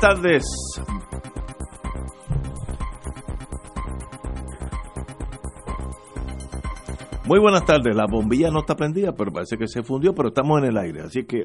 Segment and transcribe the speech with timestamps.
[0.00, 0.44] Tardes.
[7.26, 7.94] Muy buenas tardes.
[7.94, 11.02] La bombilla no está prendida, pero parece que se fundió, pero estamos en el aire.
[11.02, 11.44] Así que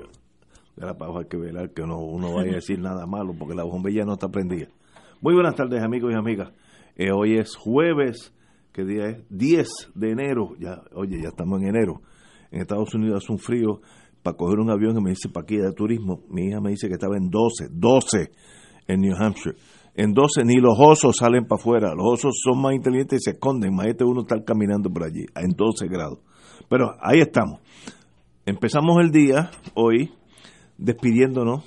[0.75, 3.63] de la hay que velar que no, uno vaya a decir nada malo porque la
[3.63, 4.67] bombilla no está prendida.
[5.21, 6.51] Muy buenas tardes, amigos y amigas.
[6.95, 8.33] Eh, hoy es jueves,
[8.71, 9.25] ¿qué día es?
[9.29, 10.55] 10 de enero.
[10.59, 12.01] Ya, oye, ya estamos en enero.
[12.51, 13.81] En Estados Unidos hace un frío
[14.25, 16.23] para coger un avión y me dice para aquí de turismo.
[16.29, 18.31] Mi hija me dice que estaba en 12, 12
[18.87, 19.55] en New Hampshire.
[19.93, 21.93] En 12 ni los osos salen para afuera.
[21.93, 23.71] Los osos son más inteligentes y se esconden.
[23.71, 26.19] Imagínate uno estar caminando por allí, en 12 grados.
[26.67, 27.59] Pero ahí estamos.
[28.47, 30.11] Empezamos el día hoy
[30.79, 31.63] despidiéndonos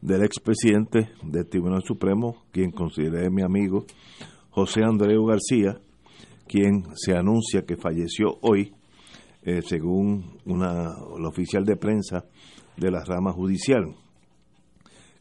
[0.00, 3.84] del expresidente del Tribunal Supremo, quien consideré mi amigo,
[4.48, 5.78] José Andreu García,
[6.48, 8.72] quien se anuncia que falleció hoy,
[9.44, 12.24] eh, según una, el oficial de prensa
[12.76, 13.94] de la rama judicial.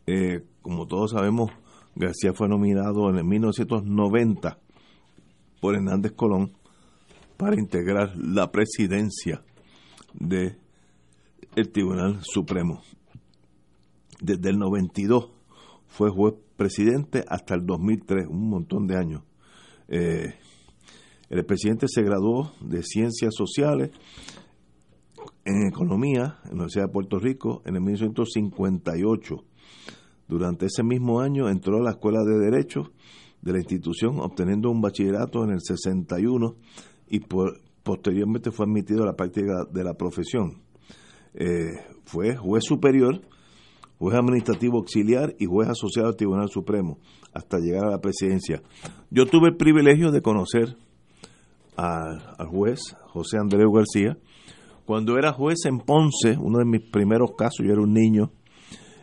[0.05, 1.51] Eh, como todos sabemos,
[1.95, 4.59] García fue nominado en el 1990
[5.59, 6.53] por Hernández Colón
[7.37, 9.43] para integrar la presidencia
[10.13, 10.55] de
[11.55, 12.81] el Tribunal Supremo.
[14.21, 15.29] Desde el 92
[15.87, 19.23] fue juez presidente hasta el 2003, un montón de años.
[19.87, 20.35] Eh,
[21.37, 23.91] el presidente se graduó de Ciencias Sociales
[25.45, 29.43] en Economía en la Universidad de Puerto Rico en el 1958
[30.31, 32.93] durante ese mismo año entró a la Escuela de Derecho
[33.41, 36.55] de la institución, obteniendo un bachillerato en el 61
[37.09, 37.19] y
[37.83, 40.61] posteriormente fue admitido a la práctica de la profesión.
[41.33, 41.71] Eh,
[42.05, 43.19] fue juez superior,
[43.99, 46.99] juez administrativo auxiliar y juez asociado al Tribunal Supremo
[47.33, 48.63] hasta llegar a la presidencia.
[49.09, 50.77] Yo tuve el privilegio de conocer
[51.75, 54.17] al juez José Andreu García.
[54.85, 58.31] Cuando era juez en Ponce, uno de mis primeros casos, yo era un niño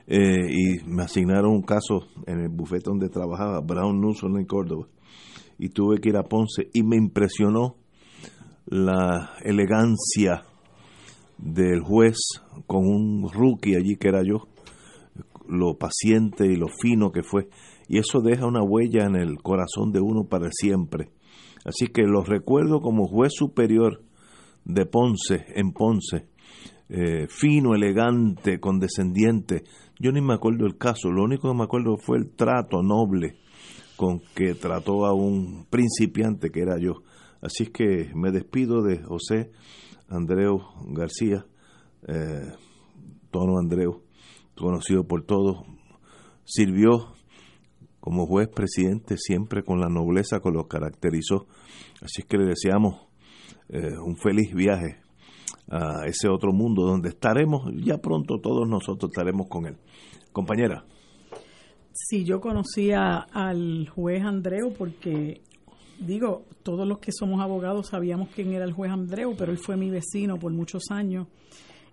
[0.06, 4.86] eh, y me asignaron un caso en el bufete donde trabajaba, Brown Newson en Córdoba,
[5.58, 7.76] y tuve que ir a Ponce y me impresionó
[8.66, 10.44] la elegancia
[11.36, 12.16] del juez
[12.66, 14.48] con un rookie allí que era yo,
[15.46, 17.48] lo paciente y lo fino que fue,
[17.86, 21.10] y eso deja una huella en el corazón de uno para siempre.
[21.68, 24.02] Así que lo recuerdo como juez superior
[24.64, 26.26] de Ponce, en Ponce,
[26.88, 29.64] eh, fino, elegante, condescendiente,
[30.00, 33.36] yo ni me acuerdo el caso, lo único que me acuerdo fue el trato noble
[33.96, 37.02] con que trató a un principiante que era yo.
[37.42, 39.50] Así que me despido de José
[40.08, 41.44] Andreu García,
[42.06, 42.50] eh,
[43.30, 44.04] Tono Andreu,
[44.56, 45.66] conocido por todos.
[46.44, 47.17] Sirvió
[48.08, 51.46] como juez presidente siempre con la nobleza que lo caracterizó.
[52.00, 53.06] Así es que le deseamos
[53.68, 54.96] eh, un feliz viaje
[55.70, 59.76] a ese otro mundo donde estaremos, ya pronto todos nosotros estaremos con él.
[60.32, 60.86] Compañera.
[61.92, 65.42] Sí, yo conocía al juez Andreu porque,
[66.00, 69.76] digo, todos los que somos abogados sabíamos quién era el juez Andreu, pero él fue
[69.76, 71.26] mi vecino por muchos años.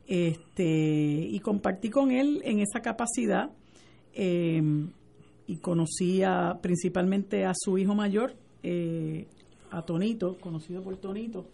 [0.07, 3.49] Este, y compartí con él en esa capacidad
[4.13, 4.91] em,
[5.47, 8.33] y conocía principalmente a su hijo mayor,
[8.63, 9.27] eh,
[9.71, 11.45] a Tonito, conocido por Tonito,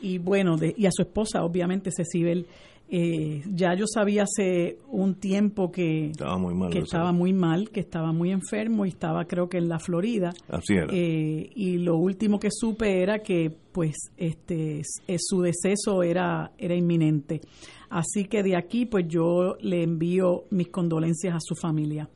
[0.00, 2.46] y bueno, y a su esposa, obviamente, Cecibel.
[2.92, 7.70] Eh, ya yo sabía hace un tiempo que estaba muy mal, que estaba muy mal,
[7.70, 10.32] que estaba muy enfermo y estaba creo que en la Florida.
[10.48, 10.88] Así era.
[10.90, 14.82] Eh, y lo último que supe era que pues este
[15.18, 17.40] su deceso era era inminente.
[17.90, 22.08] Así que de aquí pues yo le envío mis condolencias a su familia.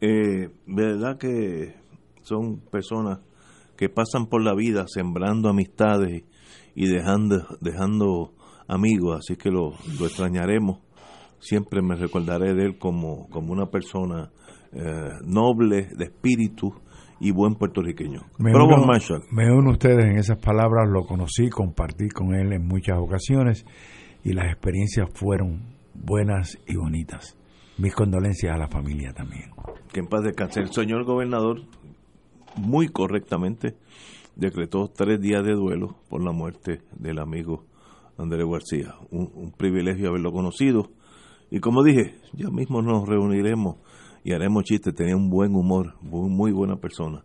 [0.00, 1.74] Eh, verdad que
[2.22, 3.20] son personas
[3.76, 6.24] que pasan por la vida sembrando amistades
[6.74, 8.34] y dejando, dejando
[8.66, 10.80] amigos, así que lo, extrañaremos.
[11.40, 14.30] Siempre me recordaré de él como, como una persona
[14.72, 16.74] eh, noble de espíritu
[17.20, 18.22] y buen puertorriqueño.
[18.38, 18.86] Me uno,
[19.30, 23.64] me uno ustedes en esas palabras, lo conocí, compartí con él en muchas ocasiones
[24.24, 27.37] y las experiencias fueron buenas y bonitas.
[27.78, 29.50] Mis condolencias a la familia también.
[29.92, 30.58] Que en paz descanse.
[30.58, 31.62] El señor gobernador,
[32.56, 33.76] muy correctamente,
[34.34, 37.66] decretó tres días de duelo por la muerte del amigo
[38.16, 38.96] Andrés García.
[39.12, 40.90] Un, privilegio haberlo conocido.
[41.52, 43.76] Y como dije, ya mismo nos reuniremos
[44.24, 44.96] y haremos chistes.
[44.96, 47.24] Tenía un buen humor, muy, muy buena persona.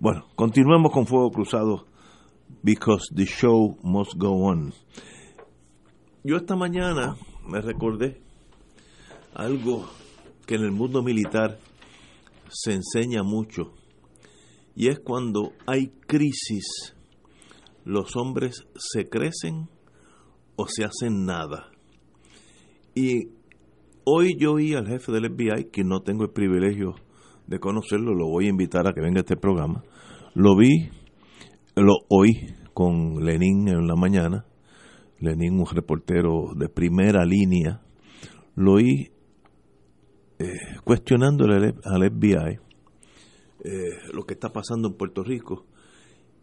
[0.00, 1.86] Bueno, continuemos con Fuego Cruzado,
[2.64, 4.72] because the show must go on.
[6.24, 7.14] Yo esta mañana
[7.46, 8.20] me recordé
[9.34, 9.88] algo
[10.46, 11.58] que en el mundo militar
[12.48, 13.72] se enseña mucho,
[14.74, 16.94] y es cuando hay crisis,
[17.84, 19.68] los hombres se crecen
[20.56, 21.70] o se hacen nada.
[22.94, 23.28] Y
[24.04, 26.94] hoy yo oí al jefe del FBI, que no tengo el privilegio
[27.46, 29.82] de conocerlo, lo voy a invitar a que venga a este programa.
[30.34, 30.90] Lo vi,
[31.74, 34.46] lo oí con Lenin en la mañana,
[35.20, 37.82] Lenin, un reportero de primera línea,
[38.54, 39.10] lo oí
[40.42, 42.58] eh, cuestionándole al FBI
[43.64, 43.70] eh,
[44.12, 45.64] lo que está pasando en Puerto Rico.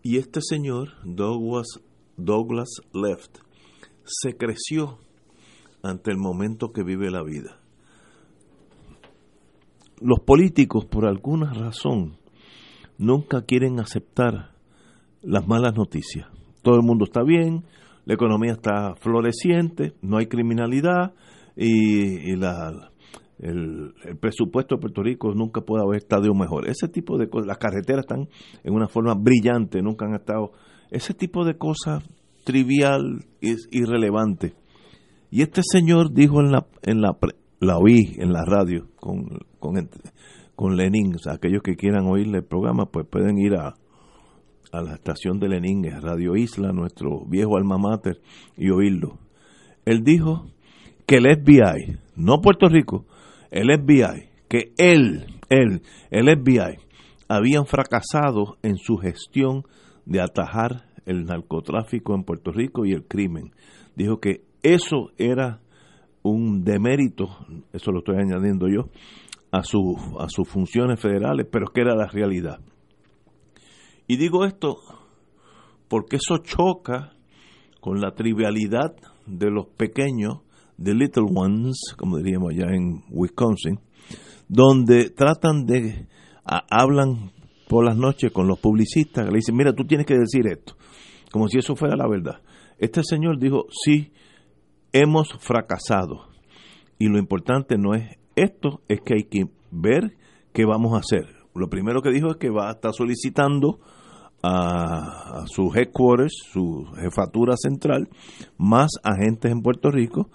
[0.02, 1.68] Y este señor, Douglas,
[2.16, 3.40] Douglas Left,
[4.06, 5.00] se creció
[5.84, 7.60] ante el momento que vive la vida.
[10.00, 12.18] Los políticos, por alguna razón,
[12.98, 14.52] nunca quieren aceptar
[15.22, 16.28] las malas noticias.
[16.62, 17.66] Todo el mundo está bien,
[18.06, 21.14] la economía está floreciente, no hay criminalidad
[21.56, 22.89] y, la,
[23.40, 26.68] el, presupuesto de Puerto Rico nunca puede haber estado mejor.
[26.68, 28.28] Ese tipo de cosas, las carreteras están
[28.64, 30.52] en una forma brillante, nunca han estado.
[30.92, 32.04] Ese tipo de cosas
[32.44, 34.56] trivial, es irrelevante.
[35.30, 37.18] Y este señor dijo en la, en la,
[37.60, 39.28] la oí en la radio con,
[39.60, 39.76] con,
[40.56, 43.76] con Lenin, aquellos que quieran oírle el programa, pues pueden ir a,
[44.72, 48.20] a la estación de Lenin, Radio Isla, nuestro viejo alma mater,
[48.58, 49.20] y oírlo.
[49.86, 50.48] Él dijo
[51.06, 53.06] que el FBI, no Puerto Rico,
[53.52, 55.82] el FBI, que él, él,
[56.12, 56.78] el FBI,
[57.28, 59.64] habían fracasado en su gestión
[60.06, 63.52] de atajar el narcotráfico en Puerto Rico y el crimen.
[63.96, 65.62] Dijo que eso era
[66.24, 67.28] un demérito,
[67.74, 68.90] eso lo estoy añadiendo yo,
[69.52, 72.60] a, su, a sus funciones federales, pero que era la realidad.
[74.08, 74.78] Y digo esto
[75.88, 77.14] porque eso choca
[77.80, 78.96] con la trivialidad
[79.26, 80.40] de los pequeños,
[80.80, 83.80] de little ones, como diríamos allá en Wisconsin,
[84.48, 86.08] donde tratan de,
[86.44, 87.32] hablan
[87.68, 90.76] por las noches con los publicistas, le dicen, mira, tú tienes que decir esto
[91.32, 92.42] como si eso fuera la verdad.
[92.78, 94.12] Este señor dijo, sí,
[94.92, 96.28] hemos fracasado.
[96.98, 100.18] Y lo importante no es esto, es que hay que ver
[100.54, 101.36] qué vamos a hacer.
[101.56, 103.80] Lo primero que dijo es que va a estar solicitando
[104.42, 108.10] a, su headquarters, su jefatura central,
[108.58, 110.30] más agentes en Puerto Rico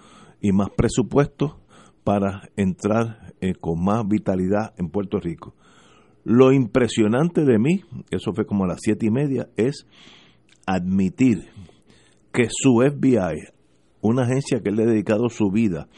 [0.45, 1.59] y más presupuesto
[2.05, 5.55] para entrar eh, con más vitalidad en Puerto Rico.
[6.23, 7.81] Lo impresionante de mí,
[8.11, 9.87] eso fue como a las siete y media, es
[10.67, 11.49] admitir
[12.31, 13.55] que su FBI,
[14.03, 15.89] una agencia que le ha dedicado su vida,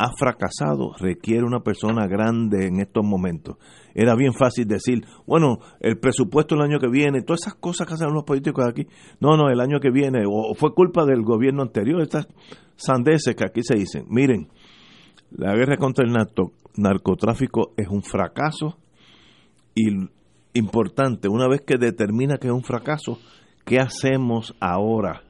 [0.00, 3.56] ha fracasado, requiere una persona grande en estos momentos.
[3.94, 7.94] Era bien fácil decir, bueno, el presupuesto el año que viene, todas esas cosas que
[7.94, 8.86] hacen los políticos aquí,
[9.20, 12.28] no, no, el año que viene, o fue culpa del gobierno anterior, estas
[12.76, 14.06] sandeces que aquí se dicen.
[14.08, 14.48] Miren,
[15.30, 16.14] la guerra contra el
[16.76, 18.78] narcotráfico es un fracaso
[19.74, 19.88] y
[20.54, 23.18] importante, una vez que determina que es un fracaso,
[23.64, 25.22] ¿Qué hacemos ahora?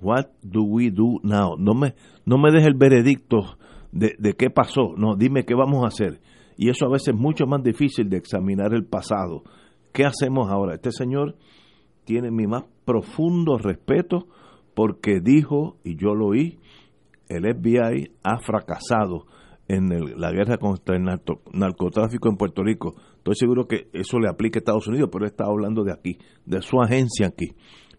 [0.00, 1.56] What do we do now?
[1.56, 1.94] No me,
[2.26, 3.56] no me dejes el veredicto
[3.94, 6.20] de, de qué pasó, no, dime qué vamos a hacer.
[6.56, 9.44] Y eso a veces es mucho más difícil de examinar el pasado.
[9.92, 10.74] ¿Qué hacemos ahora?
[10.74, 11.36] Este señor
[12.04, 14.26] tiene mi más profundo respeto
[14.74, 16.58] porque dijo, y yo lo oí,
[17.28, 19.26] el FBI ha fracasado
[19.68, 19.88] en
[20.20, 22.96] la guerra contra el narcotráfico en Puerto Rico.
[23.16, 26.60] Estoy seguro que eso le aplica a Estados Unidos, pero está hablando de aquí, de
[26.60, 27.54] su agencia aquí.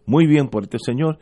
[0.05, 1.17] Muy bien por este señor,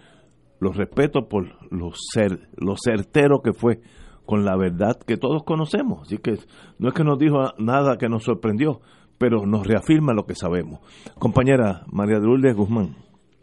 [0.60, 3.80] lo respeto por lo, ser, lo certero que fue
[4.26, 6.04] con la verdad que todos conocemos.
[6.04, 6.38] Así que
[6.80, 8.82] no es que nos dijo nada que nos sorprendió,
[9.18, 10.80] pero nos reafirma lo que sabemos.
[11.18, 12.96] Compañera María de Guzmán.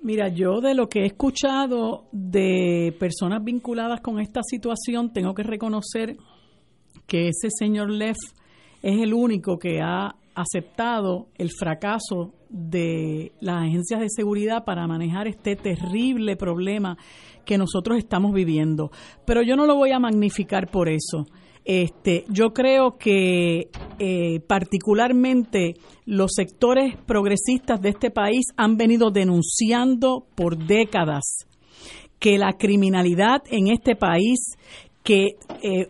[0.03, 5.43] Mira, yo de lo que he escuchado de personas vinculadas con esta situación, tengo que
[5.43, 6.17] reconocer
[7.07, 8.17] que ese señor Leff
[8.83, 15.29] es el único que ha aceptado el fracaso de las agencias de seguridad para manejar
[15.29, 16.97] este terrible problema
[17.45, 18.91] que nosotros estamos viviendo.
[19.25, 21.27] Pero yo no lo voy a magnificar por eso.
[21.65, 23.69] Este, yo creo que
[23.99, 25.75] eh, particularmente
[26.07, 31.47] los sectores progresistas de este país han venido denunciando por décadas
[32.19, 34.57] que la criminalidad en este país,
[35.03, 35.89] que, eh,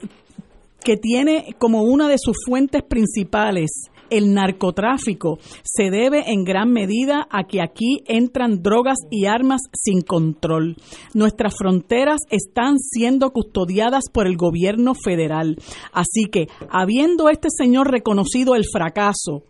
[0.83, 3.71] que tiene como una de sus fuentes principales
[4.11, 10.03] el narcotráfico se debe en gran medida a que aquí entran drogas y armas sin
[10.03, 10.77] control.
[11.15, 15.57] Nuestras fronteras están siendo custodiadas por el gobierno federal.
[15.93, 19.45] Así que, habiendo este señor reconocido el fracaso,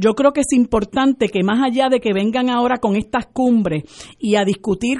[0.00, 3.82] yo creo que es importante que más allá de que vengan ahora con estas cumbres
[4.20, 4.98] y a discutir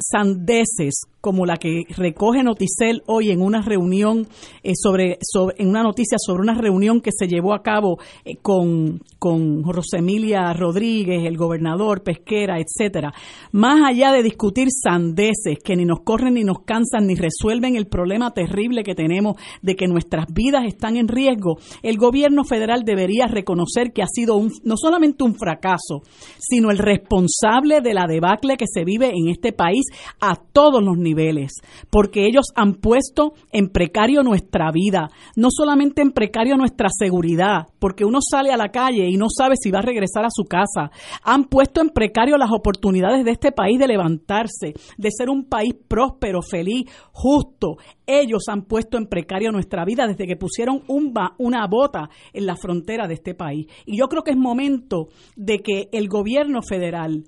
[0.00, 4.26] sandeces como la que recoge Noticel hoy en una reunión
[4.62, 5.18] eh, sobre,
[5.58, 10.52] en una noticia sobre una reunión que se llevó a cabo eh, con, con Rosemilia
[10.54, 13.12] Rodríguez, el gobernador, Pesquera, etcétera.
[13.52, 17.86] Más allá de discutir sandeces que ni nos corren ni nos cansan ni resuelven el
[17.86, 23.26] problema terrible que tenemos de que nuestras vidas están en riesgo, el gobierno federal debería
[23.26, 24.29] reconocer que ha sido
[24.64, 26.02] no solamente un fracaso,
[26.38, 29.84] sino el responsable de la debacle que se vive en este país
[30.20, 31.52] a todos los niveles niveles,
[31.90, 38.04] porque ellos han puesto en precario nuestra vida, no solamente en precario nuestra seguridad, porque
[38.04, 40.90] uno sale a la calle y no sabe si va a regresar a su casa,
[41.24, 45.74] han puesto en precario las oportunidades de este país de levantarse, de ser un país
[45.88, 47.76] próspero, feliz, justo.
[48.06, 52.56] Ellos han puesto en precario nuestra vida desde que pusieron un una bota en la
[52.56, 53.66] frontera de este país.
[53.84, 57.24] Y yo creo que es momento de que el gobierno federal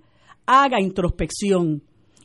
[0.46, 1.82] haga introspección,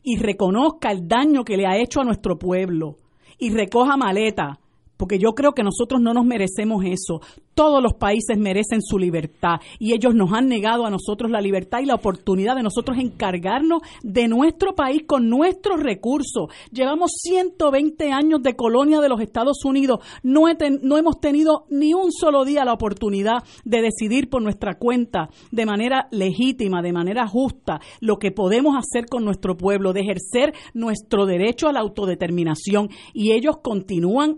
[0.09, 2.95] y reconozca el daño que le ha hecho a nuestro pueblo
[3.37, 4.57] y recoja maleta,
[4.97, 7.21] porque yo creo que nosotros no nos merecemos eso.
[7.53, 11.79] Todos los países merecen su libertad y ellos nos han negado a nosotros la libertad
[11.79, 16.49] y la oportunidad de nosotros encargarnos de nuestro país con nuestros recursos.
[16.71, 19.99] Llevamos 120 años de colonia de los Estados Unidos.
[20.23, 25.65] No, hemos tenido ni un solo día la oportunidad de decidir por nuestra cuenta de
[25.65, 31.25] manera legítima, de manera justa, lo que podemos hacer con nuestro pueblo, de ejercer nuestro
[31.25, 32.89] derecho a la autodeterminación.
[33.13, 34.37] Y ellos continúan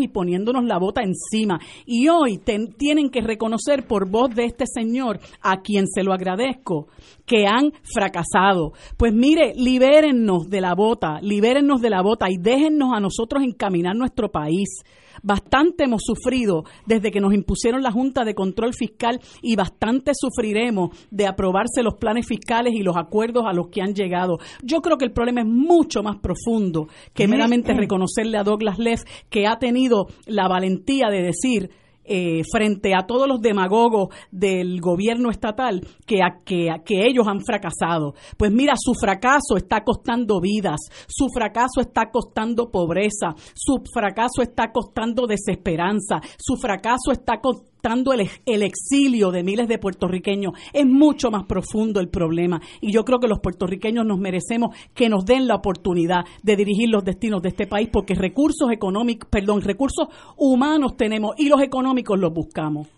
[0.00, 1.58] y poniéndonos la bota encima.
[1.86, 6.88] Y hoy tienen que reconocer por voz de este señor, a quien se lo agradezco,
[7.26, 8.72] que han fracasado.
[8.96, 13.96] Pues mire, libérennos de la bota, libérennos de la bota y déjennos a nosotros encaminar
[13.96, 14.82] nuestro país.
[15.22, 20.90] Bastante hemos sufrido desde que nos impusieron la Junta de Control Fiscal y bastante sufriremos
[21.10, 24.38] de aprobarse los planes fiscales y los acuerdos a los que han llegado.
[24.62, 29.02] Yo creo que el problema es mucho más profundo que meramente reconocerle a Douglas Leff
[29.28, 31.70] que ha tenido la valentía de decir
[32.08, 38.14] eh, frente a todos los demagogos del gobierno estatal que, que, que ellos han fracasado.
[38.36, 44.72] Pues mira, su fracaso está costando vidas, su fracaso está costando pobreza, su fracaso está
[44.72, 50.52] costando desesperanza, su fracaso está costando el, el, exilio de miles de puertorriqueños.
[50.72, 55.08] Es mucho más profundo el problema y yo creo que los puertorriqueños nos merecemos que
[55.08, 59.62] nos den la oportunidad de dirigir los destinos de este país porque recursos económicos, perdón,
[59.62, 62.88] recursos humanos tenemos y los económicos los buscamos.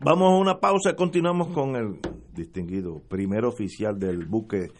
[0.00, 1.98] Vamos a una pausa y continuamos con el
[2.34, 4.70] distinguido primer oficial del buque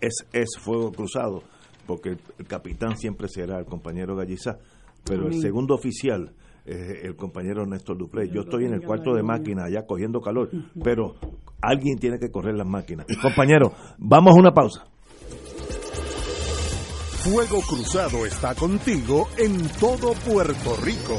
[0.00, 1.42] es, es Fuego Cruzado,
[1.86, 4.58] porque el, capitán siempre será el compañero Gallizá,
[5.04, 6.32] pero el segundo oficial
[6.66, 8.28] el compañero Néstor Dupré.
[8.28, 10.50] Yo estoy en el cuarto de máquina allá cogiendo calor,
[10.82, 11.14] pero
[11.62, 13.06] alguien tiene que correr las máquinas.
[13.22, 14.86] Compañero, vamos a una pausa.
[17.26, 21.18] Fuego Cruzado está contigo en todo Puerto Rico.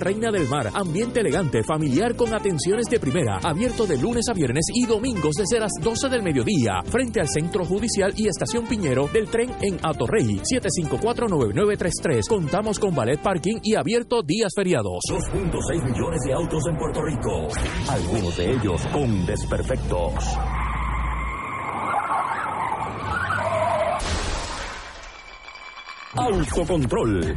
[0.00, 0.70] Reina del Mar.
[0.74, 3.38] Ambiente elegante, familiar con atenciones de primera.
[3.42, 6.82] Abierto de lunes a viernes y domingos desde las 12 del mediodía.
[6.84, 10.40] Frente al Centro Judicial y Estación Piñero del tren en Atorrey.
[10.40, 12.26] 754-9933.
[12.28, 15.00] Contamos con ballet parking y abierto días feriados.
[15.08, 17.48] 2.6 millones de autos en Puerto Rico.
[17.88, 20.14] Algunos de ellos con desperfectos.
[26.16, 27.36] Autocontrol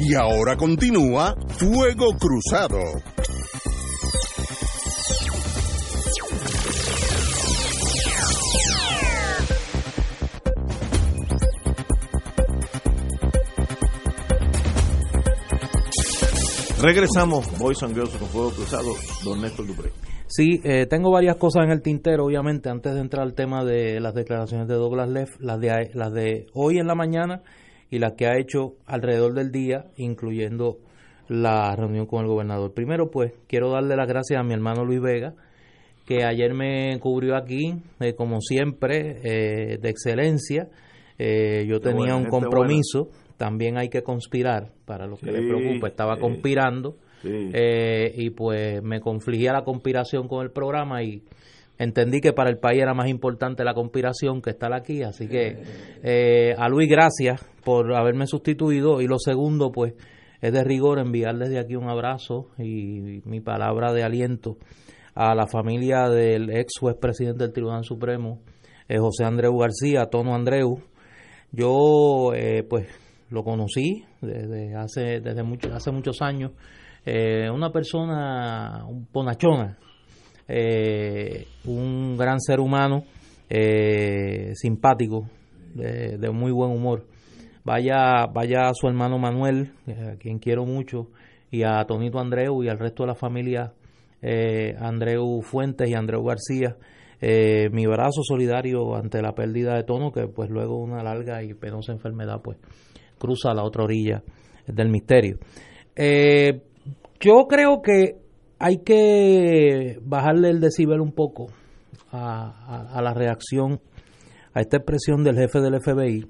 [0.00, 2.78] Y ahora continúa Fuego Cruzado.
[16.80, 19.90] Regresamos, Boys and Girls con Fuego Cruzado, don Néstor Dupré.
[20.28, 23.98] Sí, eh, tengo varias cosas en el tintero, obviamente, antes de entrar al tema de
[23.98, 27.42] las declaraciones de Douglas Leff, las de, las de hoy en la mañana
[27.90, 30.78] y las que ha hecho alrededor del día, incluyendo
[31.28, 32.72] la reunión con el gobernador.
[32.72, 35.34] Primero, pues, quiero darle las gracias a mi hermano Luis Vega,
[36.06, 40.68] que ayer me cubrió aquí, eh, como siempre, eh, de excelencia.
[41.18, 46.18] Eh, yo tenía un compromiso, también hay que conspirar, para lo que le preocupa, estaba
[46.18, 46.96] conspirando.
[47.22, 51.24] y pues me confligía la conspiración con el programa y
[51.78, 55.62] entendí que para el país era más importante la conspiración que estar aquí, así que
[56.02, 59.00] eh, a Luis gracias por haberme sustituido.
[59.00, 59.94] Y lo segundo pues
[60.40, 64.56] es de rigor enviar desde aquí un abrazo y mi palabra de aliento
[65.14, 68.40] a la familia del ex juez presidente del Tribunal Supremo,
[68.88, 70.80] eh, José Andreu García, Tono Andreu.
[71.50, 72.88] Yo eh, pues
[73.30, 76.52] lo conocí desde hace, desde mucho, hace muchos años,
[77.50, 79.78] una persona un ponachona,
[80.48, 83.04] eh, un gran ser humano,
[83.50, 85.28] eh, simpático,
[85.74, 87.04] de, muy buen humor.
[87.64, 91.08] Vaya, vaya a su hermano Manuel, eh, a quien quiero mucho,
[91.50, 93.72] y a Tonito Andreu y al resto de la familia
[94.80, 96.76] Andreu Fuentes y Andreu García.
[97.20, 101.92] mi brazo solidario ante la pérdida de tono, que pues luego una larga y penosa
[101.92, 102.58] enfermedad pues
[103.18, 104.22] cruza la otra orilla
[104.66, 105.38] del misterio.
[107.20, 108.27] yo creo que
[108.58, 111.46] hay que bajarle el decibel un poco
[112.10, 113.80] a, la reacción
[114.54, 116.26] a esta expresión del jefe del FBI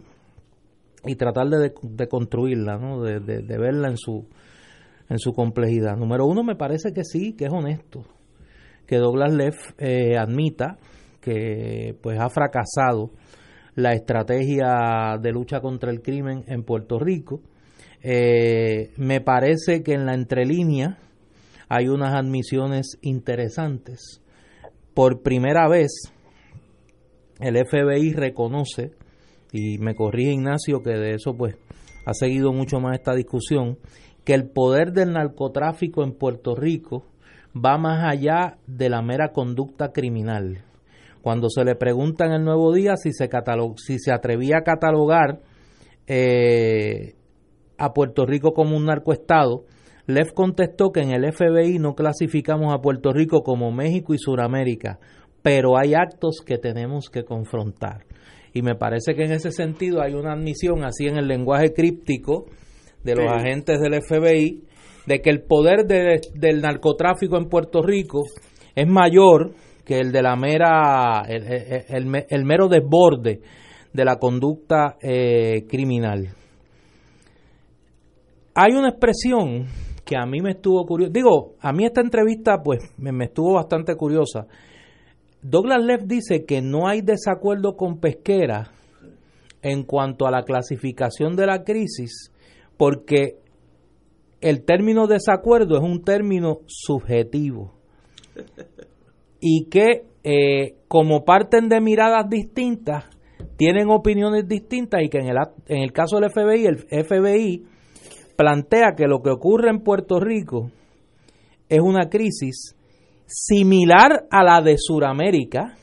[1.05, 3.03] y tratar de, construirla, ¿no?
[3.03, 4.27] de, verla en su,
[5.09, 5.97] en su complejidad.
[5.97, 8.05] Número uno, me parece que sí, que es honesto,
[8.87, 10.77] que Douglas Leff eh, admita
[11.21, 13.11] que pues ha fracasado
[13.75, 17.41] la estrategia de lucha contra el crimen en Puerto Rico.
[18.03, 20.99] Eh, me parece que en la entrelínea
[21.69, 24.23] hay unas admisiones interesantes.
[24.95, 26.13] Por primera vez,
[27.41, 28.93] el FBI reconoce,
[29.53, 31.57] y me corrige Ignacio que de eso pues
[32.05, 33.79] ha seguido mucho más esta discusión,
[34.25, 37.05] que el poder del narcotráfico en Puerto Rico
[37.55, 40.65] va más allá de la mera conducta criminal.
[41.23, 43.29] Cuando se le pregunta en el Nuevo Día si se,
[43.77, 45.41] si se atrevía a catalogar
[46.07, 47.15] eh,
[47.77, 49.65] a Puerto Rico como un narcoestado,
[50.09, 54.99] Lev contestó que en el FBI no clasificamos a Puerto Rico como México y Sudamérica,
[55.43, 58.07] pero hay actos que tenemos que confrontar.
[58.55, 62.47] Y me parece que en ese sentido hay una admisión así en el lenguaje críptico
[63.05, 64.63] de los agentes del FBI
[65.07, 68.23] de que el poder del narcotráfico en Puerto Rico
[68.75, 69.53] es mayor
[69.85, 73.43] que el de la mera el, mero desborde
[73.93, 76.29] de la conducta eh, criminal.
[78.55, 79.67] Hay una expresión
[80.09, 81.13] que a mí me estuvo curioso.
[81.13, 84.47] Digo, a mí esta entrevista pues me, estuvo bastante curiosa.
[85.43, 88.73] Douglas Leff dice que no hay desacuerdo con Pesquera
[89.61, 92.33] en cuanto a la clasificación de la crisis
[92.79, 93.37] porque
[94.41, 97.75] el término desacuerdo es un término subjetivo
[99.41, 103.05] y que eh, como parten de miradas distintas
[103.57, 107.67] tienen opiniones distintas y que en el, en el caso del FBI, el FBI
[108.39, 110.71] plantea que lo que ocurre en Puerto Rico
[111.69, 112.77] es una crisis
[113.27, 115.77] similar a la de Sudamérica,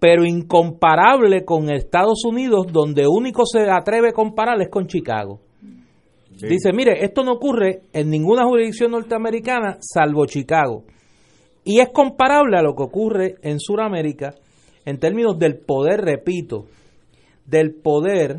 [0.00, 5.40] pero incomparable con Estados Unidos, donde único se atreve a comparar es con Chicago.
[6.30, 10.84] Dice, mire, esto no ocurre en ninguna jurisdicción norteamericana salvo Chicago.
[11.64, 14.34] Y es comparable a lo que ocurre en Sudamérica
[14.86, 16.64] en términos del poder, repito,
[17.44, 18.38] del poder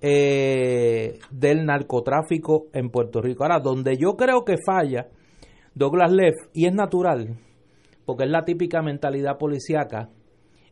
[0.00, 3.44] eh, del narcotráfico en Puerto Rico.
[3.44, 5.08] Ahora, donde yo creo que falla
[5.74, 7.36] Douglas Leff, y es natural,
[8.04, 10.10] porque es la típica mentalidad policíaca,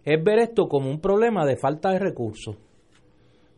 [0.04, 2.56] es ver esto como un problema de falta de recursos.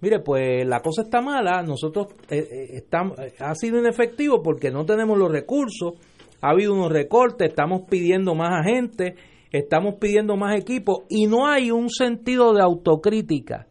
[0.01, 4.85] Mire, pues la cosa está mala, nosotros eh, eh, estamos, ha sido inefectivo porque no
[4.85, 5.95] tenemos los recursos,
[6.41, 9.15] ha habido unos recortes, estamos pidiendo más agentes,
[9.53, 13.68] estamos pidiendo más equipos y no hay un sentido de autocrítica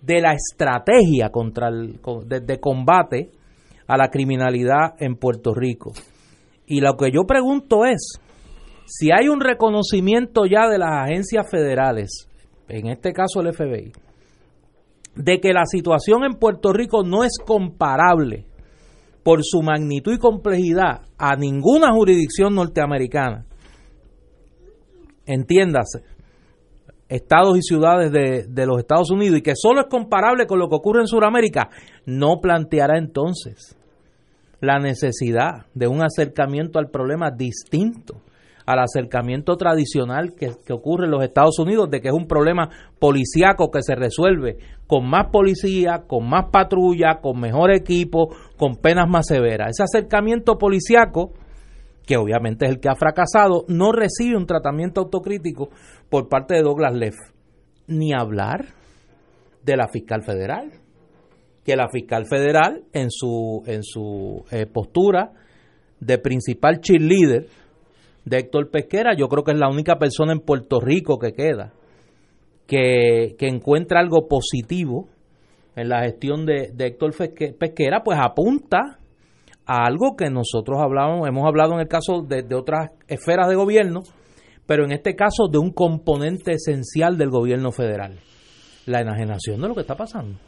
[0.00, 3.30] de la estrategia contra el, de, combate
[3.86, 5.92] a la criminalidad en Puerto Rico.
[6.66, 8.20] Y lo que yo pregunto es,
[8.86, 12.28] si hay un reconocimiento ya de las agencias federales,
[12.68, 13.92] en este caso el FBI,
[15.16, 18.44] de que la situación en Puerto Rico no es comparable
[19.22, 23.44] por su magnitud y complejidad a ninguna jurisdicción norteamericana,
[25.24, 26.02] entiéndase,
[27.08, 30.76] estados y ciudades de, los Estados Unidos y que solo es comparable con lo que
[30.76, 31.70] ocurre en Sudamérica,
[32.04, 33.76] no planteará entonces
[34.60, 38.22] la necesidad de un acercamiento al problema distinto
[38.66, 42.68] al acercamiento tradicional que, que, ocurre en los Estados Unidos, de que es un problema
[42.98, 49.08] policíaco que se resuelve con más policía, con más patrulla, con mejor equipo, con penas
[49.08, 49.70] más severas.
[49.70, 51.30] Ese acercamiento policíaco
[52.06, 55.70] que obviamente es el que ha fracasado, no recibe un tratamiento autocrítico
[56.08, 57.14] por parte de Douglas Leff.
[57.88, 58.66] Ni hablar
[59.62, 60.72] de la fiscal federal,
[61.64, 65.32] que la fiscal federal en su, en su eh, postura
[66.00, 67.46] de principal cheerleader
[68.24, 71.72] de Héctor Pesquera, yo creo que es la única persona en Puerto Rico que queda,
[72.66, 75.08] que, que encuentra algo positivo
[75.76, 77.12] en la gestión de, de Héctor
[77.58, 78.98] Pesquera, pues apunta
[79.66, 84.02] a algo que nosotros hablamos, hemos hablado en el caso de, otras esferas de gobierno,
[84.66, 88.18] pero en este caso de un componente esencial del gobierno federal,
[88.86, 90.38] la enajenación de lo que está pasando.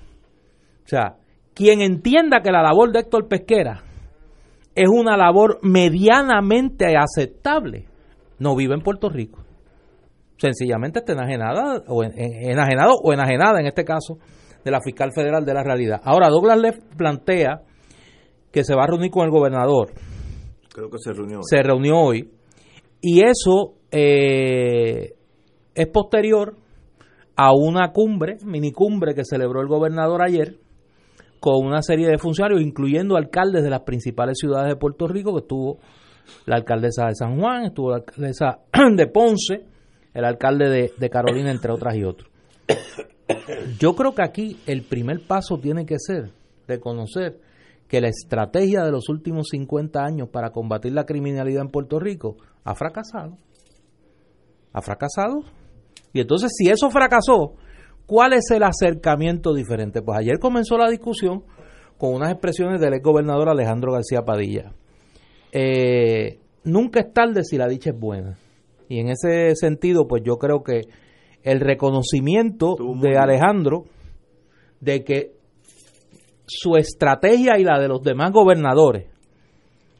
[0.84, 1.16] O sea,
[1.54, 3.82] quien entienda que la labor de Héctor Pesquera
[4.74, 7.86] es una labor medianamente aceptable,
[8.38, 9.40] no vive en Puerto Rico.
[10.36, 14.18] Sencillamente está enajenada, o enajenado o enajenada en este caso
[14.64, 16.00] de la fiscal federal de la realidad.
[16.04, 17.62] Ahora, Douglas le plantea
[18.52, 19.92] que se va a reunir con el gobernador.
[20.72, 21.44] Creo que se reunió hoy.
[21.44, 22.30] Se reunió hoy.
[23.00, 25.14] Y eso eh,
[25.74, 26.56] es posterior
[27.36, 30.56] a una cumbre, minicumbre que celebró el gobernador ayer,
[31.40, 35.42] con una serie de funcionarios, incluyendo alcaldes de las principales ciudades de Puerto Rico, que
[35.42, 35.78] estuvo
[36.46, 38.58] la alcaldesa de San Juan, estuvo la alcaldesa
[38.96, 39.64] de Ponce,
[40.12, 42.28] el alcalde de, de Carolina, entre otras y otros.
[43.78, 46.30] Yo creo que aquí el primer paso tiene que ser
[46.66, 47.38] reconocer
[47.88, 52.36] que la estrategia de los últimos 50 años para combatir la criminalidad en Puerto Rico
[52.64, 53.38] ha fracasado.
[54.72, 55.40] Ha fracasado.
[56.12, 57.54] Y entonces, si eso fracasó,
[58.06, 60.02] ¿cuál es el acercamiento diferente?
[60.02, 61.44] Pues ayer comenzó la discusión
[61.96, 64.72] con unas expresiones del ex gobernador Alejandro García Padilla.
[65.52, 68.38] Eh, nunca es tarde si la dicha es buena.
[68.88, 70.82] Y en ese sentido, pues yo creo que
[71.42, 73.84] el reconocimiento de Alejandro
[74.80, 75.37] de que
[76.48, 79.06] su estrategia y la de los demás gobernadores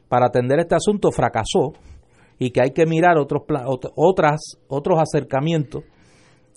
[0.07, 1.73] para atender este asunto fracasó
[2.39, 3.43] y que hay que mirar otros
[3.95, 5.83] otras otros acercamientos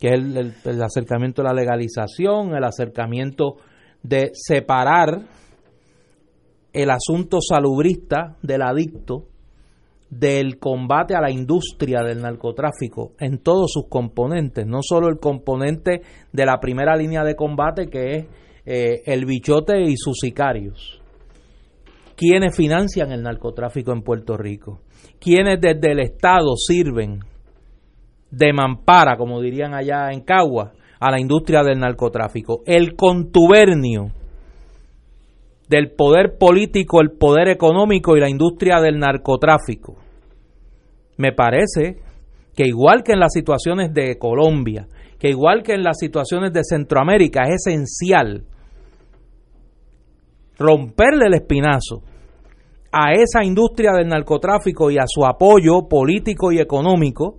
[0.01, 3.57] que es el, el, acercamiento de la legalización el acercamiento
[4.03, 5.23] de separar
[6.73, 9.27] el asunto salubrista del adicto
[10.13, 16.03] del combate a la industria del narcotráfico en todos sus componentes, no solo el componente
[16.31, 18.27] de la primera línea de combate que es
[18.65, 21.01] eh, el bichote y sus sicarios.
[22.17, 24.81] ¿Quiénes financian el narcotráfico en Puerto Rico?
[25.19, 27.21] ¿Quiénes desde el Estado sirven
[28.31, 32.63] de mampara, como dirían allá en Cagua, a la industria del narcotráfico?
[32.67, 34.13] El contubernio
[35.69, 39.97] del poder político, el poder económico y la industria del narcotráfico.
[41.17, 42.03] Me parece
[42.55, 44.87] que igual que en las situaciones de Colombia,
[45.19, 48.45] que igual que en las situaciones de Centroamérica, es esencial
[50.63, 52.03] romperle el espinazo
[52.93, 57.39] a esa industria del narcotráfico y a su apoyo político y económico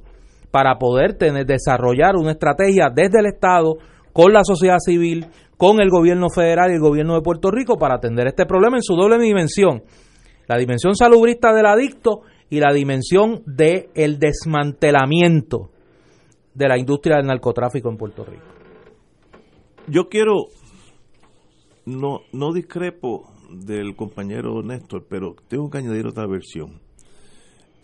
[0.51, 3.77] para poder tener, desarrollar una estrategia desde el Estado,
[4.13, 5.25] con la sociedad civil,
[5.57, 8.83] con el gobierno federal y el gobierno de Puerto Rico para atender este problema en
[8.83, 9.83] su doble dimensión.
[10.47, 15.69] La dimensión salubrista del adicto y la dimensión del el desmantelamiento
[16.53, 18.43] de la industria del narcotráfico en Puerto Rico.
[19.87, 20.47] Yo quiero
[21.85, 26.81] no, no discrepo del compañero Néstor, pero tengo que añadir otra versión.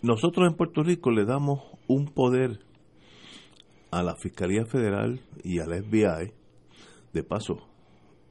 [0.02, 2.60] Nosotros en Puerto Rico le damos un poder
[3.90, 6.32] a la Fiscalía Federal y al FBI.
[7.12, 7.58] De paso,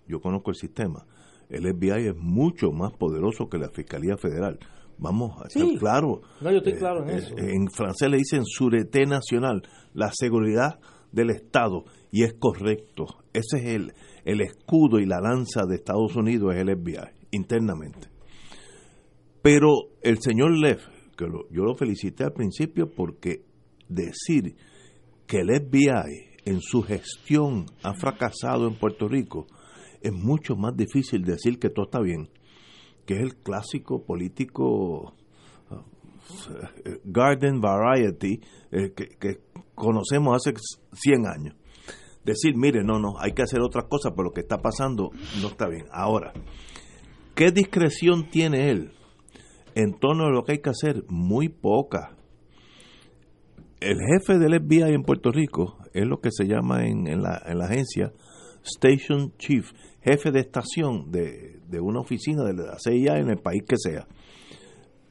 [0.08, 1.06] yo conozco el sistema.
[1.50, 4.58] El FBI es mucho más poderoso que la Fiscalía Federal.
[4.98, 5.78] Vamos a estar Sí.
[5.78, 6.20] claros.
[6.42, 7.38] No, yo estoy Eh, claro en eh, eso.
[7.38, 9.62] En francés le dicen sûreté nacional,
[9.94, 10.80] la seguridad
[11.12, 13.06] del Estado, y es correcto.
[13.34, 13.94] Ese es el,
[14.26, 18.08] el escudo y la lanza de Estados Unidos, es el FBI, internamente.
[19.42, 23.44] Pero el señor Leff, que yo lo felicité al principio porque
[23.88, 24.56] decir
[25.26, 29.48] que el FBI en su gestión ha fracasado en Puerto Rico,
[30.02, 32.30] es mucho más difícil decir que todo está bien,
[33.06, 35.14] que es el clásico político
[36.86, 38.40] eh, garden variety
[38.72, 39.40] eh, que, que
[39.76, 40.54] conocemos hace
[40.94, 41.56] 100 años.
[42.24, 45.48] Decir, mire, no, no, hay que hacer otras cosas, pero lo que está pasando no
[45.48, 45.86] está bien.
[45.92, 46.34] Ahora,
[47.36, 48.92] ¿qué discreción tiene él
[49.76, 51.04] en torno a lo que hay que hacer?
[51.08, 52.16] Muy poca.
[53.80, 57.66] El jefe del FBI en Puerto Rico es lo que se llama en, en la
[57.66, 58.12] agencia
[58.64, 63.64] Station Chief, jefe de estación de, de una oficina de la CIA en el país
[63.68, 64.08] que sea.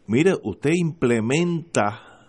[0.06, 2.26] Mire, usted implementa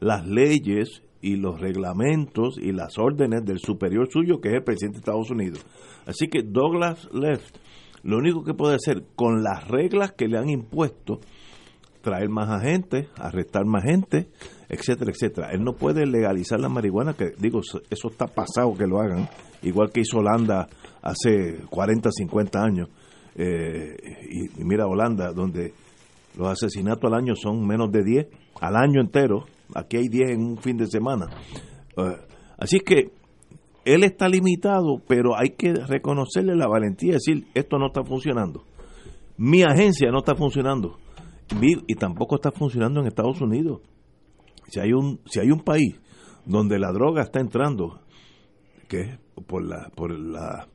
[0.00, 4.96] las leyes y los reglamentos y las órdenes del superior suyo, que es el presidente
[4.96, 5.66] de Estados Unidos.
[6.06, 7.56] Así que Douglas Left,
[8.02, 11.20] lo único que puede hacer con las reglas que le han impuesto,
[12.00, 14.28] traer más agentes, arrestar más gente,
[14.68, 15.50] etcétera, etcétera.
[15.52, 19.28] Él no puede legalizar la marihuana, que digo, eso está pasado que lo hagan,
[19.62, 20.68] igual que hizo Holanda
[21.02, 22.88] hace 40, 50 años.
[23.34, 23.96] Eh,
[24.30, 25.72] y, y mira Holanda, donde
[26.36, 28.26] los asesinatos al año son menos de 10,
[28.60, 31.26] al año entero, aquí hay 10 en un fin de semana.
[31.96, 32.16] Eh,
[32.58, 33.12] así que
[33.84, 38.64] él está limitado, pero hay que reconocerle la valentía decir, esto no está funcionando.
[39.38, 40.98] Mi agencia no está funcionando.
[41.60, 43.80] Y tampoco está funcionando en Estados Unidos.
[44.66, 45.98] Si hay un, si hay un país
[46.44, 48.00] donde la droga está entrando,
[48.86, 50.68] que es por la, por la,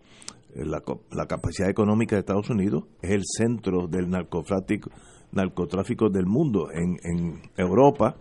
[0.56, 4.90] la, la capacidad económica de Estados Unidos, es el centro del narcotráfico,
[5.32, 6.70] narcotráfico del mundo.
[6.72, 8.16] En, en Europa,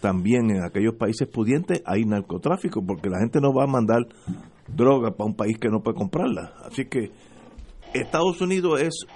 [0.00, 4.06] también en aquellos países pudientes, hay narcotráfico, porque la gente no va a mandar
[4.66, 6.54] droga para un país que no puede comprarla.
[6.64, 7.10] Así que
[7.94, 9.06] Estados Unidos es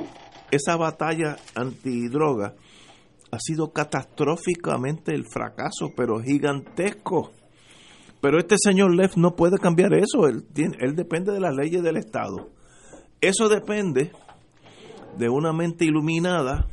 [0.51, 2.55] esa batalla antidroga
[3.33, 7.33] ha sido catastróficamente el fracaso, pero gigantesco.
[8.21, 11.83] Pero este señor Leff no puede cambiar eso, él, tiene, él depende de las leyes
[11.83, 12.51] del Estado.
[13.21, 14.12] Eso depende
[15.16, 16.68] de una mente iluminada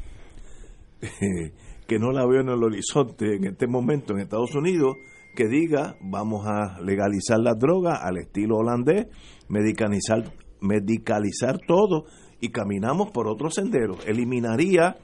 [1.90, 4.98] que no la veo en el horizonte en este momento en Estados Unidos,
[5.36, 9.08] que diga vamos a legalizar la droga al estilo holandés,
[9.48, 12.06] medicalizar, medicalizar todo
[12.40, 13.98] y caminamos por otro sendero.
[14.06, 14.98] Eliminaría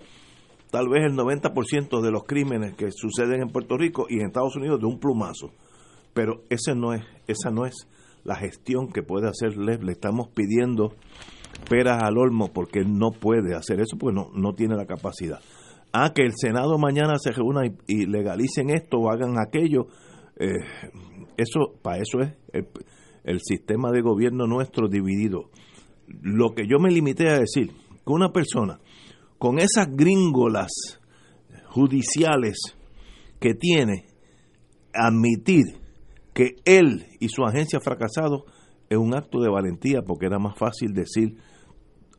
[0.69, 4.55] tal vez el 90% de los crímenes que suceden en Puerto Rico y en Estados
[4.55, 5.53] Unidos de un plumazo.
[6.13, 7.87] Pero ese no es, esa no es
[8.23, 9.81] la gestión que puede hacer Lev.
[9.81, 10.93] Le estamos pidiendo
[11.67, 15.39] peras al olmo porque no puede hacer eso porque no, no tiene la capacidad.
[15.97, 19.87] Ah, que el Senado mañana se reúna y, legalicen esto o hagan aquello.
[20.37, 20.59] eh,
[21.37, 22.67] eso, para eso es el,
[23.23, 25.51] el sistema de gobierno nuestro dividido.
[26.07, 28.81] Lo que yo me limité a decir, que una persona
[29.37, 30.99] con esas gringolas
[31.69, 32.57] judiciales
[33.39, 34.07] que tiene,
[34.93, 35.63] admitir
[36.33, 38.43] que él y su agencia fracasado
[38.89, 41.37] es un acto de valentía porque era más fácil decir,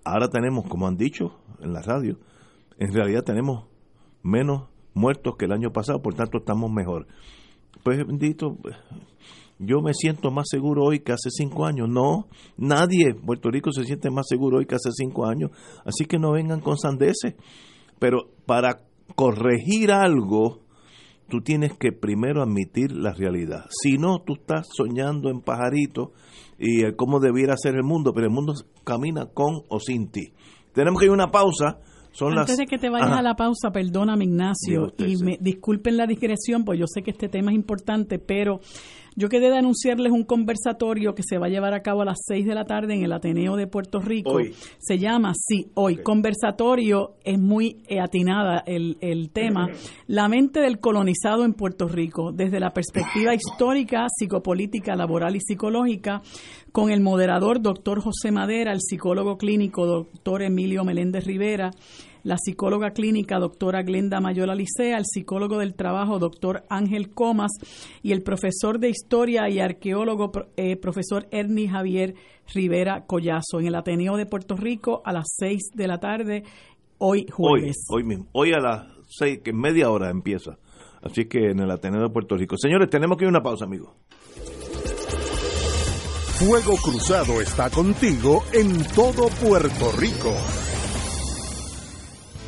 [0.03, 2.19] ahora tenemos, como han dicho en la radio,
[2.79, 3.67] en realidad tenemos
[4.23, 7.07] menos muertos que el año pasado, por tanto estamos mejor.
[7.83, 8.57] Pues bendito,
[9.59, 11.89] yo me siento más seguro hoy que hace cinco años.
[11.89, 15.51] No, nadie Puerto Rico se siente más seguro hoy que hace cinco años.
[15.85, 17.35] Así que no vengan con sandeces.
[17.99, 18.83] Pero para
[19.15, 20.61] corregir algo,
[21.29, 23.65] tú tienes que primero admitir la realidad.
[23.71, 26.13] Si no, tú estás soñando en pajarito
[26.59, 30.33] y cómo debiera ser el mundo, pero el mundo camina con o sin ti.
[30.75, 31.79] Tenemos que ir a una pausa.
[32.17, 32.57] Son Antes las...
[32.57, 33.19] de que te vayas Ajá.
[33.19, 35.25] a la pausa, perdóname Ignacio, usted, y sí.
[35.25, 38.61] me, disculpen la digresión, pues yo sé que este tema es importante, pero
[39.19, 42.19] yo quedé de anunciarles un conversatorio que se va a llevar a cabo a las
[42.27, 44.33] 6 de la tarde en el Ateneo de Puerto Rico.
[44.33, 44.55] Hoy.
[44.79, 46.03] Se llama, sí, hoy.
[46.03, 49.69] Conversatorio, es muy eh, atinada el, el tema.
[50.07, 56.21] La mente del colonizado en Puerto Rico, desde la perspectiva histórica, psicopolítica, laboral y psicológica,
[56.71, 61.71] con el moderador doctor José Madera, el psicólogo clínico doctor Emilio Meléndez Rivera,
[62.27, 67.53] la psicóloga clínica doctora Glenda Mayola Licea, el psicólogo del trabajo doctor Ángel Comas
[68.03, 72.15] y el profesor de historia y arqueólogo eh, profesor Ernie Javier
[72.53, 76.43] Rivera Collazo en el Ateneo de Puerto Rico a las 6 de la tarde
[76.99, 77.77] hoy jueves.
[77.91, 78.27] Hoy, hoy mismo.
[78.33, 80.59] Hoy a las seis, que en media hora empieza.
[81.03, 82.57] Así que en el Ateneo de Puerto Rico.
[82.59, 83.91] Señores, tenemos que ir a una pausa, amigos.
[86.41, 90.35] Fuego Cruzado está contigo en todo Puerto Rico.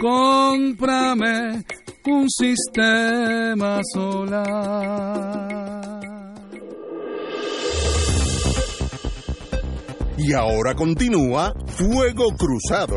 [0.00, 1.62] Cómprame
[2.06, 5.60] un sistema solar.
[10.16, 12.96] Y ahora continúa Fuego Cruzado.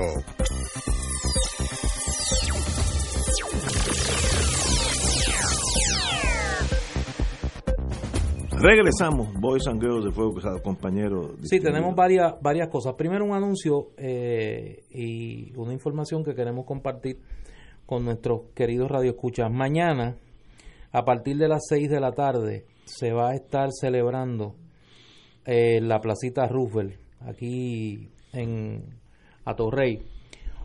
[8.64, 11.36] Regresamos, Boys and Girls de Fuego Cruzado, compañero.
[11.42, 12.94] Sí, tenemos varias, varias cosas.
[12.94, 17.20] Primero un anuncio eh, y una información que queremos compartir
[17.86, 19.52] con nuestros queridos radioescuchas.
[19.52, 20.16] Mañana,
[20.94, 24.56] a partir de las 6 de la tarde, se va a estar celebrando
[25.44, 28.96] eh, la placita Roosevelt, aquí en
[29.44, 30.06] Atorrey,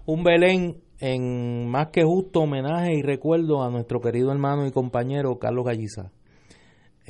[0.06, 5.36] un Belén en más que justo homenaje y recuerdo a nuestro querido hermano y compañero
[5.40, 6.12] Carlos Galliza.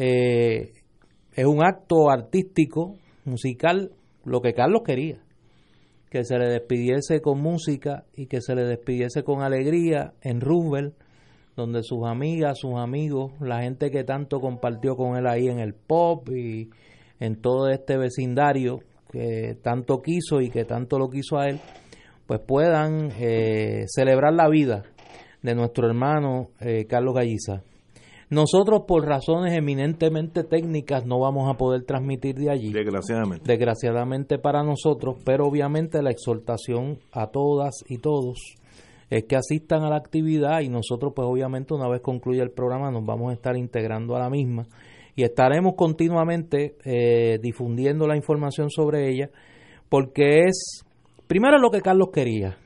[0.01, 0.78] Eh,
[1.39, 3.93] es un acto artístico, musical,
[4.25, 5.21] lo que Carlos quería,
[6.11, 10.97] que se le despidiese con música y que se le despidiese con alegría en Roosevelt,
[11.55, 15.75] donde sus amigas, sus amigos, la gente que tanto compartió con él ahí en el
[15.75, 16.71] pop y
[17.21, 21.61] en todo este vecindario que tanto quiso y que tanto lo quiso a él,
[22.27, 24.83] pues puedan eh, celebrar la vida
[25.43, 27.63] de nuestro hermano eh, Carlos Galliza.
[28.31, 32.73] Nosotros por razones eminentemente técnicas no vamos a poder transmitir de allí.
[32.73, 33.45] Desgraciadamente.
[33.51, 38.39] Desgraciadamente para nosotros, pero obviamente la exhortación a todas y todos
[39.09, 42.91] es que asistan a la actividad y nosotros pues obviamente una vez concluya el programa
[42.91, 44.67] nos vamos a estar integrando a la misma
[45.17, 49.31] y estaremos continuamente eh, difundiendo la información sobre ella
[49.89, 50.85] porque es
[51.27, 52.59] primero lo que Carlos quería.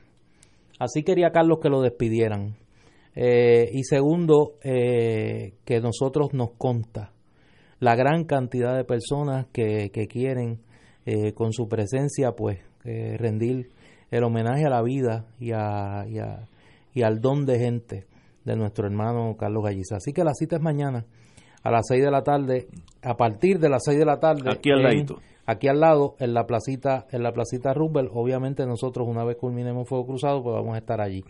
[0.77, 2.57] Así quería Carlos que lo despidieran
[3.15, 7.11] eh, y segundo, eh, que nosotros nos consta
[7.79, 10.59] la gran cantidad de personas que, que quieren
[11.05, 13.69] eh, con su presencia pues rendir
[14.11, 16.49] el homenaje a la vida y, a, y, a,
[16.93, 18.07] y, al don de gente
[18.43, 19.95] de nuestro hermano Carlos Galliza.
[19.97, 21.05] Así que la cita es mañana
[21.63, 22.67] a las 6 de la tarde,
[23.01, 24.51] a partir de las 6 de la tarde.
[24.51, 25.19] Aquí al ladito.
[25.45, 28.11] aquí al lado, en la placita, en la placita Roosevelt.
[28.13, 31.23] Obviamente nosotros una vez culminemos Fuego Cruzado, pues vamos a estar allí.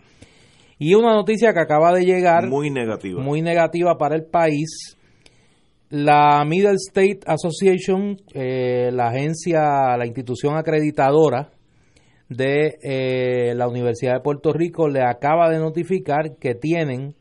[0.78, 2.48] Y una noticia que acaba de llegar.
[2.48, 3.22] Muy negativa.
[3.22, 4.96] Muy negativa para el país.
[5.90, 11.50] La Middle State Association, eh, la agencia, la institución acreditadora
[12.28, 17.14] de eh, la Universidad de Puerto Rico, le acaba de notificar que tienen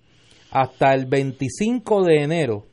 [0.52, 2.66] hasta el 25 de enero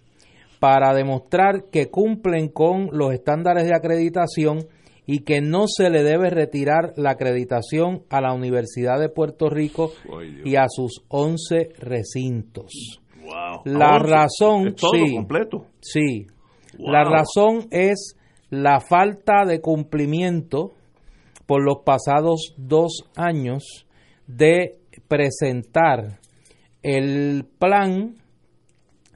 [0.58, 4.66] para demostrar que cumplen con los estándares de acreditación
[5.06, 9.92] y que no se le debe retirar la acreditación a la Universidad de Puerto Rico
[10.44, 13.00] y a sus 11 recintos.
[13.64, 15.66] La razón, todo sí, completo.
[15.80, 16.26] Sí.
[16.78, 18.16] La razón es
[18.50, 20.72] la falta de cumplimiento
[21.46, 23.86] por los pasados dos años
[24.26, 24.78] de
[25.08, 26.20] presentar
[26.82, 28.16] el plan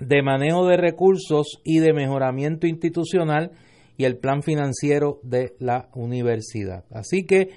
[0.01, 3.53] de manejo de recursos y de mejoramiento institucional
[3.97, 6.85] y el plan financiero de la universidad.
[6.91, 7.51] Así que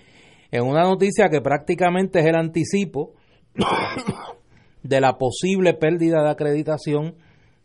[0.52, 3.14] en una noticia que prácticamente es el anticipo
[4.84, 7.16] de la posible pérdida de acreditación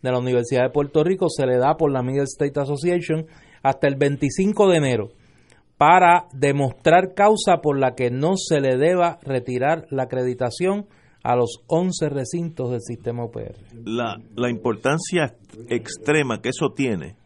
[0.02, 3.26] de la Universidad de Puerto Rico, se le da por la Middle State Association
[3.62, 5.08] hasta el 25 de enero
[5.78, 10.86] para demostrar causa por la que no se le deba retirar la acreditación
[11.22, 13.54] a los 11 recintos del sistema UPR.
[13.84, 15.36] La, la importancia
[15.68, 17.16] extrema que eso tiene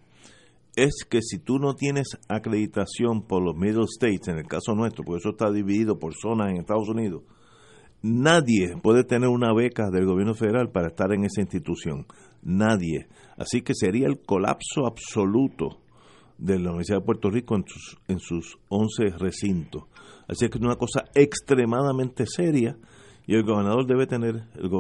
[0.77, 5.05] es que si tú no tienes acreditación por los Middle States, en el caso nuestro,
[5.05, 7.23] porque eso está dividido por zonas en Estados Unidos,
[8.03, 12.07] nadie puede tener una beca del gobierno federal para estar en esa institución.
[12.43, 13.09] Nadie.
[13.39, 15.81] Así que sería el colapso absoluto
[16.37, 19.85] de la Universidad de Puerto Rico en sus, en sus 11 recintos.
[20.29, 22.77] Así que es una cosa extremadamente seria
[23.27, 24.71] y el gobernador debe tener, el,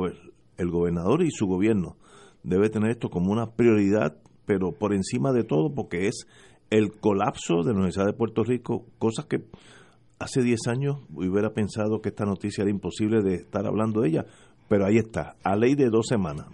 [0.59, 1.97] el gobernador y su gobierno
[2.43, 6.27] debe tener esto como una prioridad pero por encima de todo porque es
[6.71, 9.43] el colapso de la Universidad de Puerto Rico, cosas que
[10.19, 14.25] hace 10 años hubiera pensado que esta noticia era imposible de estar hablando de ella,
[14.69, 16.47] pero ahí está, a ley de dos semanas.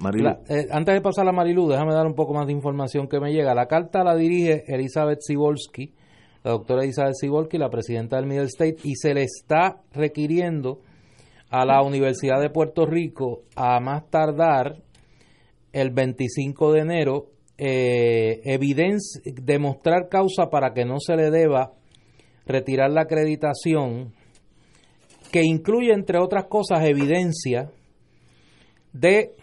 [0.49, 3.33] Eh, antes de pasar a Marilu, déjame dar un poco más de información que me
[3.33, 3.55] llega.
[3.55, 5.95] La carta la dirige Elizabeth Sibolsky,
[6.43, 10.81] la doctora Elizabeth Sibolsky, la presidenta del Middle State, y se le está requiriendo
[11.49, 14.77] a la Universidad de Puerto Rico a más tardar
[15.73, 18.59] el 25 de enero eh,
[19.43, 21.73] demostrar causa para que no se le deba
[22.47, 24.13] retirar la acreditación,
[25.31, 27.71] que incluye, entre otras cosas, evidencia
[28.93, 29.35] de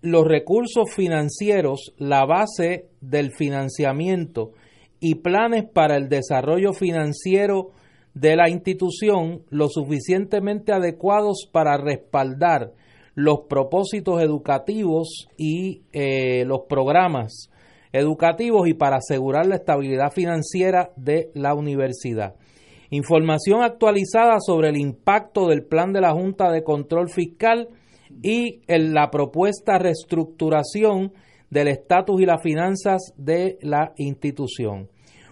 [0.00, 4.52] los recursos financieros, la base del financiamiento
[5.00, 7.72] y planes para el desarrollo financiero
[8.14, 12.72] de la institución lo suficientemente adecuados para respaldar
[13.16, 17.50] los propósitos educativos y eh, los programas
[17.90, 22.34] educativos y para asegurar la estabilidad financiera de la universidad.
[22.90, 27.68] Información actualizada sobre el impacto del plan de la Junta de Control Fiscal
[28.22, 31.12] y la propuesta reestructuración
[31.48, 34.90] del estatus y las finanzas de la institución.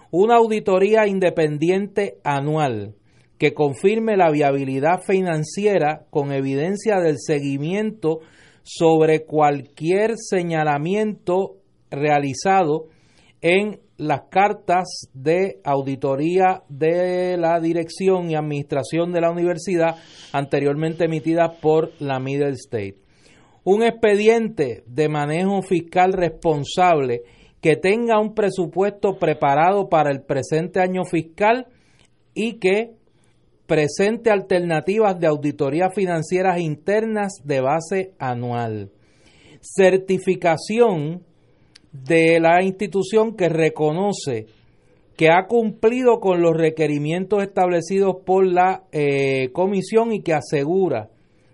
[0.09, 2.95] Una auditoría independiente anual
[3.37, 8.19] que confirme la viabilidad financiera con evidencia del seguimiento
[8.63, 11.57] sobre cualquier señalamiento
[11.91, 12.87] realizado
[13.41, 19.95] en las cartas de auditoría de la dirección y administración de la universidad
[20.33, 22.95] anteriormente emitidas por la Middle State.
[23.63, 27.21] Un expediente de manejo fiscal responsable
[27.61, 31.67] que tenga un presupuesto preparado para el presente año fiscal
[32.33, 32.91] y que
[33.67, 38.91] presente alternativas de auditoría financieras internas de base anual.
[39.61, 41.23] Certificación
[41.91, 44.47] de la institución que reconoce
[45.15, 51.09] que ha cumplido con los requerimientos establecidos por la eh, comisión y que asegura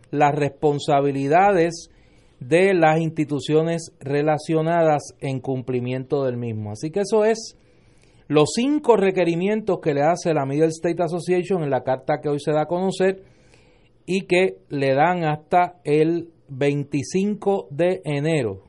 [0.09, 1.89] las responsabilidades
[2.39, 6.71] de las instituciones relacionadas en cumplimiento del mismo.
[6.71, 7.55] Así que eso es
[8.31, 12.39] los cinco requerimientos que le hace la Middle State Association en la carta que hoy
[12.39, 13.23] se da a conocer
[14.05, 18.63] y que le dan hasta el 25 de enero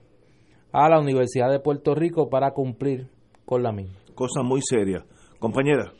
[0.72, 3.06] a la Universidad de Puerto Rico para cumplir
[3.44, 3.94] con la misma.
[4.16, 5.04] Cosa muy seria.
[5.38, 5.92] Compañera.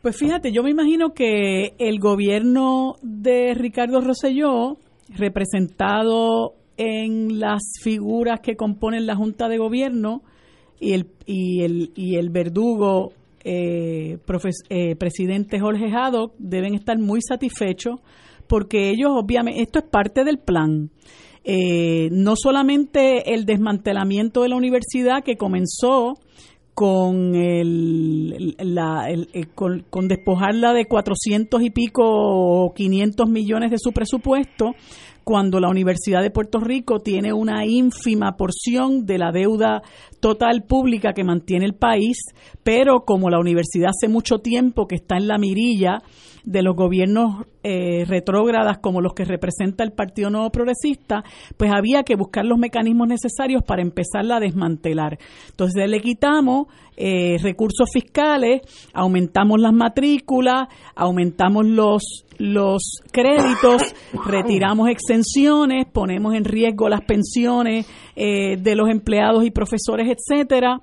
[0.00, 4.76] Pues fíjate, yo me imagino que el gobierno de Ricardo Rosselló,
[5.08, 10.22] representado en las figuras que componen la Junta de Gobierno,
[10.80, 13.12] y el, y el, y el verdugo
[13.44, 14.18] eh,
[14.68, 18.00] eh, presidente Jorge Haddock deben estar muy satisfechos
[18.46, 20.90] porque ellos obviamente, esto es parte del plan.
[21.44, 26.14] Eh, no solamente el desmantelamiento de la universidad que comenzó
[26.74, 33.78] con el, la, el, con, con, despojarla de 400 y pico o 500 millones de
[33.78, 34.74] su presupuesto
[35.24, 39.82] cuando la Universidad de Puerto Rico tiene una ínfima porción de la deuda
[40.20, 42.16] total pública que mantiene el país,
[42.62, 46.02] pero como la universidad hace mucho tiempo que está en la mirilla
[46.44, 51.24] de los gobiernos eh, retrógradas como los que representa el Partido Nuevo Progresista,
[51.56, 55.18] pues había que buscar los mecanismos necesarios para empezarla a desmantelar.
[55.50, 56.66] Entonces le quitamos
[56.96, 58.62] eh, recursos fiscales,
[58.92, 62.82] aumentamos las matrículas, aumentamos los los
[63.12, 63.94] créditos,
[64.26, 67.86] retiramos exenciones, ponemos en riesgo las pensiones
[68.16, 70.80] eh, de los empleados y profesores, etcétera.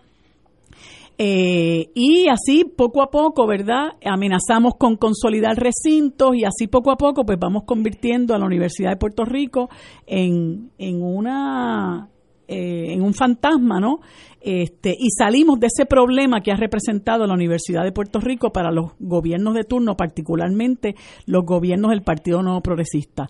[1.21, 3.89] Eh, y así poco a poco, ¿verdad?
[4.05, 8.91] Amenazamos con consolidar recintos y así poco a poco pues vamos convirtiendo a la Universidad
[8.91, 9.67] de Puerto Rico
[10.07, 12.07] en, en una
[12.47, 13.99] eh, en un fantasma, ¿no?
[14.39, 18.71] Este, y salimos de ese problema que ha representado la Universidad de Puerto Rico para
[18.71, 20.95] los gobiernos de turno, particularmente
[21.25, 23.27] los gobiernos del Partido Nuevo Progresista.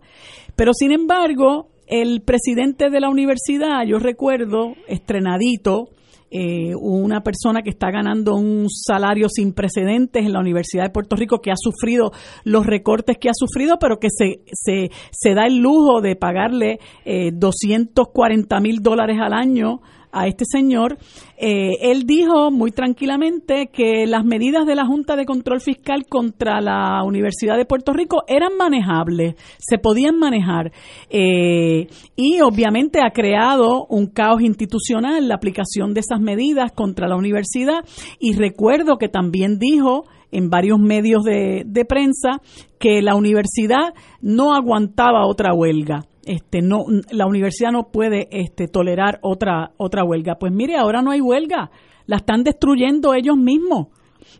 [0.56, 5.90] Pero sin embargo, el presidente de la universidad, yo recuerdo, estrenadito,
[6.32, 11.16] eh, una persona que está ganando un salario sin precedentes en la Universidad de Puerto
[11.16, 12.12] Rico, que ha sufrido
[12.44, 17.32] los recortes que ha sufrido, pero que se, se, da el lujo de pagarle eh,
[17.34, 19.82] 240 mil dólares al año
[20.12, 20.98] a este señor,
[21.38, 26.62] eh, él dijo muy tranquilamente que las medidas de la Junta de Control Fiscal contra
[26.62, 30.72] la Universidad de Puerto Rico eran manejables, se podían manejar.
[31.10, 37.16] Eh, y obviamente ha creado un caos institucional la aplicación de esas medidas contra la
[37.16, 37.86] universidad.
[38.20, 42.42] Y recuerdo que también dijo en varios medios de, de prensa
[42.80, 49.20] que la universidad no aguantaba otra huelga este no la universidad no puede este tolerar
[49.24, 50.36] otra otra huelga.
[50.36, 51.72] Pues mire, ahora no hay huelga,
[52.06, 53.88] la están destruyendo ellos mismos.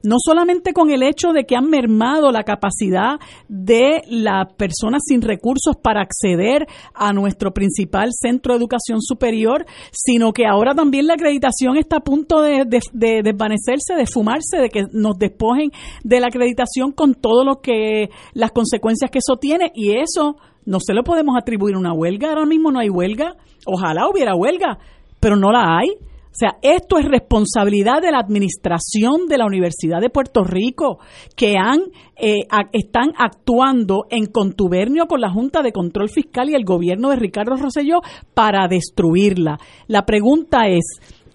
[0.04, 5.22] No solamente con el hecho de que han mermado la capacidad de las personas sin
[5.22, 11.16] recursos para acceder a nuestro principal centro de educación superior, sino que ahora también la
[11.16, 15.72] acreditación está a punto de, de desvanecerse, de fumarse, de que nos despojen
[16.04, 20.80] de la acreditación con todo lo que las consecuencias que eso tiene y eso no
[20.80, 22.30] se lo podemos atribuir una huelga.
[22.30, 23.36] Ahora mismo no hay huelga.
[23.66, 24.78] Ojalá hubiera huelga,
[25.20, 25.90] pero no la hay.
[26.32, 31.00] O sea, esto es responsabilidad de la administración de la Universidad de Puerto Rico,
[31.36, 31.80] que han,
[32.16, 37.16] eh, están actuando en contubernio con la Junta de Control Fiscal y el gobierno de
[37.16, 38.02] Ricardo Rosselló
[38.36, 39.58] para destruirla.
[39.88, 40.86] La pregunta es,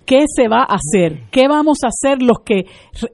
[0.05, 1.23] ¿qué se va a hacer?
[1.31, 2.67] ¿Qué vamos a hacer los que,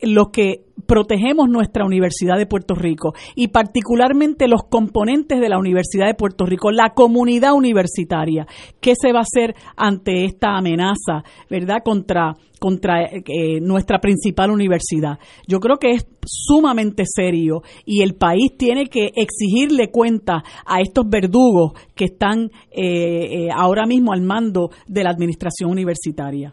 [0.03, 6.07] los que protegemos nuestra Universidad de Puerto Rico y particularmente los componentes de la Universidad
[6.07, 8.47] de Puerto Rico, la comunidad universitaria.
[8.81, 15.19] ¿Qué se va a hacer ante esta amenaza, verdad, contra contra eh, nuestra principal universidad.
[15.49, 21.09] Yo creo que es sumamente serio y el país tiene que exigirle cuenta a estos
[21.09, 26.53] verdugos que están eh, eh, ahora mismo al mando de la administración universitaria.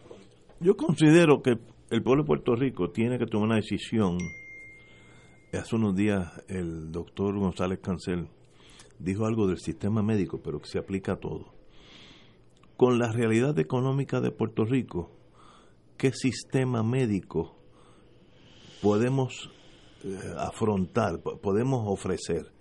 [0.60, 1.56] Yo considero que
[1.90, 4.18] el pueblo de Puerto Rico tiene que tomar una decisión.
[5.52, 8.28] Hace unos días el doctor González Cancel
[8.98, 11.54] dijo algo del sistema médico, pero que se aplica a todo.
[12.76, 15.12] Con la realidad económica de Puerto Rico,
[15.96, 17.56] ¿qué sistema médico
[18.82, 19.52] podemos
[20.02, 22.52] eh, afrontar, podemos ofrecer?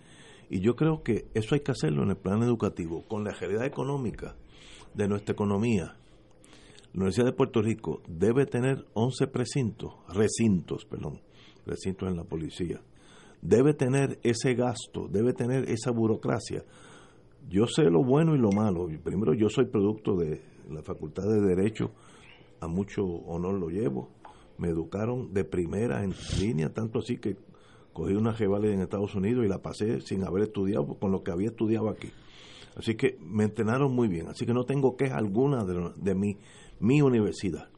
[0.52, 3.66] Y yo creo que eso hay que hacerlo en el plan educativo, con la realidad
[3.66, 4.36] económica
[4.94, 5.96] de nuestra economía
[6.98, 11.22] la Universidad de Puerto Rico debe tener 11 precintos, recintos, perdón,
[11.64, 12.82] recintos en la policía.
[13.40, 16.64] Debe tener ese gasto, debe tener esa burocracia.
[17.48, 18.88] Yo sé lo bueno y lo malo.
[19.04, 20.42] Primero, yo soy producto de
[20.72, 21.92] la Facultad de Derecho,
[22.62, 24.10] a mucho honor lo llevo.
[24.58, 27.38] Me educaron de primera en línea, tanto así que
[27.94, 31.30] cogí una reválida en Estados Unidos y la pasé sin haber estudiado con lo que
[31.30, 32.10] había estudiado aquí.
[32.76, 34.30] Así que me entrenaron muy bien.
[34.30, 36.38] Así que no tengo queja alguna de, de mi
[36.80, 37.70] mi universidad.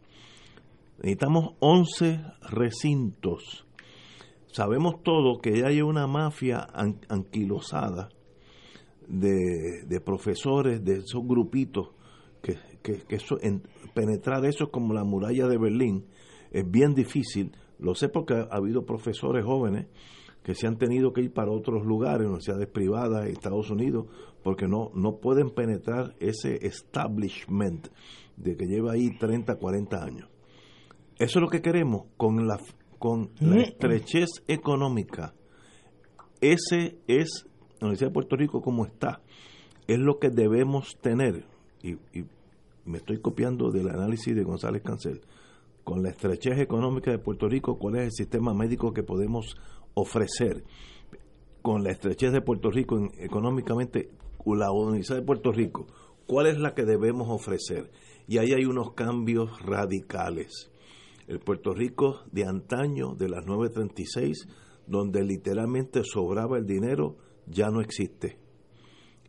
[0.97, 3.65] Necesitamos 11 recintos.
[4.47, 6.67] Sabemos todo que ya hay una mafia
[7.07, 8.09] anquilosada
[9.07, 11.89] de, profesores, de esos grupitos,
[12.41, 13.37] que, que, eso,
[13.93, 16.05] penetrar eso es como la muralla de Berlín,
[16.51, 17.51] es bien difícil.
[17.79, 19.87] Lo sé porque ha, habido profesores jóvenes
[20.43, 24.07] que se han tenido que ir para otros lugares, universidades privadas, Estados Unidos,
[24.43, 27.89] porque no, no pueden penetrar ese establishment
[28.39, 30.29] de que lleva ahí 30, 40 años.
[31.17, 32.59] Eso es lo que queremos con la,
[32.97, 33.59] con la mm.
[33.59, 35.33] estrechez económica.
[36.41, 37.45] Ese es
[37.79, 39.21] la Universidad de Puerto Rico como está.
[39.87, 41.45] Es lo que debemos tener.
[41.83, 42.25] Y, y
[42.85, 45.21] me estoy copiando del análisis de González Cancel.
[45.83, 49.55] con la estrechez económica de Puerto Rico, cuál es el sistema médico que podemos
[49.95, 50.63] ofrecer.
[51.61, 54.09] Con la estrechez de Puerto Rico económicamente,
[54.45, 55.87] la Universidad de Puerto Rico,
[56.25, 57.91] cuál es la que debemos ofrecer.
[58.29, 60.69] Y ahí hay unos cambios radicales.
[61.27, 64.47] El Puerto Rico de antaño, de las 936,
[64.85, 67.17] donde literalmente sobraba el dinero,
[67.47, 68.37] ya no existe.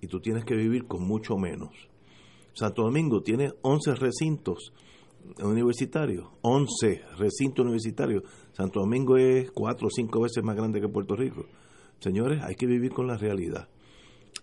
[0.02, 1.70] Y tú tienes que vivir con mucho menos.
[2.52, 4.74] Santo Domingo tiene 11 recintos
[5.42, 8.24] universitarios, 11 recintos universitarios.
[8.52, 11.46] Santo Domingo es cuatro o cinco veces más grande que Puerto Rico.
[12.00, 13.66] Señores, hay que vivir con la realidad.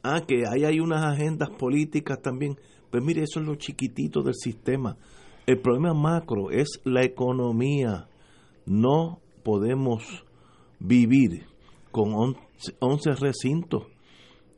[0.02, 2.58] Ah, que ahí hay unas agendas políticas también.
[2.90, 4.98] Pues mire, eso es lo chiquitito del sistema.
[5.46, 8.08] El problema macro es la economía.
[8.66, 10.26] No podemos
[10.80, 11.46] vivir
[11.92, 12.36] con
[12.80, 13.84] 11 recintos.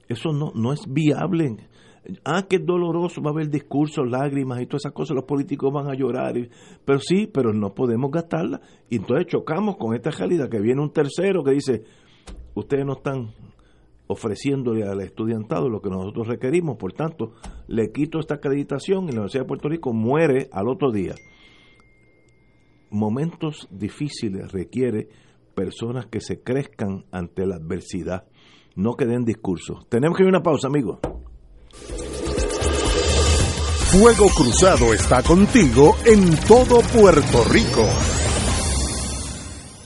[0.08, 1.58] Eso no, no es viable.
[2.24, 5.72] Ah, que es doloroso, va a haber discursos, lágrimas y todas esas cosas, los políticos
[5.72, 6.34] van a llorar.
[6.86, 8.62] pero sí, pero no podemos gastarla.
[8.90, 11.84] Y entonces chocamos con esta realidad que viene un tercero que dice,
[12.56, 13.32] ustedes no están
[14.10, 17.34] ofreciéndole al estudiantado lo que nosotros requerimos, por tanto,
[17.68, 21.14] le quito esta acreditación y la Universidad de Puerto Rico muere al otro día.
[22.90, 25.10] Momentos difíciles requiere
[25.54, 28.26] personas que se crezcan ante la adversidad,
[28.76, 29.88] no que den discursos.
[29.90, 30.98] Tenemos que ir a una pausa, amigos.
[33.92, 38.09] Fuego Cruzado está contigo en todo Puerto Rico.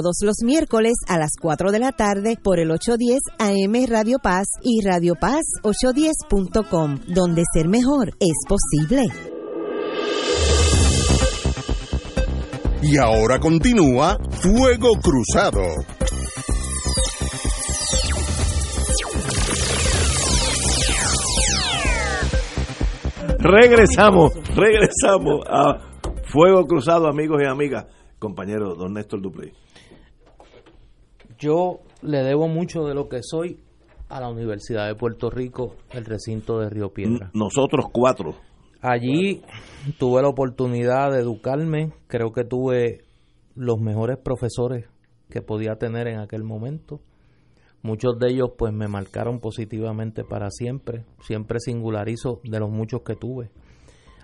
[0.00, 4.46] todos los miércoles a las 4 de la tarde por el 810 AM Radio Paz
[4.62, 9.02] y Radio Paz 810.com, donde ser mejor es posible.
[12.82, 15.60] Y ahora continúa Fuego Cruzado.
[23.38, 25.78] Regresamos, regresamos a
[26.24, 27.84] Fuego Cruzado, amigos y amigas.
[28.18, 29.52] Compañero don Néstor Dupré
[31.40, 33.58] yo le debo mucho de lo que soy
[34.08, 37.30] a la Universidad de Puerto Rico, el recinto de Río Piedra.
[37.32, 38.34] Nosotros cuatro.
[38.82, 39.42] Allí
[39.98, 43.04] tuve la oportunidad de educarme, creo que tuve
[43.54, 44.86] los mejores profesores
[45.28, 47.00] que podía tener en aquel momento.
[47.82, 53.16] Muchos de ellos pues me marcaron positivamente para siempre, siempre singularizo de los muchos que
[53.16, 53.50] tuve.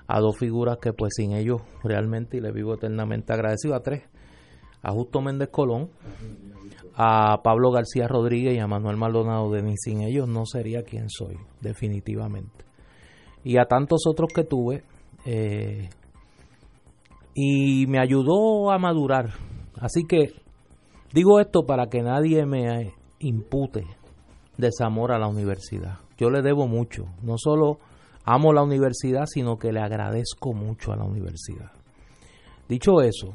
[0.09, 4.03] A dos figuras que pues sin ellos realmente y le vivo eternamente agradecido a tres.
[4.87, 5.91] A Justo Méndez Colón,
[6.95, 11.37] a Pablo García Rodríguez y a Manuel Maldonado de sin ellos no sería quien soy,
[11.61, 12.65] definitivamente.
[13.43, 14.85] Y a tantos otros que tuve,
[15.25, 15.89] eh,
[17.35, 19.31] y me ayudó a madurar.
[19.81, 20.35] Así que
[21.13, 23.85] digo esto para que nadie me impute
[24.57, 25.99] desamor a la universidad.
[26.17, 27.07] Yo le debo mucho.
[27.23, 27.79] No solo
[28.25, 31.73] amo la universidad, sino que le agradezco mucho a la universidad.
[32.69, 33.35] Dicho eso,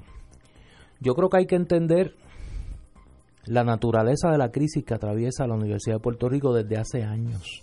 [1.01, 2.13] yo creo que hay que entender
[3.45, 7.61] la naturaleza de la crisis que atraviesa la Universidad de Puerto Rico desde hace años.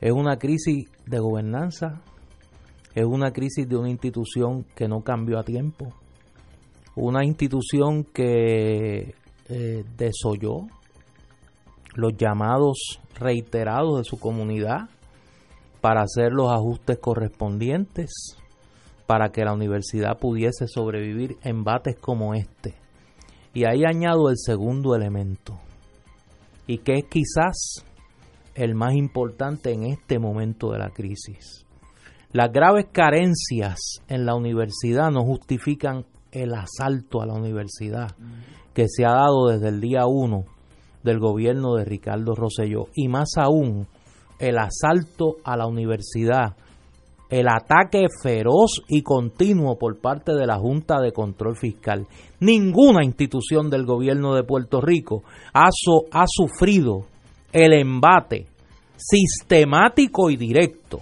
[0.00, 2.02] Es una crisis de gobernanza,
[2.94, 5.94] es una crisis de una institución que no cambió a tiempo,
[6.96, 9.14] una institución que
[9.48, 10.66] eh, desoyó
[11.94, 14.90] los llamados reiterados de su comunidad
[15.80, 18.36] para hacer los ajustes correspondientes
[19.06, 22.74] para que la universidad pudiese sobrevivir embates como este.
[23.52, 25.60] Y ahí añado el segundo elemento,
[26.66, 27.84] y que es quizás
[28.54, 31.64] el más importante en este momento de la crisis.
[32.32, 33.78] Las graves carencias
[34.08, 38.16] en la universidad no justifican el asalto a la universidad
[38.74, 40.44] que se ha dado desde el día uno
[41.04, 43.86] del gobierno de Ricardo Rosselló y más aún
[44.40, 46.56] el asalto a la universidad,
[47.30, 52.06] el ataque feroz y continuo por parte de la Junta de Control Fiscal.
[52.40, 55.22] Ninguna institución del gobierno de Puerto Rico
[55.52, 55.68] ha,
[56.12, 57.06] ha sufrido
[57.52, 58.46] el embate
[58.96, 61.00] sistemático y directo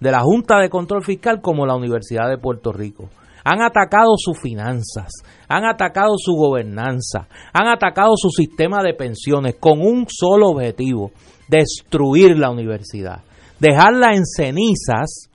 [0.00, 3.08] de la Junta de Control Fiscal como la Universidad de Puerto Rico.
[3.44, 5.12] Han atacado sus finanzas,
[5.48, 11.10] han atacado su gobernanza, han atacado su sistema de pensiones con un solo objetivo,
[11.48, 13.20] destruir la universidad,
[13.60, 15.28] dejarla en cenizas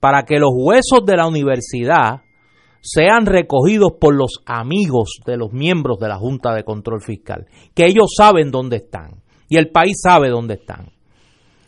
[0.00, 2.22] para que los huesos de la universidad
[2.80, 7.84] sean recogidos por los amigos de los miembros de la Junta de Control Fiscal, que
[7.84, 10.90] ellos saben dónde están y el país sabe dónde están.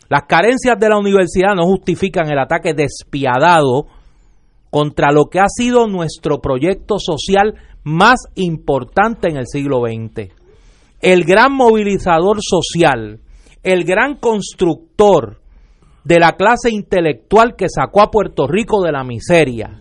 [0.09, 3.87] Las carencias de la universidad no justifican el ataque despiadado
[4.69, 7.53] contra lo que ha sido nuestro proyecto social
[7.83, 10.31] más importante en el siglo XX.
[10.99, 13.19] El gran movilizador social,
[13.61, 15.42] el gran constructor
[16.03, 19.79] de la clase intelectual que sacó a Puerto Rico de la miseria,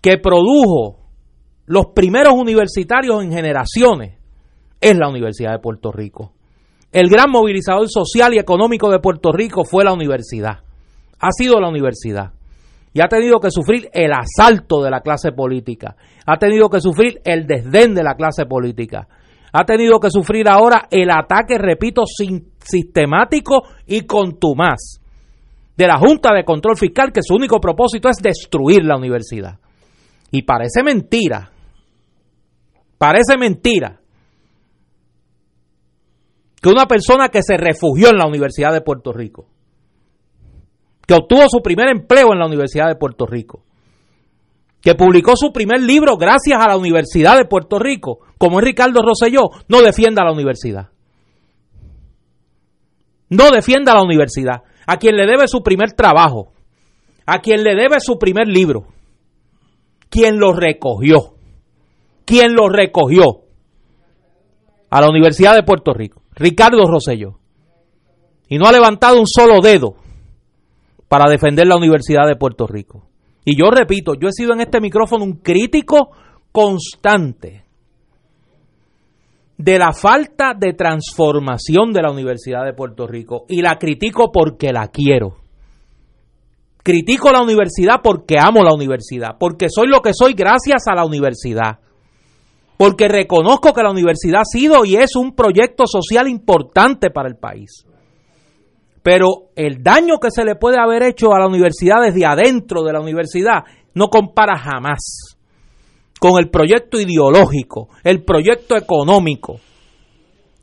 [0.00, 0.98] que produjo
[1.66, 4.18] los primeros universitarios en generaciones,
[4.80, 6.32] es la Universidad de Puerto Rico.
[6.90, 10.58] El gran movilizador social y económico de Puerto Rico fue la universidad.
[11.18, 12.32] Ha sido la universidad.
[12.92, 15.96] Y ha tenido que sufrir el asalto de la clase política.
[16.26, 19.08] Ha tenido que sufrir el desdén de la clase política.
[19.52, 22.02] Ha tenido que sufrir ahora el ataque, repito,
[22.64, 25.00] sistemático y contumaz
[25.76, 29.58] de la Junta de Control Fiscal, que su único propósito es destruir la universidad.
[30.30, 31.50] Y parece mentira,
[32.98, 34.00] parece mentira
[36.60, 39.46] que una persona que se refugió en la Universidad de Puerto Rico,
[41.06, 43.64] que obtuvo su primer empleo en la Universidad de Puerto Rico,
[44.80, 49.02] que publicó su primer libro gracias a la Universidad de Puerto Rico, como es Ricardo
[49.02, 50.91] Rosselló, no defienda a la universidad.
[53.32, 54.62] No defienda a la universidad.
[54.86, 56.52] A quien le debe su primer trabajo,
[57.24, 58.88] a quien le debe su primer libro,
[60.10, 61.34] quien lo recogió,
[62.26, 63.44] quien lo recogió
[64.90, 66.20] a la Universidad de Puerto Rico.
[66.34, 67.38] Ricardo Rosselló.
[68.48, 69.94] Y no ha levantado un solo dedo
[71.08, 73.06] para defender la Universidad de Puerto Rico.
[73.46, 76.10] Y yo repito, yo he sido en este micrófono un crítico
[76.50, 77.64] constante
[79.58, 83.44] de la falta de transformación de la Universidad de Puerto Rico.
[83.48, 85.36] Y la critico porque la quiero.
[86.82, 91.04] Critico la universidad porque amo la universidad, porque soy lo que soy gracias a la
[91.04, 91.78] universidad
[92.82, 97.36] porque reconozco que la universidad ha sido y es un proyecto social importante para el
[97.36, 97.86] país.
[99.04, 102.92] Pero el daño que se le puede haber hecho a la universidad desde adentro de
[102.92, 103.62] la universidad
[103.94, 105.31] no compara jamás
[106.22, 109.58] con el proyecto ideológico, el proyecto económico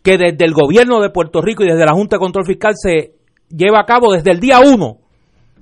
[0.02, 3.16] que desde el gobierno de Puerto Rico y desde la Junta de Control Fiscal se
[3.50, 5.00] lleva a cabo desde el día uno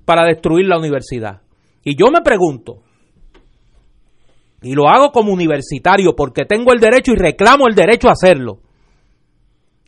[0.05, 1.41] para destruir la universidad.
[1.83, 2.83] Y yo me pregunto,
[4.61, 8.59] y lo hago como universitario porque tengo el derecho y reclamo el derecho a hacerlo.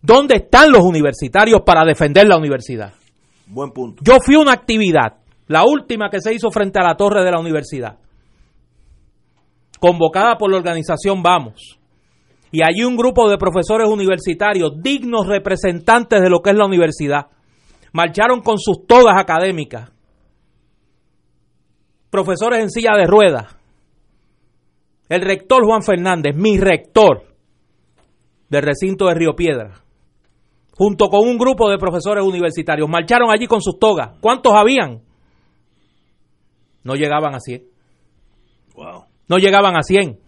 [0.02, 2.96] ¿Dónde están los universitarios para defender la universidad?
[3.46, 4.02] Buen punto.
[4.04, 7.30] Yo fui a una actividad la última que se hizo frente a la torre de
[7.30, 8.00] la universidad,
[9.80, 11.80] convocada por la organización Vamos.
[12.52, 17.28] Y allí un grupo de profesores universitarios, dignos representantes de lo que es la universidad,
[17.94, 19.92] marcharon con sus togas académicas,
[22.10, 23.56] profesores en silla de ruedas,
[25.10, 27.24] el rector Juan Fernández, mi rector
[28.50, 29.84] del recinto de Río Piedra,
[30.76, 34.18] junto con un grupo de profesores universitarios, marcharon allí con sus togas.
[34.22, 35.02] ¿Cuántos habían?
[36.84, 37.64] No llegaban a 100.
[38.76, 39.09] Wow.
[39.30, 40.20] No llegaban a 100.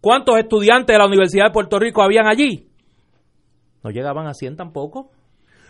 [0.00, 2.68] ¿Cuántos estudiantes de la Universidad de Puerto Rico habían allí?
[3.82, 5.10] No llegaban a 100 tampoco.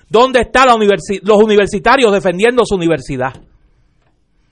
[0.08, 3.34] ¿Dónde están los universitarios defendiendo su universidad?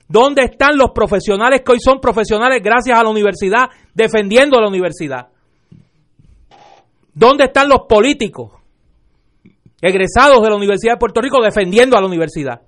[0.07, 5.27] ¿Dónde están los profesionales que hoy son profesionales gracias a la universidad defendiendo la universidad?
[7.13, 8.51] ¿Dónde están los políticos
[9.81, 12.61] egresados de la Universidad de Puerto Rico defendiendo a la universidad?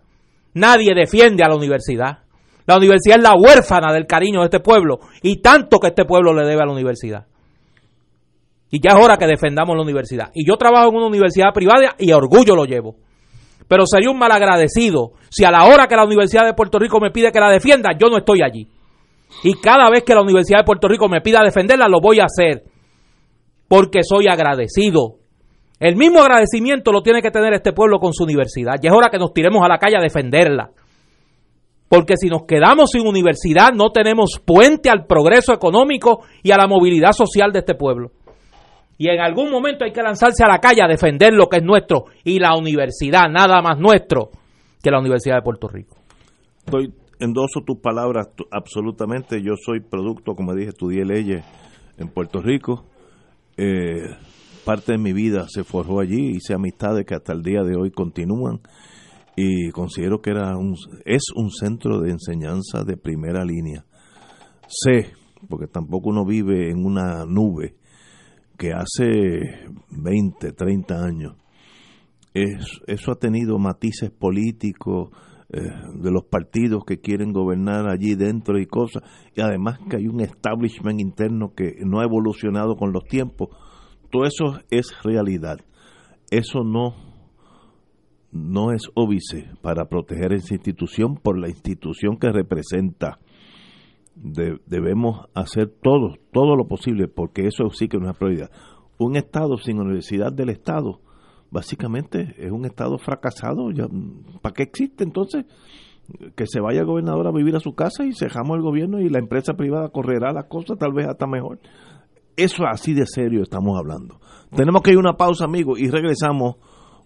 [0.56, 2.24] Nadie defiende a la universidad.
[2.70, 6.36] La universidad es la huérfana del cariño de este pueblo y tanto que este pueblo
[6.36, 7.26] le debe a la universidad.
[8.70, 10.30] Y ya es hora que defendamos la universidad.
[10.36, 12.98] Y yo trabajo en una universidad privada y a orgullo lo llevo.
[13.68, 17.10] Pero sería un malagradecido si a la hora que la Universidad de Puerto Rico me
[17.10, 18.68] pide que la defienda, yo no estoy allí.
[19.44, 22.26] Y cada vez que la Universidad de Puerto Rico me pida defenderla, lo voy a
[22.26, 22.66] hacer.
[23.68, 25.16] Porque soy agradecido.
[25.80, 28.76] El mismo agradecimiento lo tiene que tener este pueblo con su universidad.
[28.80, 30.70] Y es hora que nos tiremos a la calle a defenderla.
[31.90, 36.68] Porque si nos quedamos sin universidad, no tenemos puente al progreso económico y a la
[36.68, 38.12] movilidad social de este pueblo.
[38.98, 41.64] Y en algún momento hay que lanzarse a la calle a defender lo que es
[41.64, 44.30] nuestro y la universidad, nada más nuestro
[44.84, 45.98] que la Universidad de Puerto Rico.
[46.66, 49.42] Estoy endoso tus palabras absolutamente.
[49.42, 51.44] Yo soy producto, como dije, estudié leyes
[51.98, 52.86] en Puerto Rico.
[53.58, 54.16] Eh,
[54.66, 57.92] parte de mi vida se forjó allí, hice amistades que hasta el día de hoy
[57.92, 58.60] continúan
[59.42, 60.76] y considero que era un,
[61.06, 63.86] es un centro de enseñanza de primera línea.
[64.68, 65.14] Sé,
[65.48, 67.78] porque tampoco uno vive en una nube,
[68.58, 71.38] que hace 20, 30 años,
[72.34, 75.12] es, eso ha tenido matices políticos
[75.54, 79.04] eh, de los partidos que quieren gobernar allí dentro y cosas,
[79.38, 83.56] y además que hay un establishment interno que no ha evolucionado con los tiempos.
[84.12, 85.60] Todo eso es realidad.
[86.30, 87.09] Eso no
[88.32, 93.20] no es óbice para proteger esa institución por la institución que representa.
[94.16, 98.52] debemos hacer todo, todo lo posible, porque eso sí que es una prioridad.
[98.98, 101.00] Un Estado sin universidad del Estado,
[101.52, 103.72] básicamente es un Estado fracasado.
[103.72, 103.88] Ya,
[104.42, 105.46] ¿Para qué existe entonces?
[106.36, 109.10] Que se vaya el gobernador a vivir a su casa y cejamos el gobierno y
[109.10, 111.60] la empresa privada correrá las cosas tal vez hasta mejor.
[112.36, 114.20] Eso así de serio estamos hablando.
[114.56, 116.56] Tenemos que ir a una pausa, amigos, y regresamos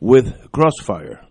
[0.03, 1.21] with Crossfire.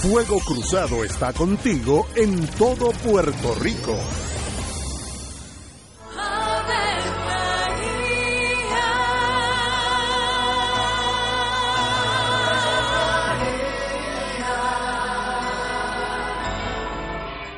[0.00, 3.98] Fuego Cruzado está contigo en todo Puerto Rico.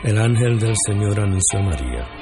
[0.02, 2.21] El ángel del Señor anunció a María.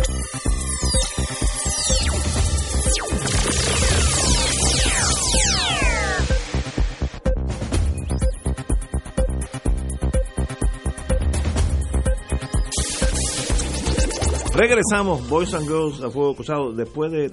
[14.53, 16.73] Regresamos, Boys and Girls a Fuego Cruzado.
[16.73, 17.31] Después de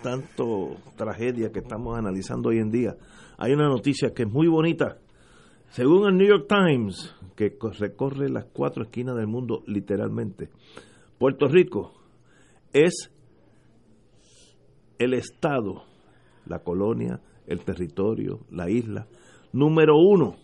[0.00, 2.96] tanto tragedia que estamos analizando hoy en día,
[3.36, 4.98] hay una noticia que es muy bonita.
[5.70, 10.50] Según el New York Times, que recorre las cuatro esquinas del mundo literalmente,
[11.18, 11.94] Puerto Rico
[12.72, 13.10] es
[14.98, 15.82] el estado,
[16.46, 19.08] la colonia, el territorio, la isla,
[19.52, 20.36] número uno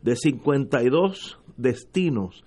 [0.00, 2.44] de 52 destinos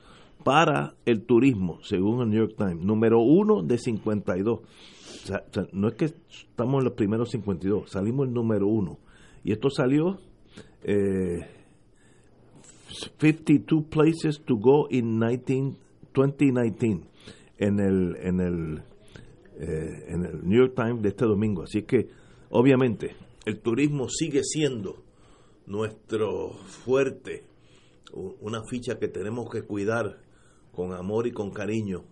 [0.48, 2.82] para el turismo, según el New York Times.
[2.82, 4.60] Número uno de 52.
[4.60, 5.44] O sea,
[5.74, 8.98] no es que estamos en los primeros 52, salimos el número uno.
[9.44, 10.22] Y esto salió
[10.84, 11.46] eh,
[13.12, 15.76] 52 places to go in 19,
[16.14, 17.02] 2019
[17.58, 18.84] en el, en, el,
[19.60, 21.64] eh, en el New York Times de este domingo.
[21.64, 22.08] Así que,
[22.52, 25.04] obviamente, el turismo sigue siendo
[25.66, 27.44] nuestro fuerte,
[28.14, 30.26] una ficha que tenemos que cuidar
[30.78, 32.04] con amor y con cariño,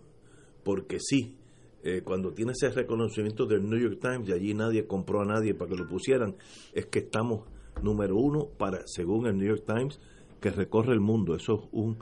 [0.64, 1.36] porque sí,
[1.84, 5.54] eh, cuando tiene ese reconocimiento del New York Times y allí nadie compró a nadie
[5.54, 6.34] para que lo pusieran,
[6.74, 7.44] es que estamos
[7.80, 10.00] número uno para, según el New York Times,
[10.40, 11.36] que recorre el mundo.
[11.36, 11.98] Eso es un,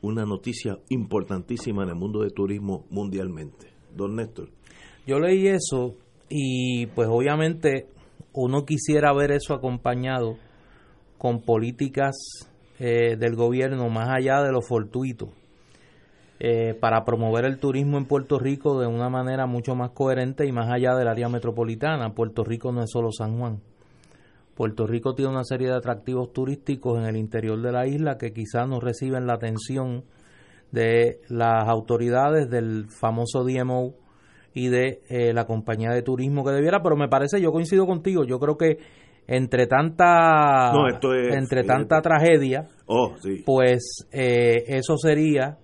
[0.00, 3.72] una noticia importantísima en el mundo de turismo mundialmente.
[3.92, 4.50] Don Néstor.
[5.08, 5.96] Yo leí eso
[6.28, 7.88] y pues obviamente
[8.32, 10.36] uno quisiera ver eso acompañado
[11.18, 12.14] con políticas
[12.78, 15.32] eh, del gobierno más allá de lo fortuito
[16.38, 20.52] eh, para promover el turismo en Puerto Rico de una manera mucho más coherente y
[20.52, 22.14] más allá del área metropolitana.
[22.14, 23.60] Puerto Rico no es solo San Juan.
[24.54, 28.32] Puerto Rico tiene una serie de atractivos turísticos en el interior de la isla que
[28.32, 30.04] quizás no reciben la atención
[30.72, 33.92] de las autoridades del famoso DMO
[34.54, 38.24] y de eh, la compañía de turismo que debiera, pero me parece, yo coincido contigo,
[38.24, 38.78] yo creo que
[39.26, 43.42] entre tanta No, esto es- entre tanta tragedia, Oh, sí.
[43.44, 45.58] pues eh, eso sería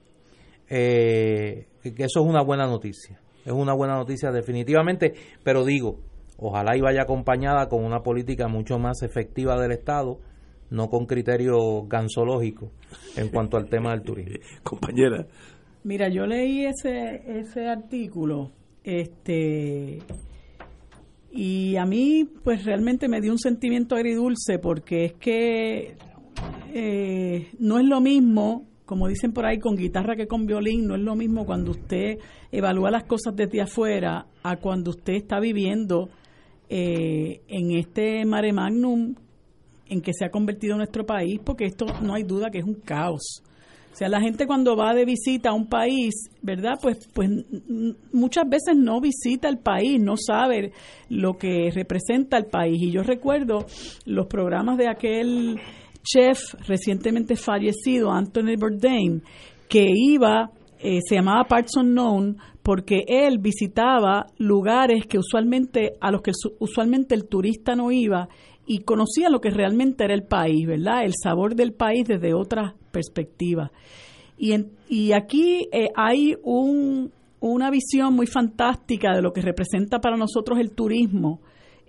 [0.75, 3.21] eh, que eso es una buena noticia.
[3.45, 5.13] Es una buena noticia definitivamente,
[5.45, 5.99] pero digo,
[6.39, 10.19] ojalá y vaya acompañada con una política mucho más efectiva del Estado,
[10.71, 12.71] no con criterios gansológicos
[13.17, 14.39] en cuanto al tema del turismo.
[14.63, 15.27] Compañera.
[15.85, 18.53] Mira, yo leí ese, ese artículo,
[18.83, 19.99] este,
[21.33, 25.97] y a mí, pues realmente me dio un sentimiento agridulce porque es que
[26.73, 30.97] eh, no es lo mismo, como dicen por ahí, con guitarra que con violín, no
[30.97, 32.19] es lo mismo cuando usted
[32.51, 36.11] evalúa las cosas desde afuera a cuando usted está viviendo
[36.69, 39.15] eh, en este mare magnum
[39.89, 42.75] en que se ha convertido nuestro país, porque esto no hay duda que es un
[42.75, 43.43] caos.
[43.95, 46.13] O sea, la gente cuando va de visita a un país,
[46.43, 46.75] ¿verdad?
[46.83, 47.31] Pues, pues
[48.13, 50.73] muchas veces no visita el país, no sabe
[51.09, 52.77] lo que representa el país.
[52.79, 53.65] Y yo recuerdo
[54.05, 55.59] los programas de aquel
[56.03, 59.23] chef recientemente fallecido, Anthony Bourdain,
[59.69, 60.51] que iba,
[60.81, 66.55] eh, se llamaba Parts Unknown, porque él visitaba lugares que usualmente, a los que su-
[66.61, 68.29] usualmente el turista no iba
[68.67, 71.05] y conocía lo que realmente era el país, ¿verdad?
[71.05, 73.73] El sabor del país desde otra perspectiva.
[74.39, 80.01] Y, en- y aquí eh, hay un, una visión muy fantástica de lo que representa
[80.01, 81.41] para nosotros el turismo,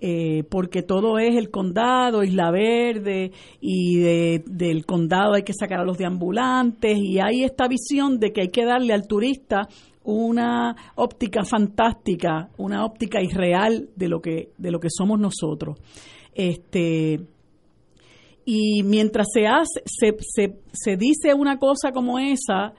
[0.02, 3.32] eh, porque todo es el condado, Isla Verde,
[3.62, 8.32] y de- del condado hay que sacar a los deambulantes, y hay esta visión de
[8.32, 9.68] que hay que darle al turista
[10.04, 15.78] una óptica fantástica, una óptica irreal de lo que, de lo que somos nosotros.
[16.36, 17.22] Este,
[18.46, 22.74] y mientras se hace, se, se, se dice una cosa como esa,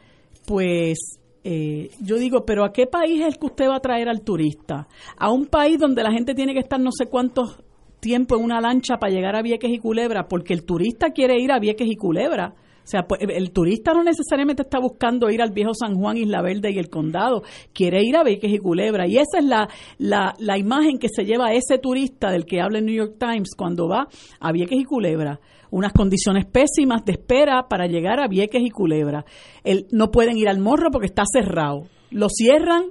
[0.47, 0.99] pues
[1.45, 4.23] eh, yo digo, pero ¿a qué país es el que usted va a traer al
[4.23, 4.89] turista?
[5.19, 7.59] A un país donde la gente tiene que estar no sé cuántos
[8.01, 11.53] tiempo en una lancha para llegar a Vieques y Culebra, porque el turista quiere ir
[11.53, 12.55] a Vieques y Culebra.
[12.85, 16.43] O sea, pues, el turista no necesariamente está buscando ir al viejo San Juan, Isla
[16.43, 19.09] Verde y el condado, quiere ir a Vieques y Culebra.
[19.09, 22.79] Y esa es la, la, la imagen que se lleva ese turista del que habla
[22.79, 24.07] el New York Times cuando va
[24.39, 25.41] a Vieques y Culebra.
[25.71, 29.25] Unas condiciones pésimas de espera para llegar a Vieques y Culebra.
[29.65, 31.89] El, no pueden ir al morro porque está cerrado.
[32.11, 32.85] Lo cierran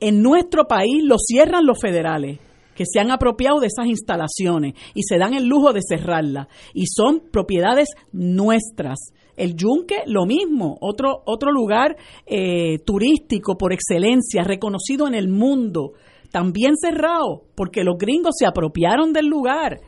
[0.00, 2.40] En nuestro país lo cierran los federales
[2.74, 6.48] que se han apropiado de esas instalaciones y se dan el lujo de cerrarlas.
[6.72, 8.98] Y son propiedades nuestras.
[9.36, 11.96] El Yunque, lo mismo, otro, otro lugar
[12.26, 15.92] eh, turístico por excelencia, reconocido en el mundo,
[16.30, 19.80] también cerrado, porque los gringos se apropiaron del lugar.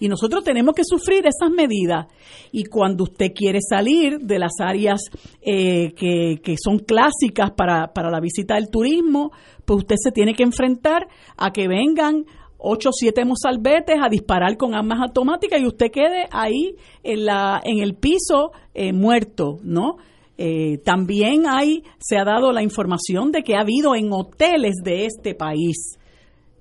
[0.00, 2.06] Y nosotros tenemos que sufrir esas medidas.
[2.50, 5.02] Y cuando usted quiere salir de las áreas
[5.42, 9.30] eh, que, que, son clásicas para, para la visita del turismo,
[9.64, 12.24] pues usted se tiene que enfrentar a que vengan
[12.60, 17.60] ocho o siete mozalbetes a disparar con armas automáticas y usted quede ahí en, la,
[17.64, 19.96] en el piso eh, muerto, ¿no?
[20.42, 25.04] Eh, también hay, se ha dado la información de que ha habido en hoteles de
[25.04, 25.98] este país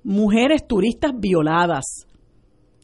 [0.04, 2.06] mujeres turistas violadas.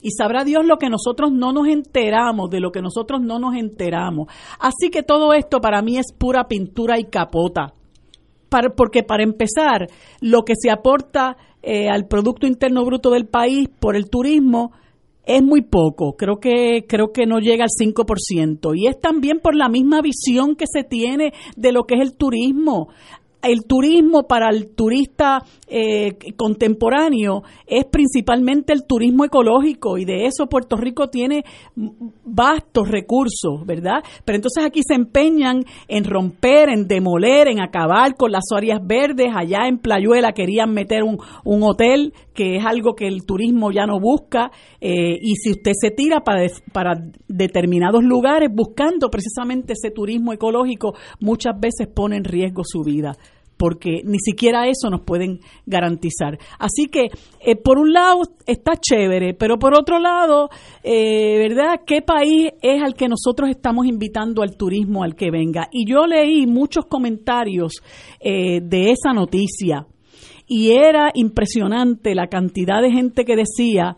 [0.05, 3.55] Y sabrá Dios lo que nosotros no nos enteramos, de lo que nosotros no nos
[3.55, 4.27] enteramos.
[4.59, 7.73] Así que todo esto para mí es pura pintura y capota.
[8.77, 9.87] porque para empezar,
[10.21, 14.73] lo que se aporta eh, al Producto Interno Bruto del país por el turismo
[15.25, 19.55] es muy poco, creo que creo que no llega al 5% y es también por
[19.55, 22.89] la misma visión que se tiene de lo que es el turismo
[23.45, 30.47] el turismo para el turista eh, contemporáneo es principalmente el turismo ecológico y de eso
[30.47, 31.43] Puerto Rico tiene
[31.75, 34.03] vastos recursos, ¿verdad?
[34.23, 39.27] Pero entonces aquí se empeñan en romper, en demoler, en acabar con las áreas verdes.
[39.35, 43.85] Allá en Playuela querían meter un, un hotel que es algo que el turismo ya
[43.85, 46.41] no busca eh, y si usted se tira para,
[46.73, 46.93] para
[47.27, 53.13] determinados lugares buscando precisamente ese turismo ecológico, muchas veces pone en riesgo su vida
[53.57, 56.37] porque ni siquiera eso nos pueden garantizar.
[56.59, 57.07] Así que,
[57.39, 60.49] eh, por un lado, está chévere, pero por otro lado,
[60.83, 61.81] eh, ¿verdad?
[61.85, 65.67] ¿Qué país es al que nosotros estamos invitando al turismo al que venga?
[65.71, 67.81] Y yo leí muchos comentarios
[68.19, 69.87] eh, de esa noticia
[70.47, 73.97] y era impresionante la cantidad de gente que decía,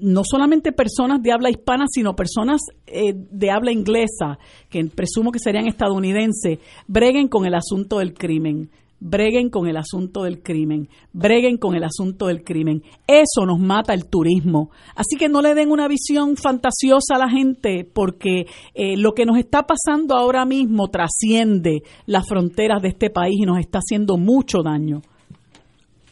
[0.00, 4.38] no solamente personas de habla hispana, sino personas eh, de habla inglesa,
[4.68, 8.70] que presumo que serían estadounidenses, breguen con el asunto del crimen,
[9.00, 12.82] breguen con el asunto del crimen, breguen con el asunto del crimen.
[13.06, 14.70] Eso nos mata el turismo.
[14.94, 19.26] Así que no le den una visión fantasiosa a la gente, porque eh, lo que
[19.26, 24.16] nos está pasando ahora mismo trasciende las fronteras de este país y nos está haciendo
[24.16, 25.02] mucho daño.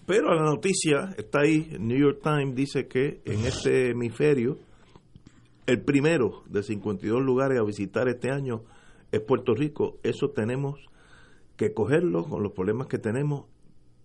[0.06, 4.58] Pero la noticia está ahí, el New York Times dice que en este hemisferio,
[5.66, 8.64] el primero de 52 lugares a visitar este año
[9.12, 9.96] es Puerto Rico.
[10.02, 10.78] Eso tenemos
[11.56, 13.46] que cogerlo con los problemas que tenemos,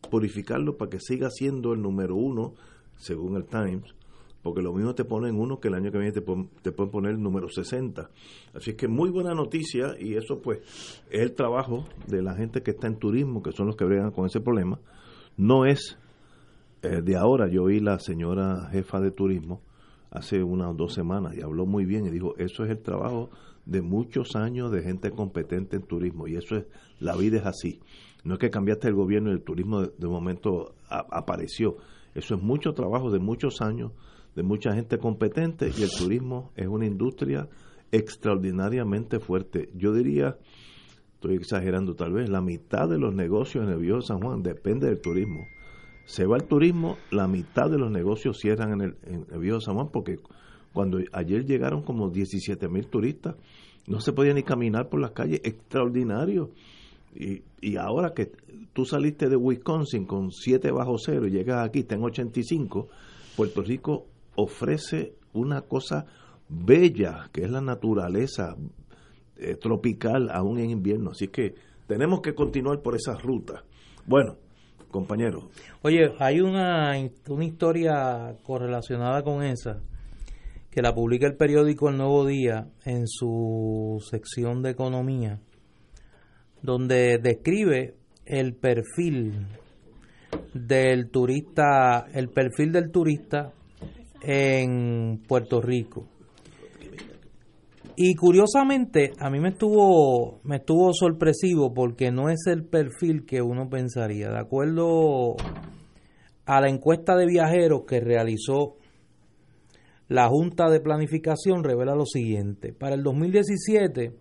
[0.10, 2.54] purificarlo para que siga siendo el número uno,
[2.95, 3.93] según el Times,
[4.41, 6.22] porque lo mismo te ponen uno que el año que viene te,
[6.62, 8.10] te pueden poner el número 60.
[8.54, 10.60] Así es que muy buena noticia y eso pues
[11.12, 14.12] es el trabajo de la gente que está en turismo, que son los que bregan
[14.12, 14.80] con ese problema
[15.40, 15.98] no es
[16.82, 17.48] eh, de ahora.
[17.48, 19.62] Yo vi la señora jefa de turismo
[20.12, 23.30] hace unas dos semanas y habló muy bien y dijo, eso es el trabajo
[23.66, 26.66] de muchos años de gente competente en turismo y eso es,
[27.00, 27.80] la vida es así.
[28.24, 31.78] No es que cambiaste el gobierno y el turismo de, momento apareció.
[32.14, 33.94] Eso es mucho trabajo de muchos años,
[34.36, 37.48] de mucha gente competente y el turismo es una industria
[37.92, 39.70] extraordinariamente fuerte.
[39.74, 40.38] Yo diría
[41.20, 44.88] estoy exagerando tal vez, la mitad de los negocios en el Viejo San Juan depende
[44.88, 45.48] del turismo.
[46.06, 49.60] Se va el turismo, la mitad de los negocios cierran en el, en el Viejo
[49.60, 50.18] San Juan porque
[50.72, 53.36] cuando ayer llegaron como 17 mil turistas,
[53.86, 56.52] no se podía ni caminar por las calles, extraordinario.
[57.14, 58.32] Y, y ahora que
[58.72, 62.88] tú saliste de Wisconsin con 7 bajo cero y llegas aquí, está en 85,
[63.36, 64.06] Puerto Rico
[64.36, 66.06] ofrece una cosa
[66.48, 68.56] bella, que es la naturaleza,
[69.40, 71.11] eh, tropical aún en invierno.
[71.11, 71.56] Así que
[71.88, 73.64] tenemos que continuar por esa ruta.
[74.06, 74.36] Bueno,
[74.90, 75.45] compañeros.
[75.82, 76.94] Oye, hay una,
[77.28, 79.82] una historia correlacionada con esa
[80.72, 85.40] que la publica el periódico El Nuevo Día en su sección de economía,
[86.61, 87.95] donde describe
[88.26, 89.48] el perfil
[90.53, 93.52] del turista, el perfil del turista
[94.22, 96.07] en Puerto Rico.
[98.02, 103.42] Y curiosamente, a mí me estuvo, me estuvo sorpresivo porque no es el perfil que
[103.42, 104.30] uno pensaría.
[104.30, 105.36] De acuerdo
[106.46, 108.78] a la encuesta de viajeros que realizó
[110.08, 112.72] la Junta de Planificación, revela lo siguiente.
[112.72, 114.14] Para el 2017,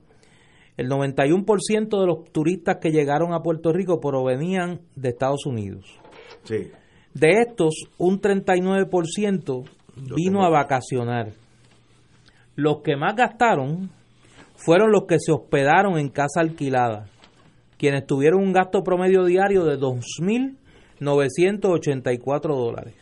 [0.76, 5.84] el 91% de los turistas que llegaron a Puerto Rico provenían de Estados Unidos.
[6.48, 9.70] De estos, un 39%
[10.16, 11.32] vino a vacacionar
[12.58, 13.88] los que más gastaron
[14.56, 17.06] fueron los que se hospedaron en casa alquilada.
[17.76, 22.96] quienes tuvieron un gasto promedio diario de 2.984 dólares.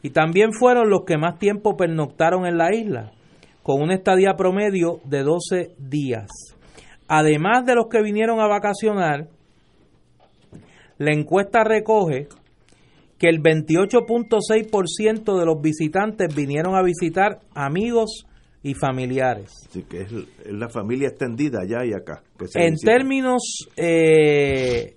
[0.00, 3.12] Y también fueron los que más tiempo pernoctaron en la isla,
[3.62, 6.30] con una estadía promedio de 12 días.
[7.06, 9.28] Además de los que vinieron a vacacionar,
[10.96, 12.28] la encuesta recoge
[13.18, 18.24] que el 28.6% de los visitantes vinieron a visitar amigos
[18.66, 19.52] y familiares.
[19.68, 20.10] Así que es,
[20.46, 22.24] la familia extendida allá y acá.
[22.54, 24.96] en términos eh,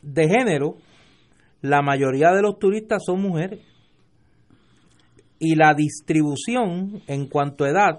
[0.00, 0.76] de género,
[1.60, 3.58] la mayoría de los turistas son mujeres.
[5.40, 7.98] Y la distribución en cuanto a edad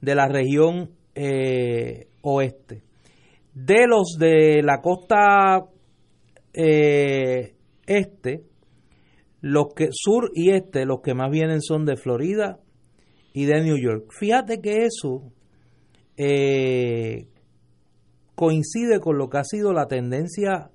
[0.00, 2.82] de la región eh, oeste.
[3.52, 5.66] De los de la costa
[6.54, 7.55] eh,
[7.86, 8.44] este,
[9.40, 12.58] los que sur y este, los que más vienen son de Florida
[13.32, 14.10] y de New York.
[14.18, 15.32] Fíjate que eso
[16.16, 17.28] eh,
[18.34, 20.70] coincide con lo que ha sido la tendencia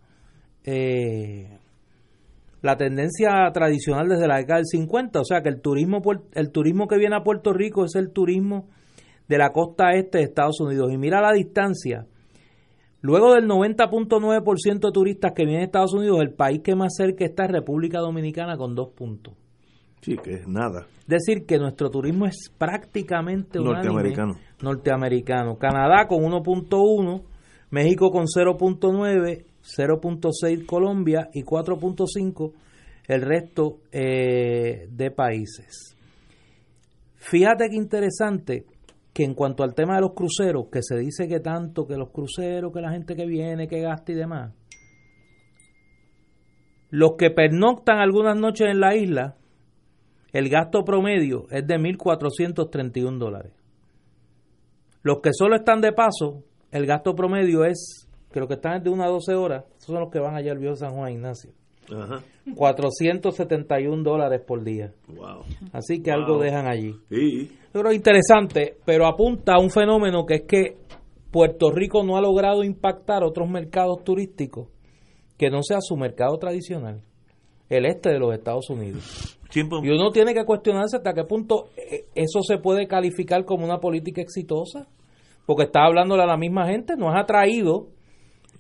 [2.62, 6.02] la tendencia tradicional desde la década del 50, o sea que el turismo
[6.34, 8.68] el turismo que viene a Puerto Rico es el turismo
[9.28, 10.92] de la costa este de Estados Unidos.
[10.92, 12.06] Y mira la distancia.
[13.02, 17.26] Luego del 90.9% de turistas que vienen a Estados Unidos, el país que más cerca
[17.26, 19.34] está es República Dominicana con dos puntos.
[20.02, 20.88] Sí, que es nada.
[21.02, 24.36] Es decir, que nuestro turismo es prácticamente norteamericano.
[24.62, 25.58] norteamericano.
[25.58, 27.24] Canadá con 1.1,
[27.72, 32.52] México con 0.9, 0.6 Colombia y 4.5
[33.08, 35.96] el resto eh, de países.
[37.16, 38.66] Fíjate qué interesante
[39.14, 42.12] que en cuanto al tema de los cruceros, que se dice que tanto, que los
[42.12, 44.54] cruceros, que la gente que viene, que gasta y demás,
[46.90, 49.38] los que pernoctan algunas noches en la isla,
[50.34, 53.54] el gasto promedio es de 1.431 dólares.
[55.04, 58.90] Los que solo están de paso, el gasto promedio es, que los que están de
[58.90, 61.52] una a 12 horas, esos son los que van allá al viejo San Juan Ignacio.
[61.94, 62.22] Ajá.
[62.56, 64.94] 471 dólares por día.
[65.74, 66.96] Así que algo dejan allí.
[67.10, 67.52] Sí.
[67.72, 70.78] Pero interesante, pero apunta a un fenómeno que es que
[71.32, 74.68] Puerto Rico no ha logrado impactar otros mercados turísticos
[75.38, 77.02] que no sea su mercado tradicional,
[77.70, 79.40] el este de los Estados Unidos.
[79.54, 83.80] Y uno tiene que cuestionarse hasta qué punto eh, eso se puede calificar como una
[83.80, 84.88] política exitosa,
[85.46, 87.88] porque está hablando a la misma gente, nos ha traído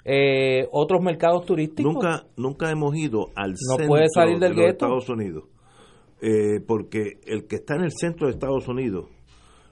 [0.03, 1.93] eh, otros mercados turísticos.
[1.93, 5.43] Nunca, nunca hemos ido al centro de Estados Unidos,
[6.21, 9.07] eh, porque el que está en el centro de Estados Unidos,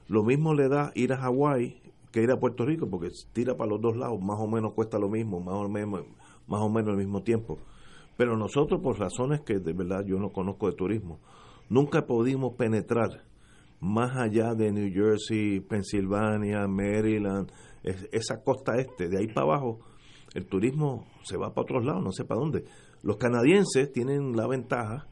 [0.07, 1.81] lo mismo le da ir a Hawái
[2.11, 4.97] que ir a Puerto Rico, porque tira para los dos lados, más o menos cuesta
[4.97, 6.05] lo mismo, más o menos,
[6.47, 7.59] más o menos al mismo tiempo.
[8.17, 11.19] Pero nosotros, por razones que de verdad yo no conozco de turismo,
[11.69, 13.23] nunca pudimos penetrar
[13.79, 17.51] más allá de New Jersey, Pensilvania, Maryland,
[17.83, 19.79] esa costa este, de ahí para abajo,
[20.33, 22.65] el turismo se va para otros lados, no sé para dónde.
[23.03, 25.07] Los canadienses tienen la ventaja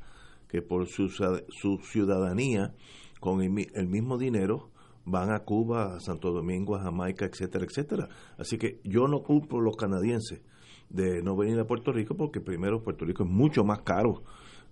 [0.47, 2.73] que por su, su ciudadanía,
[3.19, 4.69] con el, mismo dinero,
[5.05, 8.09] van a Cuba, a Santo Domingo, a Jamaica, etcétera, etcétera.
[8.37, 10.41] Así que yo no culpo a los canadienses
[10.89, 14.23] de no venir a Puerto Rico porque primero Puerto Rico es mucho más caro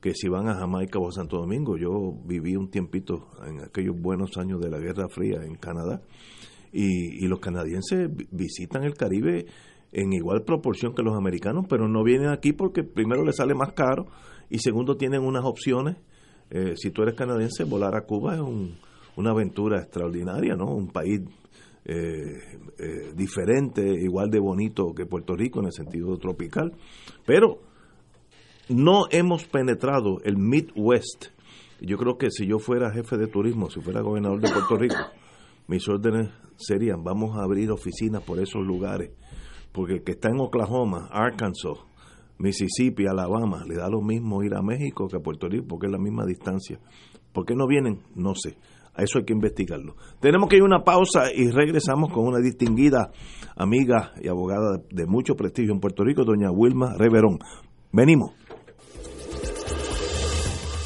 [0.01, 1.77] que si van a Jamaica o a Santo Domingo.
[1.77, 6.01] Yo viví un tiempito en aquellos buenos años de la Guerra Fría en Canadá
[6.71, 9.45] y, y los canadienses visitan el Caribe
[9.91, 13.71] en igual proporción que los americanos, pero no vienen aquí porque primero les sale más
[13.71, 14.07] caro
[14.49, 15.97] y segundo tienen unas opciones.
[16.49, 18.41] Eh, si tú eres canadiense, volar a Cuba es
[19.15, 20.67] una aventura extraordinaria, ¿no?
[20.67, 21.21] Un país
[21.85, 26.73] eh, eh, diferente, igual de bonito que Puerto Rico en el sentido tropical,
[27.25, 27.61] pero
[28.69, 31.27] no hemos penetrado el Midwest.
[31.81, 34.95] Yo creo que si yo fuera jefe de turismo, si fuera gobernador de Puerto Rico,
[35.67, 39.11] mis órdenes serían, vamos a abrir oficinas por esos lugares
[39.75, 41.77] porque el que está en Oklahoma, Arkansas,
[42.37, 45.91] Mississippi, Alabama, le da lo mismo ir a México que a Puerto Rico, porque es
[45.91, 46.79] la misma distancia.
[47.31, 48.01] ¿Por qué no vienen?
[48.15, 48.57] No sé.
[48.93, 49.95] A eso hay que investigarlo.
[50.21, 53.11] Tenemos que ir a una pausa y regresamos con una distinguida
[53.57, 57.39] amiga y abogada de mucho prestigio en Puerto Rico, doña Wilma Reverón.
[57.91, 58.31] Venimos.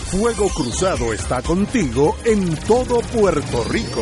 [0.09, 4.01] Fuego Cruzado está contigo en todo Puerto Rico.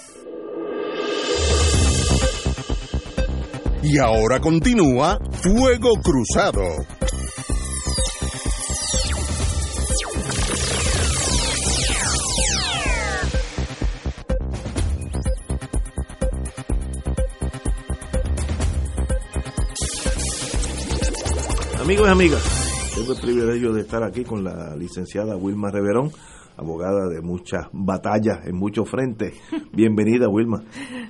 [3.83, 6.61] Y ahora continúa Fuego Cruzado.
[21.81, 26.11] Amigos y amigas, tengo el privilegio de estar aquí con la licenciada Wilma Reverón,
[26.57, 29.33] abogada de muchas batallas en muchos frentes.
[29.73, 30.63] Bienvenida, Wilma.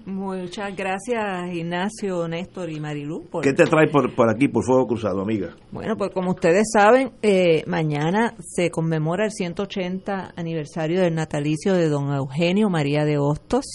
[0.06, 3.26] Muchas gracias, Ignacio, Néstor y Marilú.
[3.30, 3.44] Por...
[3.44, 5.56] ¿Qué te trae por, por aquí, por Fuego Cruzado, amiga?
[5.72, 11.90] Bueno, pues como ustedes saben, eh, mañana se conmemora el 180 aniversario del natalicio de
[11.90, 13.66] don Eugenio María de Hostos.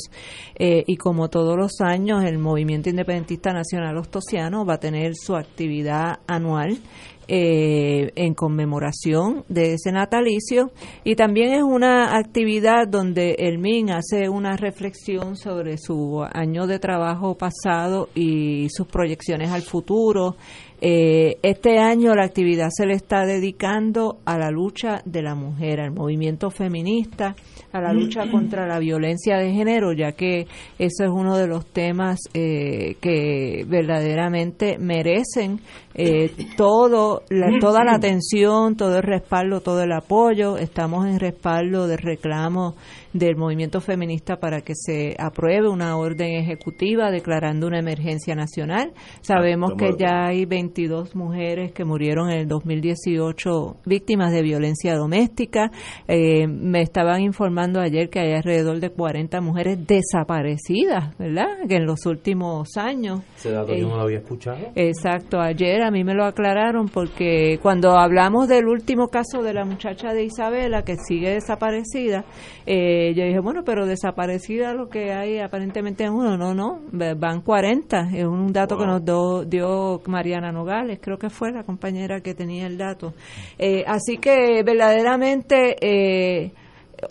[0.54, 5.36] Eh, y como todos los años, el Movimiento Independentista Nacional Hostosiano va a tener su
[5.36, 6.78] actividad anual
[7.28, 10.70] eh, en conmemoración de ese natalicio
[11.04, 16.78] y también es una actividad donde el MIN hace una reflexión sobre su año de
[16.78, 20.36] trabajo pasado y sus proyecciones al futuro.
[20.80, 25.80] Eh, este año la actividad se le está dedicando a la lucha de la mujer,
[25.80, 27.34] al movimiento feminista,
[27.72, 30.46] a la lucha contra la violencia de género, ya que
[30.78, 35.60] eso es uno de los temas eh, que verdaderamente merecen
[35.98, 40.58] eh, todo la, toda la atención, todo el respaldo, todo el apoyo.
[40.58, 42.74] Estamos en respaldo del reclamo
[43.18, 48.92] del movimiento feminista para que se apruebe una orden ejecutiva declarando una emergencia nacional.
[49.22, 55.70] Sabemos que ya hay 22 mujeres que murieron en el 2018 víctimas de violencia doméstica.
[56.08, 61.46] Eh, me estaban informando ayer que hay alrededor de 40 mujeres desaparecidas, ¿verdad?
[61.68, 63.20] Que en los últimos años.
[63.36, 64.58] Ese dato yo no lo había escuchado.
[64.74, 69.64] Exacto, ayer a mí me lo aclararon porque cuando hablamos del último caso de la
[69.64, 72.24] muchacha de Isabela que sigue desaparecida,
[72.66, 76.80] eh, yo dije, bueno, pero desaparecida lo que hay aparentemente es uno, no, no,
[77.16, 81.62] van 40, es un dato que nos do, dio Mariana Nogales, creo que fue la
[81.62, 83.14] compañera que tenía el dato.
[83.58, 85.76] Eh, así que verdaderamente...
[85.80, 86.52] Eh,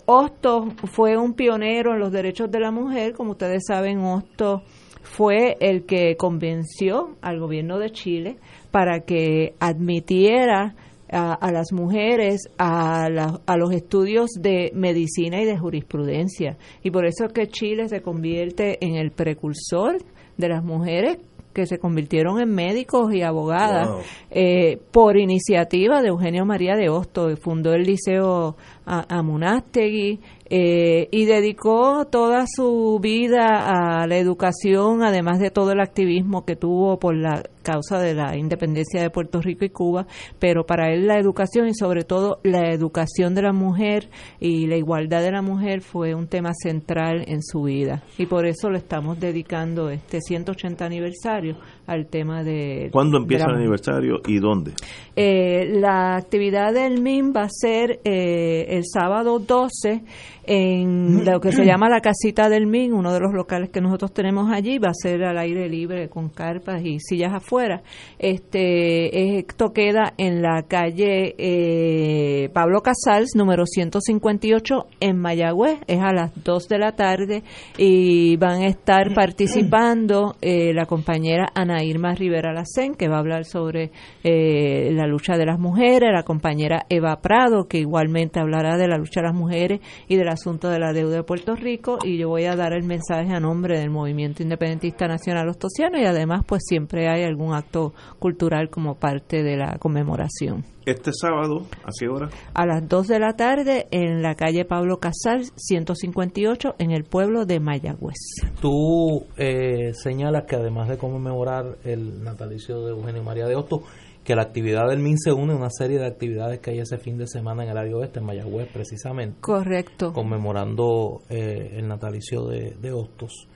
[0.06, 4.62] Hostos fue un pionero en los derechos de la mujer, como ustedes saben, Hostos
[5.06, 8.36] fue el que convenció al gobierno de Chile
[8.76, 10.74] para que admitiera
[11.10, 16.58] a, las mujeres a, a, los estudios de medicina y de jurisprudencia.
[16.82, 19.96] Y por eso es que Chile se convierte en el precursor
[20.36, 21.16] de las mujeres
[21.54, 23.88] que se convirtieron en médicos y abogadas
[24.30, 27.34] eh, por iniciativa de Eugenio María de Hosto.
[27.38, 28.56] Fundó el Liceo
[28.86, 36.44] Amunástegui eh, y dedicó toda su vida a la educación, además de todo el activismo
[36.44, 40.06] que tuvo por la causa de la independencia de Puerto Rico y Cuba,
[40.38, 44.08] pero para él la educación y sobre todo la educación de la mujer
[44.38, 48.46] y la igualdad de la mujer fue un tema central en su vida y por
[48.46, 51.56] eso le estamos dedicando este 180 aniversario
[51.88, 52.88] al tema de...
[52.92, 54.72] ¿Cuándo empieza el aniversario y dónde?
[55.16, 60.02] Eh, la actividad del MIN va a ser eh, el sábado 12
[60.46, 64.12] en lo que se llama la casita del MIN, uno de los locales que nosotros
[64.12, 67.82] tenemos allí, va a ser al aire libre con carpas y sillas afuera.
[68.18, 76.12] Este esto queda en la calle eh, Pablo Casals, número 158 en Mayagüez, es a
[76.12, 77.42] las 2 de la tarde
[77.76, 83.20] y van a estar participando eh, la compañera Ana Irma Rivera Lacén, que va a
[83.20, 83.90] hablar sobre
[84.22, 88.96] eh, la lucha de las mujeres, la compañera Eva Prado, que igualmente hablará de la
[88.96, 92.18] lucha de las mujeres y de la asunto de la deuda de Puerto Rico y
[92.18, 96.44] yo voy a dar el mensaje a nombre del Movimiento Independentista Nacional Ostosiano y además
[96.46, 100.64] pues siempre hay algún acto cultural como parte de la conmemoración.
[100.84, 102.28] Este sábado, ¿a qué hora?
[102.54, 107.44] A las 2 de la tarde en la calle Pablo Casal, 158, en el pueblo
[107.44, 108.14] de Mayagüez.
[108.60, 113.80] Tú eh, señalas que además de conmemorar el natalicio de Eugenio María de Hostos,
[114.26, 116.98] que la actividad del MIN se une a una serie de actividades que hay ese
[116.98, 119.38] fin de semana en el área oeste, en Mayagüez precisamente.
[119.40, 120.12] Correcto.
[120.12, 123.46] Conmemorando eh, el natalicio de, de, Hostos.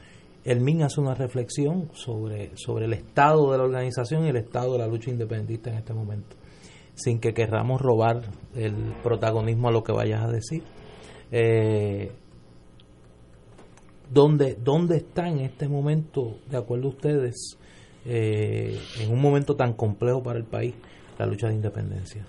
[0.44, 4.74] El MIN hace una reflexión sobre, sobre el estado de la organización y el estado
[4.74, 6.36] de la lucha independentista en este momento,
[6.94, 8.22] sin que querramos robar
[8.54, 10.62] el protagonismo a lo que vayas a decir.
[11.32, 12.12] Eh,
[14.08, 17.58] ¿dónde, ¿Dónde está en este momento, de acuerdo a ustedes,
[18.12, 20.74] eh, en un momento tan complejo para el país,
[21.16, 22.24] la lucha de independencia?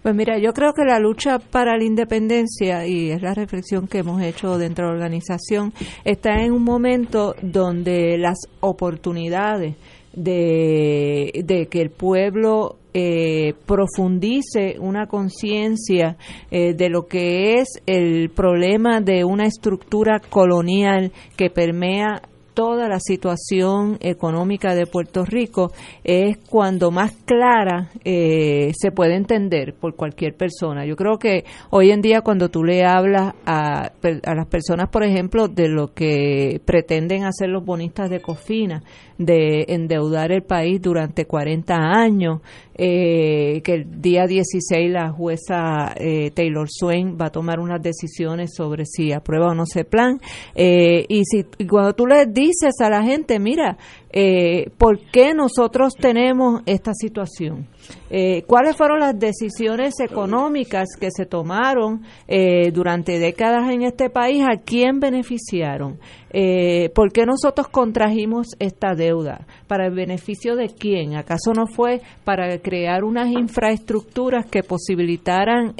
[0.00, 3.98] Pues mira, yo creo que la lucha para la independencia, y es la reflexión que
[3.98, 5.72] hemos hecho dentro de la organización,
[6.04, 9.74] está en un momento donde las oportunidades
[10.12, 16.16] de, que el pueblo eh, profundice una conciencia
[16.50, 22.22] eh, de lo que es el problema de una estructura colonial que permea
[22.58, 25.70] toda la situación económica de Puerto Rico
[26.02, 30.84] es cuando más clara eh, se puede entender por cualquier persona.
[30.84, 33.92] Yo creo que hoy en día cuando tú le hablas a,
[34.24, 38.82] a las personas, por ejemplo, de lo que pretenden hacer los bonistas de Cofina,
[39.18, 42.40] de endeudar el país durante 40 años,
[42.74, 48.54] eh, que el día 16 la jueza eh, Taylor Swain va a tomar unas decisiones
[48.54, 50.20] sobre si aprueba o no ese plan.
[50.54, 52.47] Eh, y, si, y cuando tú le dices
[52.80, 53.76] a la gente, mira,
[54.10, 57.66] eh, ¿por qué nosotros tenemos esta situación?
[58.10, 64.42] Eh, ¿Cuáles fueron las decisiones económicas que se tomaron eh, durante décadas en este país?
[64.42, 65.98] ¿A quién beneficiaron?
[66.30, 69.46] Eh, ¿Por qué nosotros contrajimos esta deuda?
[69.66, 71.16] ¿Para el beneficio de quién?
[71.16, 75.74] ¿Acaso no fue para crear unas infraestructuras que posibilitaran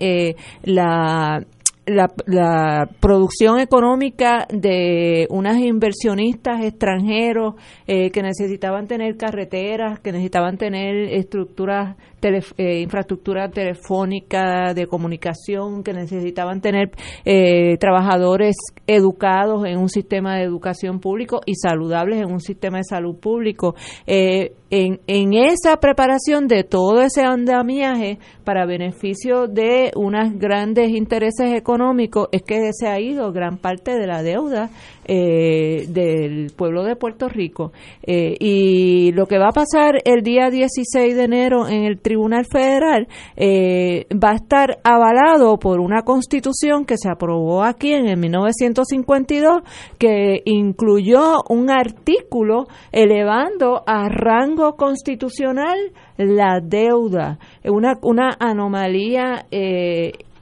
[0.62, 1.44] la
[1.88, 7.54] la, producción económica de unas inversionistas extranjeros
[7.86, 15.92] eh, que necesitaban tener carreteras, que necesitaban tener estructuras eh, infraestructura telefónica, de comunicación, que
[15.92, 16.90] necesitaban tener
[17.24, 22.84] eh, trabajadores educados en un sistema de educación público y saludables en un sistema de
[22.84, 23.74] salud público.
[24.06, 31.56] Eh, en, en esa preparación de todo ese andamiaje para beneficio de unos grandes intereses
[31.56, 34.70] económicos es que se ha ido gran parte de la deuda
[35.10, 37.72] eh, del pueblo de Puerto Rico.
[38.02, 42.46] Eh, y lo que va a pasar el día 16 de enero en el Tribunal
[42.46, 43.06] Federal
[43.36, 49.60] eh, va a estar avalado por una constitución que se aprobó aquí en el 1952
[49.98, 55.76] que incluyó un artículo elevando a rango constitucional
[56.16, 59.44] la deuda, una, una anomalía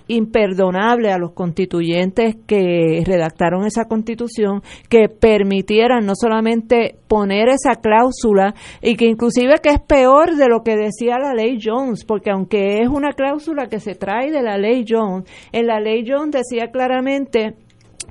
[0.09, 8.55] imperdonable a los constituyentes que redactaron esa constitución que permitieran no solamente poner esa cláusula
[8.83, 12.83] y que inclusive que es peor de lo que decía la ley Jones, porque aunque
[12.83, 16.71] es una cláusula que se trae de la ley Jones, en la ley Jones decía
[16.71, 17.55] claramente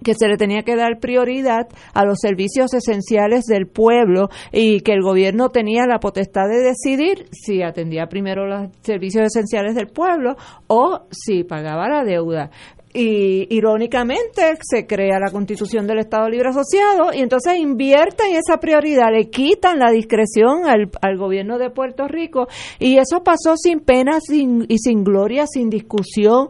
[0.05, 4.93] que se le tenía que dar prioridad a los servicios esenciales del pueblo y que
[4.93, 10.35] el gobierno tenía la potestad de decidir si atendía primero los servicios esenciales del pueblo
[10.67, 12.51] o si pagaba la deuda
[12.95, 19.11] y irónicamente se crea la constitución del Estado Libre Asociado y entonces invierten esa prioridad,
[19.11, 22.47] le quitan la discreción al, al gobierno de Puerto Rico
[22.79, 26.47] y eso pasó sin pena sin, y sin gloria, sin discusión.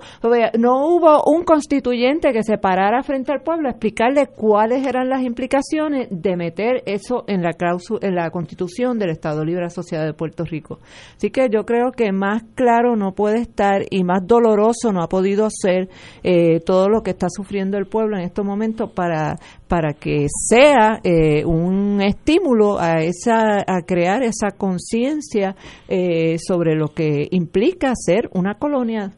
[0.60, 5.24] No hubo un constituyente que se parara frente al pueblo a explicarle cuáles eran las
[5.24, 10.14] implicaciones de meter eso en la cláusula, en la constitución del Estado Libre Asociado de
[10.14, 10.80] Puerto Rico.
[11.18, 15.08] Así que yo creo que más claro no puede estar y más doloroso no ha
[15.08, 15.90] podido ser
[16.24, 16.35] eh,
[16.66, 19.36] todo lo que está sufriendo el pueblo en estos momentos para
[19.68, 25.56] para que sea eh, un estímulo a esa a crear esa conciencia
[25.88, 29.14] eh, sobre lo que implica ser una colonia.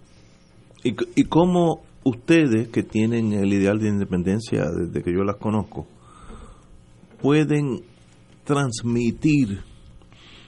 [0.83, 5.87] Y, y cómo ustedes que tienen el ideal de independencia desde que yo las conozco
[7.21, 7.81] pueden
[8.43, 9.59] transmitir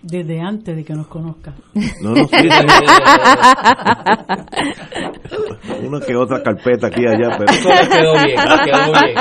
[0.01, 1.53] desde antes de que nos conozca.
[2.01, 2.37] No, no, sí,
[5.85, 7.51] Una que otra carpeta aquí y allá, pero...
[7.51, 9.15] Eso le quedó bien, le quedó bien.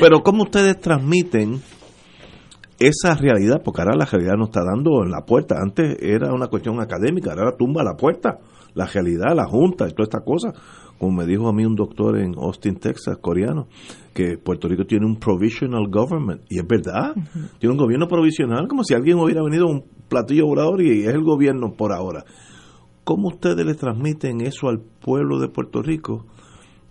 [0.00, 1.60] Pero ¿cómo ustedes transmiten
[2.78, 3.60] esa realidad?
[3.64, 5.56] Porque ahora la realidad nos está dando en la puerta.
[5.60, 8.38] Antes era una cuestión académica, ahora tumba la puerta.
[8.74, 10.52] La realidad, la junta y toda esta cosa.
[10.98, 13.66] Como me dijo a mí un doctor en Austin, Texas, coreano,
[14.18, 16.42] que Puerto Rico tiene un provisional government.
[16.48, 17.14] Y es verdad,
[17.60, 21.22] tiene un gobierno provisional, como si alguien hubiera venido un platillo volador y es el
[21.22, 22.24] gobierno por ahora.
[23.04, 26.26] ¿Cómo ustedes le transmiten eso al pueblo de Puerto Rico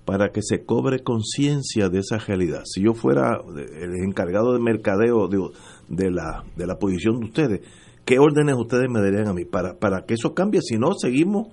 [0.05, 2.61] para que se cobre conciencia de esa realidad?
[2.63, 5.51] Si yo fuera el encargado de mercadeo digo,
[5.89, 7.61] de, la, de la posición de ustedes,
[8.05, 10.61] ¿qué órdenes ustedes me darían a mí para, para que eso cambie?
[10.61, 11.49] Si no, seguimos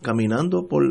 [0.00, 0.84] caminando por,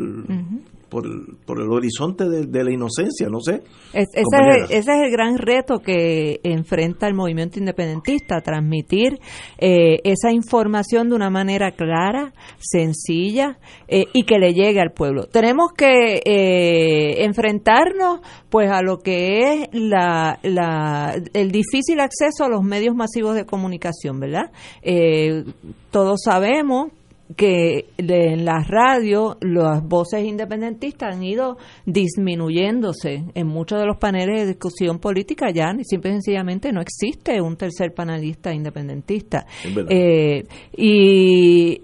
[0.92, 1.06] por,
[1.46, 3.64] por el horizonte de, de la inocencia, no sé.
[3.94, 4.66] Es- ese, compañera.
[4.66, 9.18] es, ese es el gran reto que enfrenta el movimiento independentista, transmitir
[9.58, 13.58] eh, esa información de una manera clara, sencilla
[13.88, 15.24] eh, y que le llegue al pueblo.
[15.32, 18.20] Tenemos que eh, enfrentarnos
[18.50, 23.46] pues a lo que es la, la, el difícil acceso a los medios masivos de
[23.46, 24.52] comunicación, ¿verdad?
[24.82, 25.46] Eh,
[25.90, 26.90] todos sabemos
[27.36, 34.42] que en la radio las voces independentistas han ido disminuyéndose en muchos de los paneles
[34.42, 39.46] de discusión política ya ni simple y sencillamente no existe un tercer panelista independentista.
[39.90, 40.44] Eh,
[40.76, 41.82] y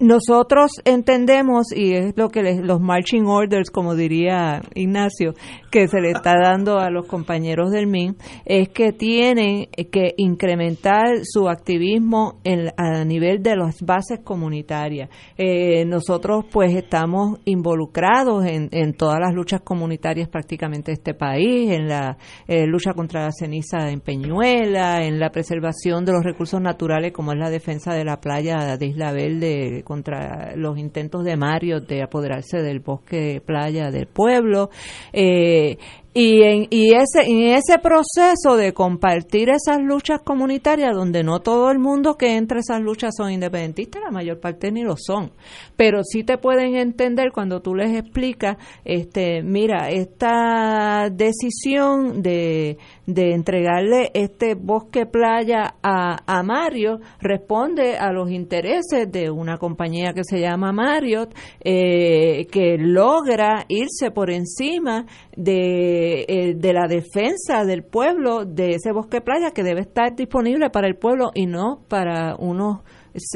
[0.00, 5.34] nosotros entendemos y es lo que les- los marching orders como diría Ignacio
[5.70, 8.16] que se le está dando a los compañeros del MIN
[8.46, 15.10] es que tienen que incrementar su activismo en- a nivel de las bases comunitarias.
[15.36, 21.70] Eh, nosotros pues estamos involucrados en, en todas las luchas comunitarias prácticamente de este país
[21.70, 22.16] en la
[22.46, 27.32] eh, lucha contra la ceniza en Peñuela en la preservación de los recursos naturales como
[27.32, 32.02] es la defensa de la playa de Isla Verde contra los intentos de Mario de
[32.02, 34.70] apoderarse del bosque playa del pueblo.
[35.12, 35.78] Eh,
[36.16, 41.72] y en y ese en ese proceso de compartir esas luchas comunitarias donde no todo
[41.72, 45.32] el mundo que entra a esas luchas son independentistas la mayor parte ni lo son.
[45.76, 53.32] Pero sí te pueden entender cuando tú les explicas este mira esta decisión de de
[53.32, 60.22] entregarle este bosque playa a, a Mario responde a los intereses de una compañía que
[60.22, 67.84] se llama Marriott eh, que logra irse por encima de, eh, de la defensa del
[67.84, 72.36] pueblo de ese bosque playa que debe estar disponible para el pueblo y no para
[72.36, 72.80] unos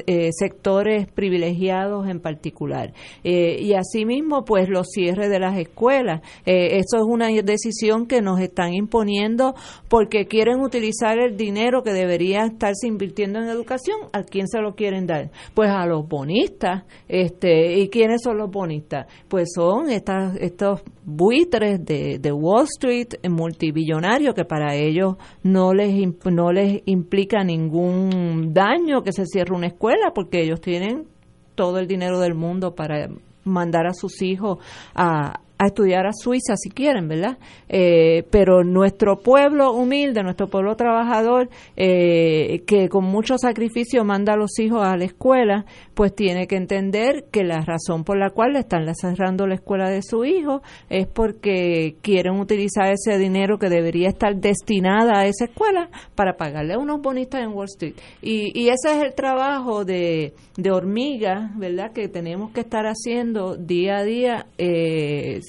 [0.07, 2.93] eh, sectores privilegiados en particular.
[3.23, 6.23] Eh, y asimismo, pues los cierres de las escuelas.
[6.47, 9.55] Eh, eso es una decisión que nos están imponiendo
[9.89, 13.99] porque quieren utilizar el dinero que debería estarse invirtiendo en educación.
[14.13, 15.31] ¿A quién se lo quieren dar?
[15.55, 16.85] Pues a los bonistas.
[17.09, 19.07] Este, ¿Y quiénes son los bonistas?
[19.29, 25.89] Pues son estas, estos buitres de, de Wall Street multibillonarios que para ellos no les
[26.27, 31.07] no les implica ningún daño que se cierre una escuela porque ellos tienen
[31.55, 33.09] todo el dinero del mundo para
[33.45, 34.59] mandar a sus hijos
[34.95, 37.37] a, a estudiar a Suiza si quieren, ¿verdad?
[37.69, 44.37] Eh, pero nuestro pueblo humilde, nuestro pueblo trabajador, eh, que con mucho sacrificio manda a
[44.37, 48.53] los hijos a la escuela, pues tiene que entender que la razón por la cual
[48.53, 53.69] le están cerrando la escuela de su hijo es porque quieren utilizar ese dinero que
[53.69, 57.95] debería estar destinada a esa escuela para pagarle a unos bonistas en Wall Street.
[58.23, 61.93] Y, y ese es el trabajo de, de hormiga, ¿verdad?
[61.93, 64.47] Que tenemos que estar haciendo día a día.
[64.57, 65.41] Eh,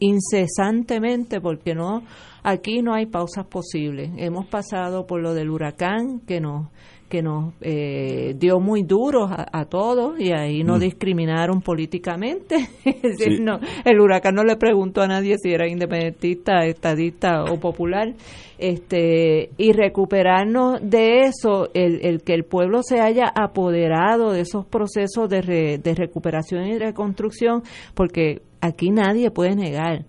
[0.00, 2.02] incesantemente porque no
[2.42, 4.10] aquí no hay pausas posibles.
[4.16, 6.68] Hemos pasado por lo del huracán que nos
[7.08, 10.80] que nos eh, dio muy duros a, todos y ahí nos mm.
[10.80, 12.68] discriminaron políticamente.
[13.40, 18.14] no, el huracán no le preguntó a nadie si era independentista, estadista o popular.
[18.58, 24.66] Este, y recuperarnos de eso, el, el que el pueblo se haya apoderado de esos
[24.66, 27.62] procesos de, de recuperación y reconstrucción,
[27.94, 30.04] porque aquí nadie puede negar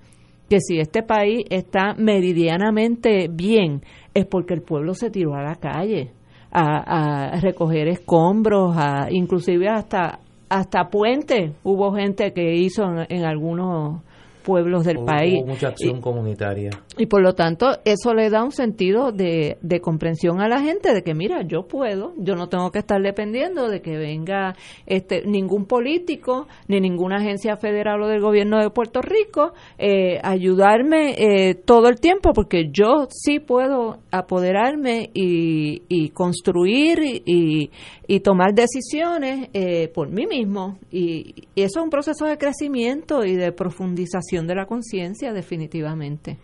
[0.50, 3.82] que si este país está meridianamente bien,
[4.14, 6.12] es porque el pueblo se tiró a la calle
[6.52, 10.20] a, recoger escombros, a, inclusive hasta
[10.50, 11.52] hasta puentes.
[11.64, 14.02] Hubo gente que hizo en algunos
[14.48, 15.46] pueblos del país.
[15.46, 16.70] mucha acción comunitaria.
[16.98, 20.94] Y por lo tanto, eso le da un sentido de, de, comprensión a la gente
[20.94, 24.56] de que, mira, yo puedo, yo no tengo que estar dependiendo de que venga
[24.86, 31.16] este ningún político ni ninguna agencia federal o del gobierno de Puerto Rico eh, ayudarme
[31.18, 37.70] eh, todo el tiempo, porque yo sí puedo apoderarme y, y construir y,
[38.08, 40.78] y tomar decisiones eh, por mí mismo.
[40.92, 46.38] Y, eso es un proceso de crecimiento y de profundización de la conciencia, definitivamente.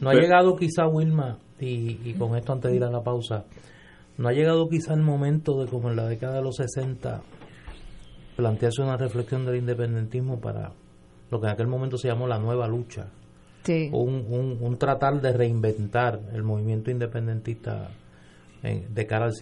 [0.00, 3.46] No ha llegado quizá, Wilma, y, con esto antes de ir a la pausa,
[4.18, 7.22] no ha llegado quizá el momento de, como en la década de los 60,
[8.36, 10.72] plantearse una reflexión del independentismo para
[11.30, 13.08] lo que en aquel momento se llamó la nueva lucha.
[13.92, 17.90] Un, un, un tratar de reinventar el movimiento independentista
[18.62, 19.32] de cara al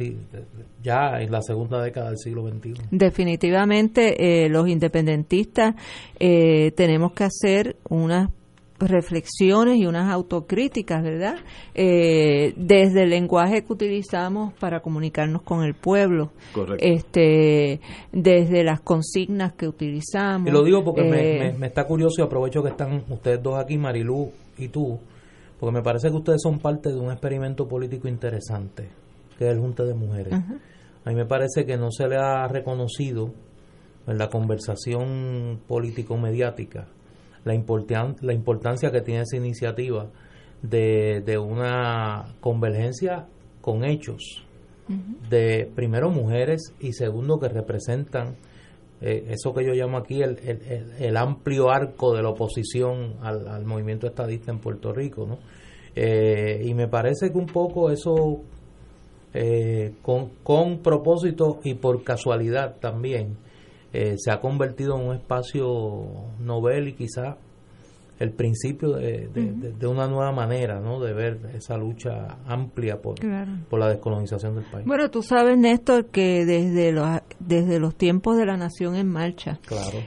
[0.82, 2.74] ya en la segunda década del siglo XXI.
[2.90, 5.74] Definitivamente eh, los independentistas
[6.20, 8.30] eh, tenemos que hacer unas
[8.80, 11.34] reflexiones y unas autocríticas, ¿verdad?
[11.74, 16.30] Eh, desde el lenguaje que utilizamos para comunicarnos con el pueblo,
[16.78, 17.80] este,
[18.12, 20.48] desde las consignas que utilizamos.
[20.48, 23.76] Y lo digo porque me, me, está curioso y aprovecho que están ustedes dos aquí,
[23.76, 24.96] Marilú y tú,
[25.58, 29.07] porque me parece que ustedes son parte de un experimento político interesante
[29.38, 30.34] que es el Junta de Mujeres.
[30.34, 33.32] A mí me parece que no se le ha reconocido
[34.06, 36.88] en la conversación político-mediática
[37.44, 37.54] la,
[38.20, 40.06] la importancia que tiene esa iniciativa
[40.62, 43.26] de, de una convergencia
[43.60, 44.44] con hechos
[45.28, 48.36] de primero mujeres y segundo que representan
[49.02, 50.38] eh, eso que yo llamo aquí el,
[50.98, 55.38] el, amplio arco de la oposición al, movimiento estadista en Puerto Rico ¿no?
[55.94, 58.40] Eh, y me parece que un poco eso
[59.34, 63.36] eh, con, con propósito y por casualidad también,
[63.92, 66.06] eh, se ha convertido en un espacio
[66.40, 67.36] novel y quizá
[68.18, 71.00] el principio de, de, una nueva manera ¿no?
[71.00, 73.14] de ver esa lucha amplia por,
[73.68, 74.86] por la descolonización del país.
[74.86, 77.06] Bueno, tú sabes, Néstor, que desde los,
[77.38, 79.60] desde los tiempos de la Nación en Marcha,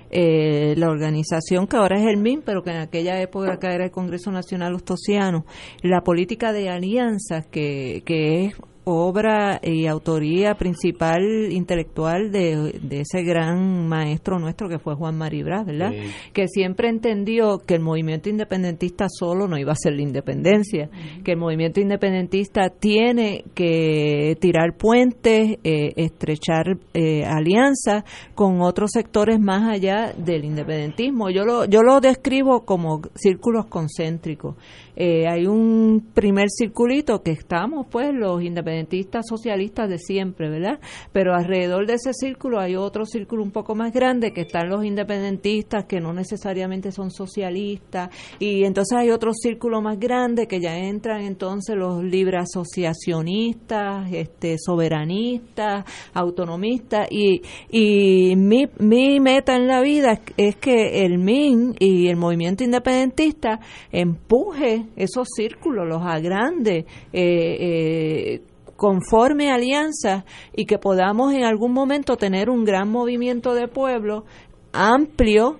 [0.09, 3.91] eh, la organización que ahora es el MIN, pero que en aquella época era el
[3.91, 5.45] Congreso Nacional Ostosiano,
[5.81, 11.21] la política de alianzas, que, que es obra y autoría principal
[11.51, 15.91] intelectual de, ese gran maestro nuestro que fue Juan Maribras, ¿verdad?
[16.33, 20.89] Que siempre entendió que el movimiento independentista solo no iba a ser la independencia,
[21.23, 28.03] que el movimiento independentista tiene que tirar puentes, eh, estrechar eh, alianzas
[28.35, 31.29] con otros sectores más allá del independentismo.
[31.29, 34.55] Yo lo, yo lo describo como círculos concéntricos.
[34.95, 40.79] Eh, hay un primer circulito que estamos, pues, los independentistas socialistas de siempre, ¿verdad?
[41.11, 44.83] Pero alrededor de ese círculo hay otro círculo un poco más grande que están los
[44.85, 48.09] independentistas que no necesariamente son socialistas
[48.39, 54.57] y entonces hay otro círculo más grande que ya entran entonces los libre asociacionistas, este,
[54.57, 62.07] soberanistas, autonomistas y, y mi, mi meta en la vida es que el MIN y
[62.07, 63.59] el movimiento independentista
[63.91, 68.41] empuje esos círculos, los agrande, eh, eh,
[68.75, 70.23] conforme alianzas
[70.55, 74.25] y que podamos en algún momento tener un gran movimiento de pueblo
[74.73, 75.59] amplio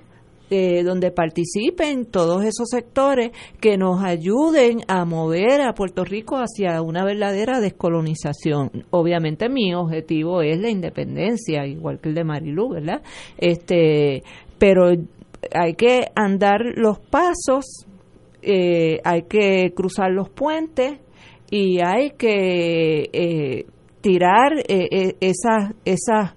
[0.53, 3.31] eh, donde participen todos esos sectores
[3.61, 8.69] que nos ayuden a mover a Puerto Rico hacia una verdadera descolonización.
[8.89, 13.01] Obviamente mi objetivo es la independencia, igual que el de Marilú, ¿verdad?
[13.37, 14.23] Este,
[14.57, 14.91] pero
[15.53, 17.87] hay que andar los pasos,
[18.41, 20.99] eh, hay que cruzar los puentes
[21.49, 23.65] y hay que eh,
[24.01, 26.35] tirar eh, esas, esas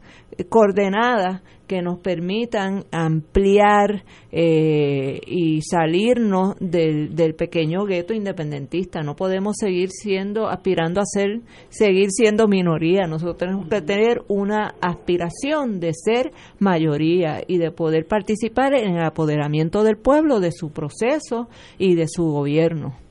[0.48, 9.02] coordenadas que nos permitan ampliar eh, y salirnos del, del pequeño gueto independentista.
[9.02, 13.06] No podemos seguir siendo, aspirando a ser, seguir siendo minoría.
[13.06, 19.04] Nosotros tenemos que tener una aspiración de ser mayoría y de poder participar en el
[19.04, 23.03] apoderamiento del pueblo, de su proceso y de su gobierno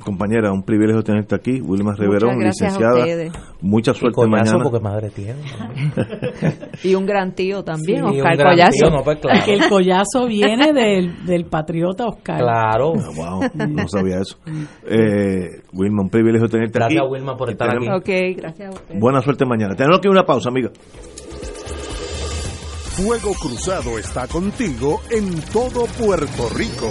[0.00, 1.60] compañera, un privilegio tenerte aquí.
[1.60, 3.04] Wilma Riverón, licenciada.
[3.60, 4.58] Mucha suerte y mañana.
[4.62, 5.40] porque madre tiene.
[6.84, 8.90] y un gran tío también, Oscar Collazo.
[8.90, 12.38] no, pues, Que el collazo viene del, del patriota Oscar.
[12.38, 12.92] Claro.
[12.92, 14.38] wow, no sabía eso.
[14.86, 16.94] Eh, Wilma, un privilegio tenerte aquí.
[16.94, 17.88] Gracias, Wilma, por estar aquí.
[17.88, 19.74] Ok, gracias a Buena suerte mañana.
[19.74, 20.70] Tenemos que una pausa, amiga.
[22.96, 26.90] Fuego Cruzado está contigo en todo Puerto Rico.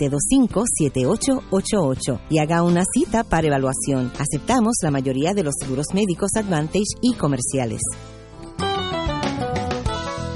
[0.09, 4.11] 725-7888 y haga una cita para evaluación.
[4.17, 7.79] Aceptamos la mayoría de los seguros médicos Advantage y comerciales.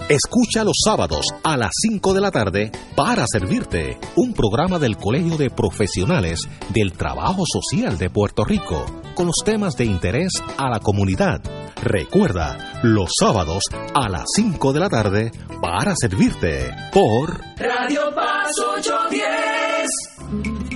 [0.08, 5.36] Escucha los sábados a las 5 de la tarde para servirte un programa del Colegio
[5.36, 8.86] de Profesionales del Trabajo Social de Puerto Rico
[9.16, 11.42] con los temas de interés a la comunidad.
[11.82, 13.64] Recuerda, los sábados
[13.94, 15.32] a las 5 de la tarde
[15.62, 20.16] para servirte por Radio Paz 810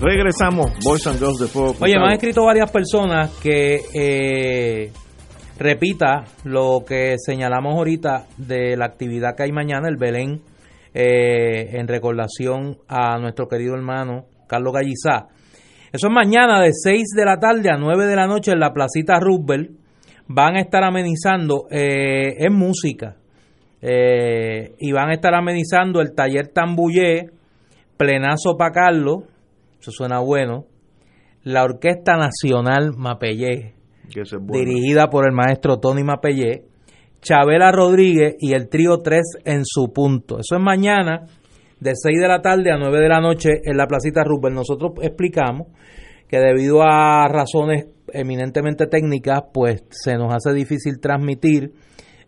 [0.00, 1.74] Regresamos, Boys and Girls de Fuego.
[1.80, 4.92] Oye, me han escrito varias personas que eh,
[5.58, 10.40] repita lo que señalamos ahorita de la actividad que hay mañana, el Belén,
[10.94, 15.26] eh, en recordación a nuestro querido hermano Carlos Gallizá.
[15.92, 18.72] Eso es mañana de 6 de la tarde a 9 de la noche en la
[18.72, 19.70] placita Roosevelt.
[20.28, 23.16] Van a estar amenizando eh, en música.
[23.80, 27.30] Eh, y van a estar amenizando el taller Tambullé,
[27.96, 29.24] Plenazo para Carlos,
[29.80, 30.66] eso suena bueno,
[31.42, 33.74] la Orquesta Nacional Mapellé,
[34.50, 36.64] dirigida por el maestro Tony Mapellé,
[37.20, 40.38] Chabela Rodríguez y el trío 3 en su punto.
[40.38, 41.26] Eso es mañana
[41.80, 44.54] de 6 de la tarde a 9 de la noche en la Placita Rupert.
[44.54, 45.68] Nosotros explicamos
[46.28, 51.72] que debido a razones eminentemente técnicas, pues se nos hace difícil transmitir.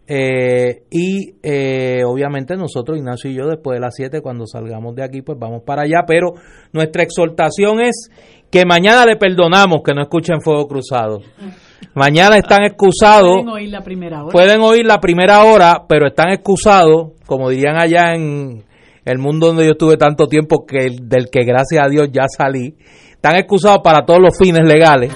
[0.06, 5.04] Eh, y eh, obviamente nosotros, Ignacio y yo, después de las 7, cuando salgamos de
[5.04, 6.04] aquí, pues vamos para allá.
[6.06, 6.32] Pero
[6.72, 8.10] nuestra exhortación es
[8.50, 11.20] que mañana le perdonamos que no escuchen Fuego Cruzado.
[11.94, 13.38] Mañana están excusados.
[13.38, 14.32] Pueden oír la primera hora.
[14.32, 18.64] Pueden oír la primera hora, pero están excusados, como dirían allá en,
[19.04, 22.76] el mundo donde yo estuve tanto tiempo, que del que gracias a Dios ya salí,
[23.10, 25.12] están excusados para todos los fines legales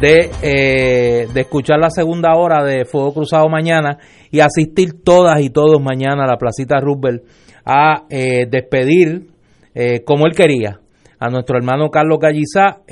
[0.00, 3.98] de, eh, de escuchar la segunda hora de Fuego Cruzado mañana
[4.30, 7.22] y asistir todas y todos mañana a la Placita Roosevelt
[7.64, 9.28] a eh, despedir,
[9.74, 10.80] eh, como él quería,
[11.18, 12.82] a nuestro hermano Carlos Gallizá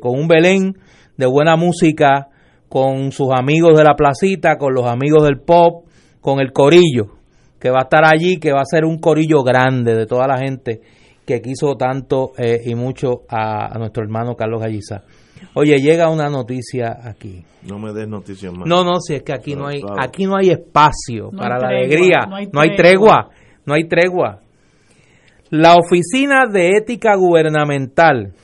[0.00, 0.74] con un Belén
[1.16, 2.28] de buena música,
[2.68, 5.86] con sus amigos de la placita, con los amigos del pop,
[6.20, 7.18] con el corillo
[7.58, 10.38] que va a estar allí, que va a ser un corillo grande de toda la
[10.38, 10.80] gente
[11.26, 15.02] que quiso tanto eh, y mucho a, nuestro hermano Carlos Galliza.
[15.54, 17.44] Oye, llega una noticia aquí.
[17.62, 18.66] No me des noticias más.
[18.66, 22.26] No, no, si es que aquí no hay, aquí no hay espacio para la alegría.
[22.52, 23.30] No hay, tregua,
[23.64, 24.40] no hay tregua.
[25.50, 28.34] La Oficina de Ética Gubernamental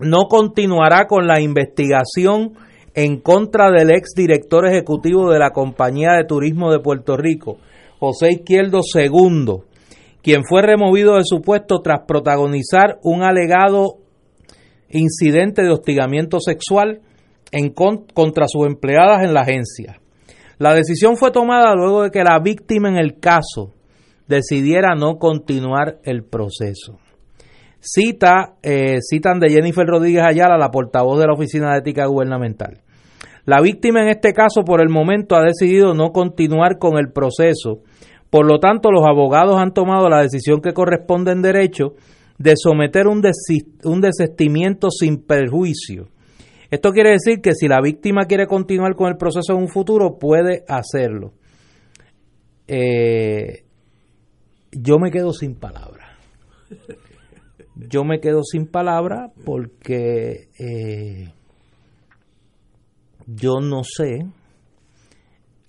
[0.00, 2.54] no continuará con la investigación
[2.94, 7.58] en contra del ex director ejecutivo de la Compañía de Turismo de Puerto Rico,
[8.00, 9.62] José Izquierdo II,
[10.22, 13.98] quien fue removido de su puesto tras protagonizar un alegado
[14.90, 17.00] incidente de hostigamiento sexual
[17.50, 20.00] en contra sus empleadas en la agencia.
[20.58, 23.74] La decisión fue tomada luego de que la víctima en el caso
[24.26, 26.98] decidiera no continuar el proceso.
[27.80, 32.82] Cita, eh, citan de Jennifer Rodríguez Ayala, la portavoz de la Oficina de Ética Gubernamental.
[33.44, 37.80] La víctima en este caso por el momento ha decidido no continuar con el proceso,
[38.30, 41.94] por lo tanto los abogados han tomado la decisión que corresponde en derecho
[42.38, 43.22] de someter un,
[43.84, 46.08] un desestimiento sin perjuicio.
[46.70, 50.18] Esto quiere decir que si la víctima quiere continuar con el proceso en un futuro,
[50.18, 51.32] puede hacerlo.
[52.66, 53.64] Eh,
[54.72, 56.08] yo me quedo sin palabras.
[57.74, 61.32] Yo me quedo sin palabras porque eh,
[63.26, 64.26] yo no sé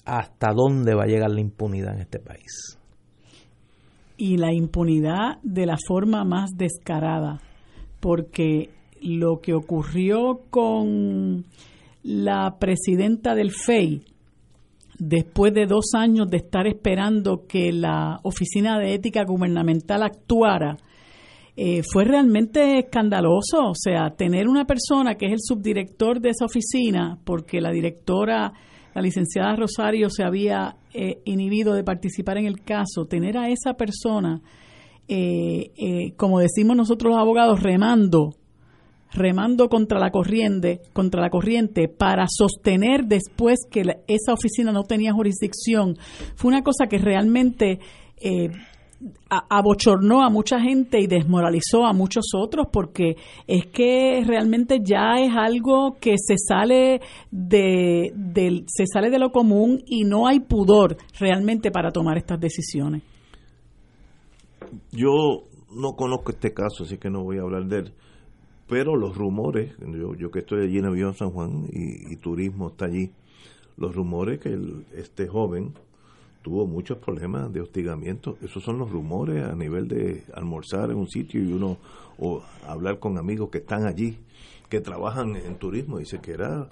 [0.06, 2.79] hasta dónde va a llegar la impunidad en este país.
[4.22, 7.40] Y la impunidad de la forma más descarada,
[8.02, 8.70] porque
[9.02, 11.46] lo que ocurrió con
[12.04, 14.04] la presidenta del FEI,
[14.98, 20.76] después de dos años de estar esperando que la Oficina de Ética Gubernamental actuara,
[21.56, 23.70] eh, fue realmente escandaloso.
[23.70, 28.52] O sea, tener una persona que es el subdirector de esa oficina, porque la directora,
[28.94, 33.74] la licenciada Rosario, se había eh, inhibido de participar en el caso, tener a esa
[33.74, 34.42] persona,
[35.08, 38.36] eh, como decimos nosotros los abogados, remando
[39.12, 45.14] remando contra la corriente, contra la corriente para sostener después que esa oficina no tenía
[45.14, 45.98] jurisdicción,
[46.36, 47.80] fue una cosa que realmente
[48.22, 48.50] eh,
[49.30, 53.16] abochornó a mucha gente y desmoralizó a muchos otros porque
[53.48, 57.02] es que realmente ya es algo que se sale
[57.32, 58.14] de,
[58.68, 63.04] se sale de lo común y no hay pudor realmente para tomar estas decisiones.
[64.92, 67.94] Yo no conozco este caso, así que no voy a hablar de él
[68.70, 72.86] pero los rumores, yo, yo que estoy allí en Avión San Juan y, turismo está
[72.86, 73.12] allí,
[73.78, 74.56] los rumores que
[74.96, 75.74] este joven
[76.42, 81.08] tuvo muchos problemas de hostigamiento, esos son los rumores a nivel de almorzar en un
[81.08, 81.78] sitio y uno
[82.18, 84.18] o hablar con amigos que están allí,
[84.70, 86.70] que trabajan en turismo, dice que era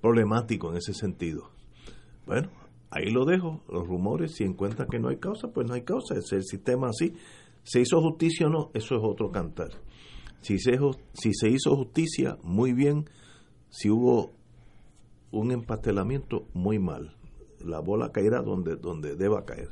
[0.00, 1.50] problemático en ese sentido.
[2.26, 2.48] Bueno,
[2.90, 6.14] ahí lo dejo, los rumores, si encuentran que no hay causa, pues no hay causa,
[6.14, 7.14] es el sistema así.
[7.64, 8.70] ¿Se hizo justicia o no?
[8.74, 9.70] Eso es otro cantar.
[10.40, 10.78] Si se,
[11.14, 13.08] si se hizo justicia, muy bien.
[13.70, 14.32] Si hubo
[15.30, 17.16] un empastelamiento, muy mal.
[17.64, 19.68] La bola caerá donde, donde deba caer.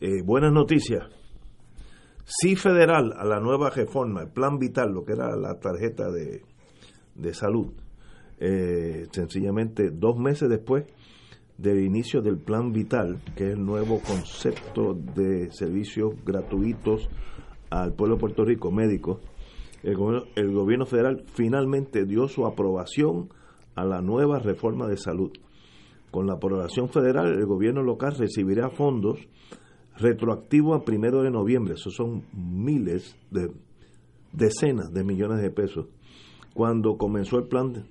[0.00, 1.04] Eh, buenas noticias.
[2.24, 6.42] Sí federal a la nueva reforma, el plan vital, lo que era la tarjeta de,
[7.14, 7.72] de salud.
[8.38, 10.84] Eh, sencillamente dos meses después
[11.56, 17.08] del inicio del plan vital, que es el nuevo concepto de servicios gratuitos
[17.70, 19.18] al pueblo de Puerto Rico, médicos,
[19.82, 23.28] el gobierno, federal finalmente dio su aprobación
[23.74, 25.30] a la nueva reforma de salud.
[26.10, 29.18] Con la aprobación federal, el gobierno local recibirá fondos
[29.96, 31.74] retroactivos a primero de noviembre.
[31.74, 33.50] Esos son miles de
[34.32, 35.86] decenas de millones de pesos.
[36.54, 37.86] Cuando comenzó el plan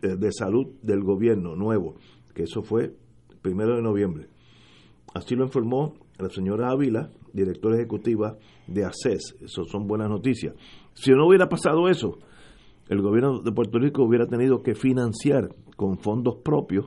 [0.00, 1.96] de salud del gobierno nuevo,
[2.34, 2.94] que eso fue
[3.42, 4.28] primero de noviembre.
[5.14, 8.36] Así lo informó la señora Ávila, directora ejecutiva
[8.66, 9.36] de ACES.
[9.40, 10.54] Eso son buenas noticias.
[10.94, 12.18] Si no hubiera pasado eso,
[12.88, 16.86] el gobierno de Puerto Rico hubiera tenido que financiar con fondos propios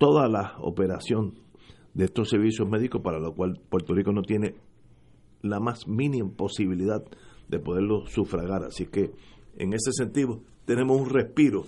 [0.00, 1.34] toda la operación
[1.92, 4.54] de estos servicios médicos para lo cual Puerto Rico no tiene
[5.42, 7.04] la más mínima posibilidad
[7.48, 8.64] de poderlo sufragar.
[8.64, 9.10] Así que
[9.58, 11.64] en ese sentido tenemos un respiro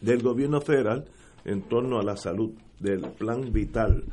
[0.00, 1.06] del gobierno federal
[1.44, 4.04] en torno a la salud del plan vital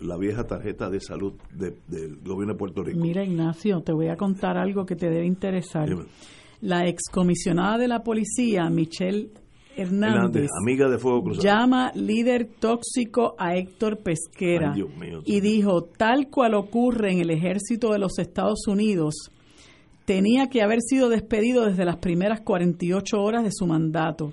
[0.00, 2.98] la, vieja tarjeta de salud del gobierno de Puerto Rico.
[2.98, 5.88] Mira, Ignacio, te voy a contar algo que te debe interesar.
[6.62, 9.30] La excomisionada de la policía, Michelle
[9.76, 14.74] Hernández, amiga de Fuego Cruzado, llama líder tóxico a Héctor Pesquera
[15.24, 19.30] y dijo, tal cual ocurre en el ejército de los Estados Unidos,
[20.04, 24.32] tenía que haber sido despedido desde las primeras 48 horas de su mandato.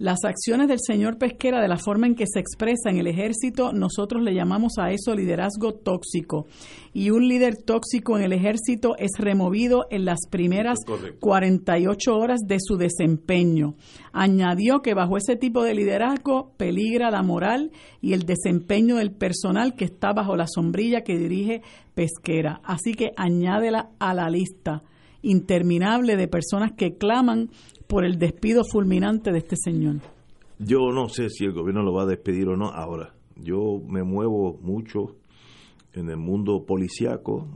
[0.00, 3.74] Las acciones del señor Pesquera, de la forma en que se expresa en el ejército,
[3.74, 6.46] nosotros le llamamos a eso liderazgo tóxico.
[6.94, 10.78] Y un líder tóxico en el ejército es removido en las primeras
[11.20, 13.74] 48 horas de su desempeño.
[14.14, 17.70] Añadió que bajo ese tipo de liderazgo peligra la moral
[18.00, 21.60] y el desempeño del personal que está bajo la sombrilla que dirige
[21.94, 22.62] Pesquera.
[22.64, 24.82] Así que añádela a la lista
[25.20, 27.50] interminable de personas que claman
[27.90, 29.96] por el despido fulminante de este señor.
[30.60, 33.14] Yo no sé si el gobierno lo va a despedir o no ahora.
[33.34, 35.16] Yo me muevo mucho
[35.92, 37.48] en el mundo policiaco.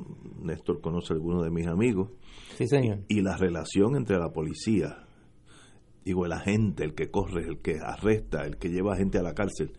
[0.42, 2.10] Néstor conoce a algunos de mis amigos.
[2.56, 2.98] Sí, señor.
[3.08, 5.06] Y la relación entre la policía,
[6.04, 9.22] digo, el agente, el que corre, el que arresta, el que lleva a gente a
[9.22, 9.72] la cárcel,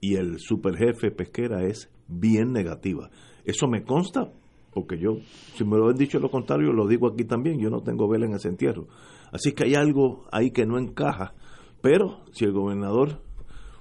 [0.00, 3.08] y el superjefe pesquera es bien negativa.
[3.44, 4.32] Eso me consta
[4.72, 5.18] porque yo,
[5.54, 8.26] si me lo han dicho lo contrario, lo digo aquí también, yo no tengo vela
[8.26, 8.88] en ese entierro.
[9.32, 11.34] Así que hay algo ahí que no encaja.
[11.80, 13.20] Pero si el gobernador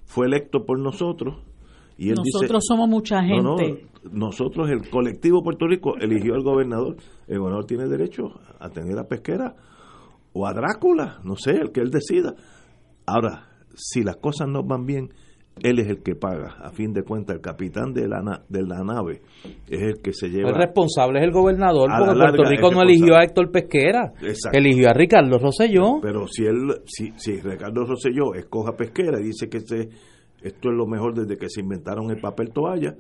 [0.06, 1.36] fue electo por nosotros
[1.98, 3.86] y él nosotros somos mucha gente.
[4.12, 6.98] nosotros, el colectivo Puerto Rico, eligió al gobernador.
[7.28, 9.56] El gobernador tiene derecho a tener a Pesquera
[10.34, 12.34] o a Drácula, no sé, el que él decida.
[13.06, 15.14] Ahora, si las cosas no van bien,
[15.60, 16.56] él es el que paga.
[16.60, 19.22] A fin de cuentas, el capitán de la, de la nave
[19.68, 20.50] es el que se lleva.
[20.50, 24.14] El responsable es el gobernador, porque Puerto Rico no eligió a Héctor Pesquera,
[24.52, 26.00] eligió a Ricardo Rosselló.
[26.02, 29.76] Pero si él, si, si Ricardo Rosselló escoja Pesquera y dice que esto
[30.70, 32.96] es lo mejor desde que se inventaron el papel toalla,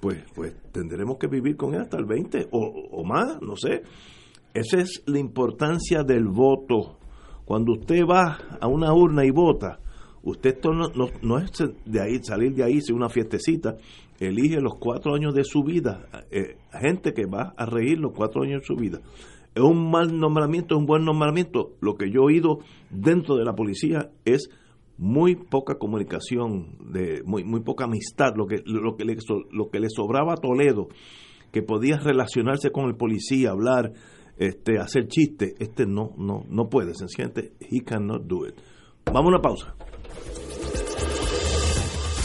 [0.00, 3.82] pues, pues tendremos que vivir con él hasta el 20 o, o más, no sé.
[4.52, 6.98] Esa es la importancia del voto.
[7.44, 9.78] Cuando usted va a una urna y vota,
[10.22, 10.90] Usted no,
[11.22, 11.50] no, es
[11.86, 13.76] de ahí, salir de ahí, sin una fiestecita.
[14.18, 16.06] Elige los cuatro años de su vida.
[16.30, 19.00] Eh, gente que va a reír los cuatro años de su vida.
[19.54, 21.72] Es un mal nombramiento, es un buen nombramiento.
[21.80, 22.58] Lo que yo he oído
[22.90, 24.50] dentro de la policía es
[24.98, 28.34] muy poca comunicación, de muy, muy poca amistad.
[28.36, 29.16] Lo que, lo, que le,
[29.50, 30.88] lo que le sobraba a Toledo,
[31.50, 33.92] que podía relacionarse con el policía, hablar,
[34.36, 38.54] este, hacer chistes, este no, no, no puede, sencillamente, he cannot do it.
[39.06, 39.74] Vamos a una pausa.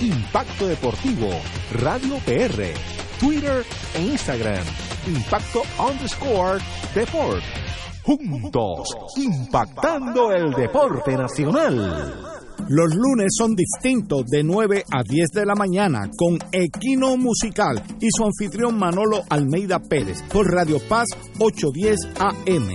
[0.00, 1.28] Impacto Deportivo,
[1.72, 2.72] Radio PR,
[3.18, 3.62] Twitter
[3.94, 4.64] e Instagram.
[5.06, 6.58] Impacto underscore
[6.94, 7.42] Deport.
[8.02, 12.14] Juntos, impactando el deporte nacional.
[12.68, 18.08] Los lunes son distintos de 9 a 10 de la mañana con Equino Musical y
[18.10, 21.08] su anfitrión Manolo Almeida Pérez por Radio Paz
[21.38, 22.70] 810 AM,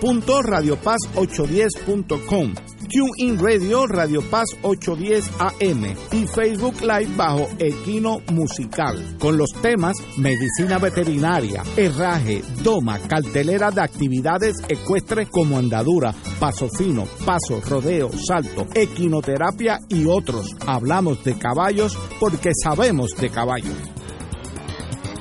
[0.00, 9.16] www.radiopaz810.com TuneIn Radio, Radio Paz 810 AM y Facebook Live bajo Equino Musical.
[9.18, 17.04] Con los temas Medicina Veterinaria, Herraje, Doma, cartelera de actividades ecuestres como andadura, paso fino,
[17.24, 20.54] paso, rodeo, salto, equinoterapia y otros.
[20.66, 24.01] Hablamos de caballos porque sabemos de caballos.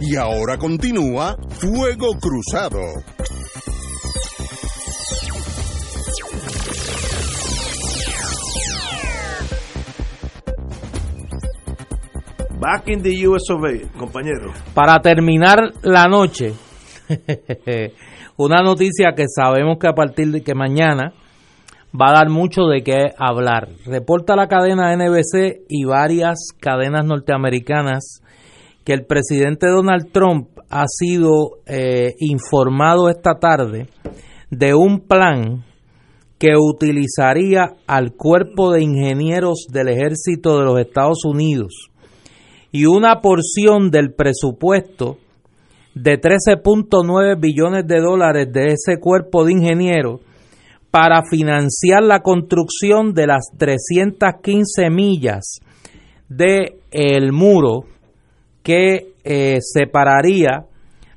[0.00, 2.80] Y ahora continúa Fuego Cruzado.
[12.60, 14.52] Back in the US of A, compañero.
[14.74, 16.52] Para terminar la noche,
[18.36, 21.14] una noticia que sabemos que a partir de que mañana
[21.98, 23.68] va a dar mucho de qué hablar.
[23.86, 28.20] Reporta la cadena NBC y varias cadenas norteamericanas
[28.86, 33.88] que el presidente Donald Trump ha sido eh, informado esta tarde
[34.48, 35.64] de un plan
[36.38, 41.90] que utilizaría al cuerpo de ingenieros del ejército de los Estados Unidos
[42.70, 45.18] y una porción del presupuesto
[45.94, 50.20] de 13.9 billones de dólares de ese cuerpo de ingenieros
[50.92, 55.58] para financiar la construcción de las 315 millas
[56.28, 57.95] de el muro
[58.66, 60.64] que eh, separaría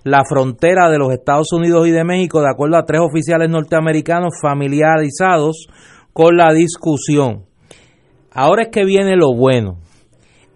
[0.04, 4.36] la frontera de los Estados Unidos y de México, de acuerdo a tres oficiales norteamericanos
[4.40, 5.66] familiarizados
[6.14, 7.46] con la discusión.
[8.32, 9.78] Ahora es que viene lo bueno.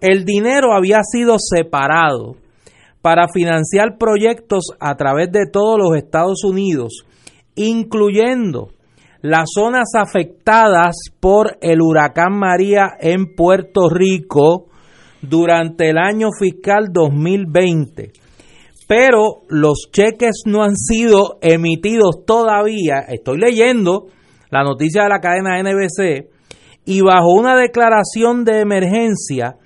[0.00, 2.36] El dinero había sido separado
[3.02, 7.04] para financiar proyectos a través de todos los Estados Unidos,
[7.56, 8.68] incluyendo
[9.20, 14.68] las zonas afectadas por el huracán María en Puerto Rico
[15.28, 18.12] durante el año fiscal 2020
[18.86, 23.00] pero los cheques no han sido emitidos todavía.
[23.08, 24.08] Estoy leyendo
[24.50, 26.28] la noticia de la cadena NBC
[26.84, 29.56] y bajo una declaración de emergencia,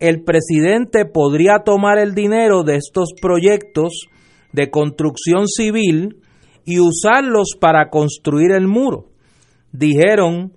[0.00, 4.06] el presidente podría tomar el dinero de estos proyectos
[4.52, 6.16] de construcción civil
[6.64, 9.06] y usarlos para construir el muro,
[9.72, 10.52] dijeron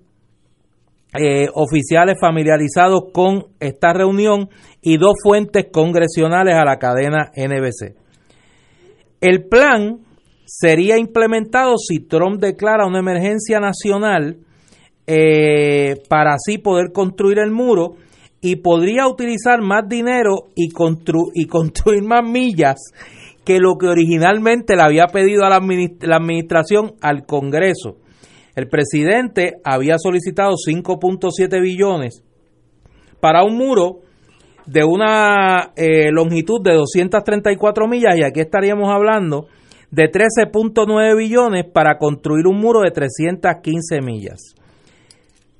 [1.18, 4.48] eh, oficiales familiarizados con esta reunión
[4.80, 7.96] y dos fuentes congresionales a la cadena NBC.
[9.20, 10.00] El plan
[10.44, 14.38] sería implementado si Trump declara una emergencia nacional
[15.06, 17.96] eh, para así poder construir el muro
[18.40, 20.68] y podría utilizar más dinero y,
[21.34, 22.76] y construir más millas
[23.44, 25.60] que lo que originalmente le había pedido a la,
[26.00, 27.96] la administración al Congreso.
[28.56, 32.24] El presidente había solicitado 5.7 billones
[33.20, 34.00] para un muro
[34.64, 39.46] de una eh, longitud de 234 millas y aquí estaríamos hablando
[39.90, 44.54] de 13.9 billones para construir un muro de 315 millas.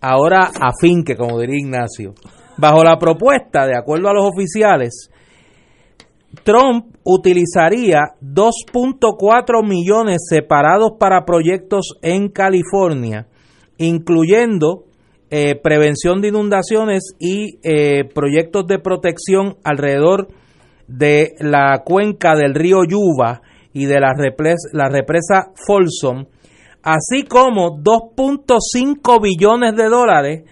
[0.00, 2.14] Ahora a fin que, como diría Ignacio,
[2.56, 5.10] bajo la propuesta, de acuerdo a los oficiales,
[6.44, 13.28] Trump utilizaría 2.4 millones separados para proyectos en California,
[13.78, 14.86] incluyendo
[15.30, 20.28] eh, prevención de inundaciones y eh, proyectos de protección alrededor
[20.88, 23.40] de la cuenca del río Yuba
[23.72, 24.12] y de la
[24.72, 26.26] la represa Folsom,
[26.82, 30.42] así como 2.5 billones de dólares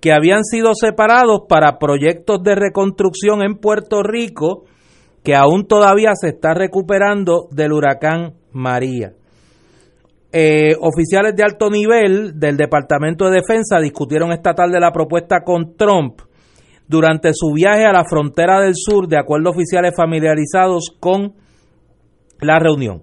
[0.00, 4.64] que habían sido separados para proyectos de reconstrucción en Puerto Rico
[5.24, 9.14] que aún todavía se está recuperando del huracán María.
[10.30, 15.76] Eh, oficiales de alto nivel del Departamento de Defensa discutieron esta tarde la propuesta con
[15.76, 16.20] Trump
[16.86, 21.32] durante su viaje a la frontera del sur, de acuerdo a oficiales familiarizados con
[22.40, 23.02] la reunión.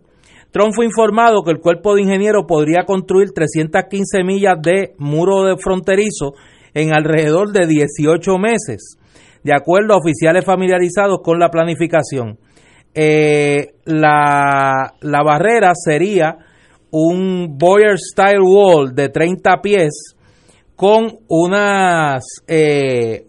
[0.51, 5.57] Trump fue informado que el cuerpo de ingenieros podría construir 315 millas de muro de
[5.57, 6.33] fronterizo
[6.73, 8.97] en alrededor de 18 meses,
[9.43, 12.37] de acuerdo a oficiales familiarizados con la planificación.
[12.93, 16.37] Eh, la, la barrera sería
[16.91, 20.15] un Boyer Style Wall de 30 pies
[20.75, 23.27] con unas eh,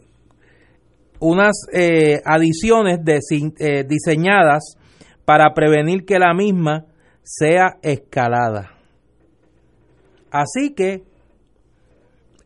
[1.21, 4.77] unas eh, adiciones eh, diseñadas
[5.25, 6.87] para prevenir que la misma
[7.23, 8.73] sea escalada.
[10.33, 11.05] Así que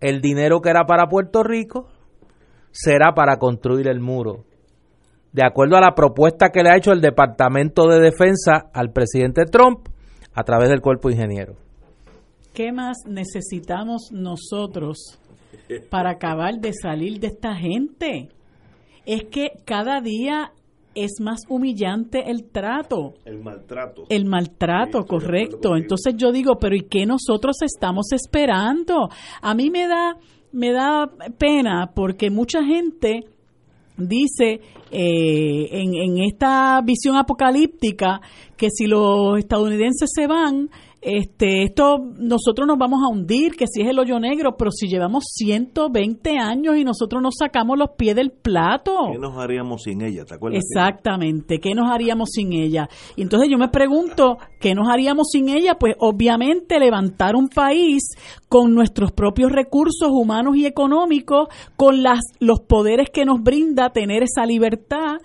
[0.01, 1.89] el dinero que era para Puerto Rico
[2.77, 4.45] será para construir el muro.
[5.33, 9.45] De acuerdo a la propuesta que le ha hecho el Departamento de Defensa al presidente
[9.47, 9.89] Trump,
[10.35, 11.57] a través del cuerpo ingeniero.
[12.53, 15.19] ¿Qué más necesitamos nosotros
[15.91, 18.29] para acabar de salir de esta gente?
[19.07, 20.53] Es que cada día
[20.97, 23.15] es más humillante el trato.
[23.25, 24.05] El maltrato.
[24.09, 25.77] El maltrato, correcto.
[25.77, 29.09] Entonces yo digo, pero ¿y qué nosotros estamos esperando?
[29.43, 30.17] A mí me da,
[30.53, 31.09] me da
[31.39, 33.27] pena porque mucha gente
[33.99, 34.61] dice
[34.91, 38.21] eh, en, en esta visión apocalíptica
[38.57, 40.71] que si los estadounidenses se van,
[41.07, 44.89] este, esto nosotros nos vamos a hundir, que si es el hoyo negro, pero si
[44.89, 48.93] llevamos 120 años y nosotros nos sacamos los pies del plato.
[49.13, 50.25] ¿Qué nos haríamos sin ella?
[50.25, 50.65] ¿Te acuerdas?
[50.65, 52.89] Exactamente, ¿qué nos haríamos sin ella?
[53.15, 55.77] Y entonces yo me pregunto, ¿qué nos haríamos sin ella?
[55.79, 58.03] Pues obviamente levantar un país
[58.49, 61.47] con nuestros propios recursos humanos y económicos,
[61.77, 65.19] con las, los poderes que nos brinda tener esa libertad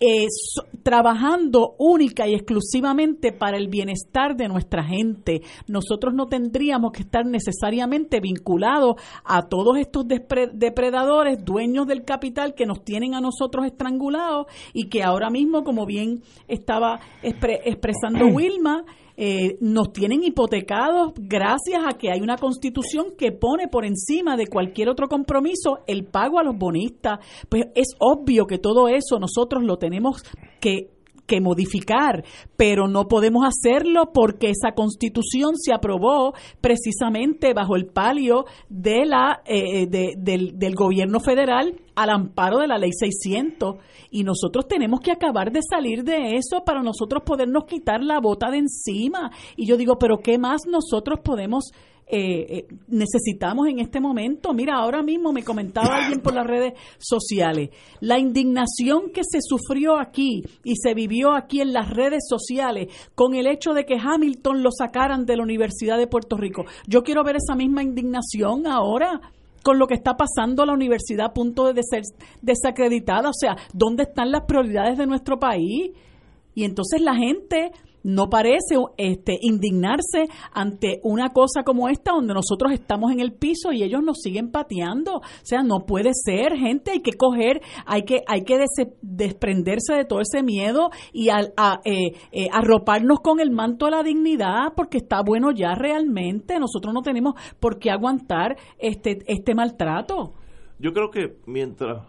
[0.00, 5.40] eh, so- trabajando única y exclusivamente para el bienestar de nuestra gente.
[5.66, 10.04] Nosotros no tendríamos que estar necesariamente vinculados a todos estos
[10.52, 15.86] depredadores, dueños del capital que nos tienen a nosotros estrangulados y que ahora mismo, como
[15.86, 18.84] bien estaba expre- expresando Wilma,
[19.16, 24.46] eh, nos tienen hipotecados gracias a que hay una constitución que pone por encima de
[24.46, 27.20] cualquier otro compromiso el pago a los bonistas.
[27.48, 30.22] Pues es obvio que todo eso nosotros lo tenemos
[30.60, 30.93] que
[31.26, 32.24] que modificar,
[32.56, 39.40] pero no podemos hacerlo porque esa constitución se aprobó precisamente bajo el palio de la
[39.46, 43.76] eh, de- del, del gobierno federal al amparo de la ley 600
[44.10, 48.50] y nosotros tenemos que acabar de salir de eso para nosotros podernos quitar la bota
[48.50, 49.30] de encima.
[49.56, 54.52] Y yo digo pero qué más nosotros podemos eh, eh, necesitamos en este momento.
[54.52, 57.70] Mira, ahora mismo me comentaba alguien por las redes sociales,
[58.00, 63.34] la indignación que se sufrió aquí y se vivió aquí en las redes sociales con
[63.34, 66.64] el hecho de que Hamilton lo sacaran de la Universidad de Puerto Rico.
[66.86, 69.20] Yo quiero ver esa misma indignación ahora
[69.62, 72.02] con lo que está pasando la universidad a punto de ser
[72.42, 73.30] desacreditada.
[73.30, 75.92] O sea, ¿dónde están las prioridades de nuestro país?
[76.54, 77.72] Y entonces la gente
[78.04, 83.72] no parece este, indignarse ante una cosa como esta donde nosotros estamos en el piso
[83.72, 85.16] y ellos nos siguen pateando.
[85.16, 88.62] O sea, no puede ser, gente, hay que coger, hay que, hay que
[89.00, 91.40] desprenderse de todo ese miedo y a,
[91.84, 96.60] eh, eh, arroparnos con el manto de la dignidad porque está bueno ya realmente.
[96.60, 100.34] Nosotros no tenemos por qué aguantar este, este maltrato.
[100.78, 102.06] Yo creo que mientras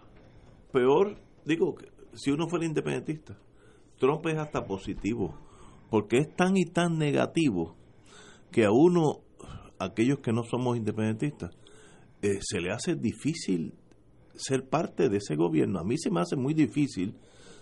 [0.73, 1.15] peor,
[1.45, 1.75] digo,
[2.13, 3.37] si uno fuera independentista,
[3.97, 5.33] Trump es hasta positivo,
[5.89, 7.75] porque es tan y tan negativo
[8.51, 9.21] que a uno,
[9.79, 11.51] aquellos que no somos independentistas,
[12.21, 13.73] eh, se le hace difícil
[14.33, 15.79] ser parte de ese gobierno.
[15.79, 17.15] A mí se me hace muy difícil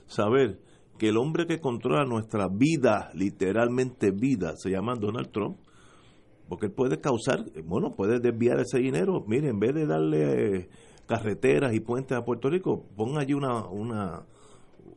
[0.07, 0.59] saber
[0.97, 5.57] que el hombre que controla nuestra vida, literalmente vida, se llama Donald Trump,
[6.47, 9.23] porque él puede causar, bueno, puede desviar ese dinero.
[9.27, 10.69] Mire, en vez de darle eh,
[11.07, 14.25] carreteras y puentes a Puerto Rico, pon allí una, una,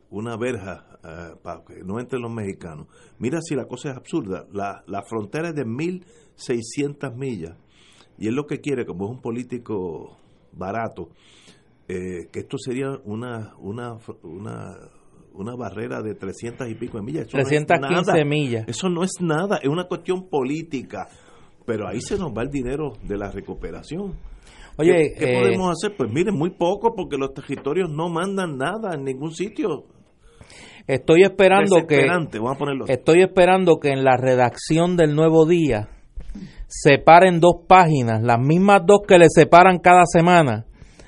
[0.09, 2.87] una verja eh, para que no entren los mexicanos.
[3.19, 4.45] Mira si la cosa es absurda.
[4.51, 7.57] La, la frontera es de 1.600 millas
[8.17, 10.17] y él lo que quiere, como es un político
[10.51, 11.09] barato,
[11.87, 14.75] eh, que esto sería una, una, una,
[15.33, 17.27] una barrera de 300 y pico de millas.
[17.27, 18.25] Eso no es 315 nada.
[18.25, 18.65] millas.
[18.67, 21.07] Eso no es nada, es una cuestión política.
[21.65, 24.15] Pero ahí se nos va el dinero de la recuperación.
[24.77, 25.97] Oye, ¿Qué, qué eh, podemos hacer?
[25.97, 29.85] Pues miren, muy poco, porque los territorios no mandan nada en ningún sitio.
[30.87, 32.93] Estoy esperando que Desesperante, vamos a ponerlo así.
[32.93, 35.89] estoy esperando que en la redacción del Nuevo Día
[36.67, 40.65] separen dos páginas, las mismas dos que le separan cada semana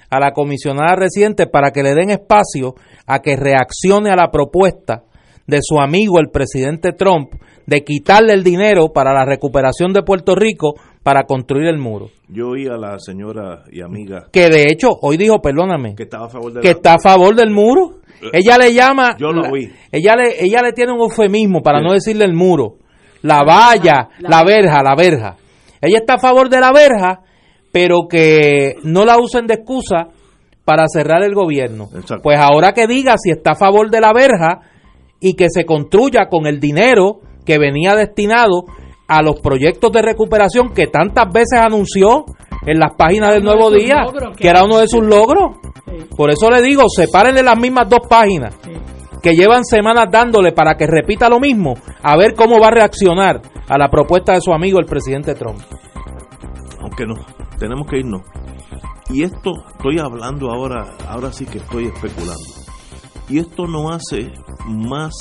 [0.10, 2.76] a la comisionada reciente para que le den espacio
[3.06, 5.04] a que reaccione a la propuesta
[5.48, 7.34] de su amigo el presidente Trump
[7.66, 10.74] de quitarle el dinero para la recuperación de Puerto Rico
[11.04, 12.10] para construir el muro.
[12.28, 16.26] Yo oí a la señora y amiga Que de hecho hoy dijo, perdóname, que estaba
[16.26, 18.00] a favor de que la- está a favor del muro.
[18.34, 19.72] Ella le llama, Yo lo la- oí.
[19.92, 21.86] ella le, ella le tiene un eufemismo para Sí.
[21.86, 22.76] no decirle el muro,
[23.22, 25.36] la valla, la verja, la verja.
[25.82, 27.22] Ella está a favor de la verja,
[27.72, 30.08] pero que no la usen de excusa
[30.66, 31.86] para cerrar el gobierno.
[31.96, 32.22] Exacto.
[32.24, 34.60] Pues ahora que diga si está a favor de la verja
[35.20, 38.64] y que se construya con el dinero que venía destinado
[39.08, 42.26] a los proyectos de recuperación que tantas veces anunció
[42.66, 45.58] en las páginas del Nuevo Día, logros, que era uno de sus logros.
[46.16, 48.56] Por eso le digo, sepárenle las mismas dos páginas
[49.22, 53.42] que llevan semanas dándole para que repita lo mismo, a ver cómo va a reaccionar
[53.68, 55.60] a la propuesta de su amigo el presidente Trump.
[56.82, 57.16] aunque no,
[57.58, 58.22] tenemos que irnos.
[59.10, 62.44] Y esto, estoy hablando ahora, ahora sí que estoy especulando.
[63.28, 64.32] Y esto no hace
[64.68, 65.14] más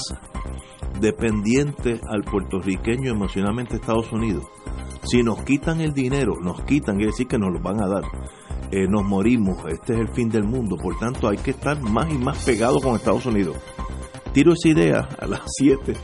[1.01, 4.45] dependiente al puertorriqueño emocionalmente de Estados Unidos.
[5.11, 8.03] Si nos quitan el dinero, nos quitan, quiere decir que nos lo van a dar.
[8.71, 10.77] Eh, nos morimos, este es el fin del mundo.
[10.77, 13.57] Por tanto, hay que estar más y más pegados con Estados Unidos.
[14.35, 15.95] Tiro esa idea a las 7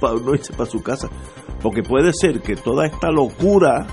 [0.00, 1.08] para uno irse para su casa.
[1.60, 3.88] Porque puede ser que toda esta locura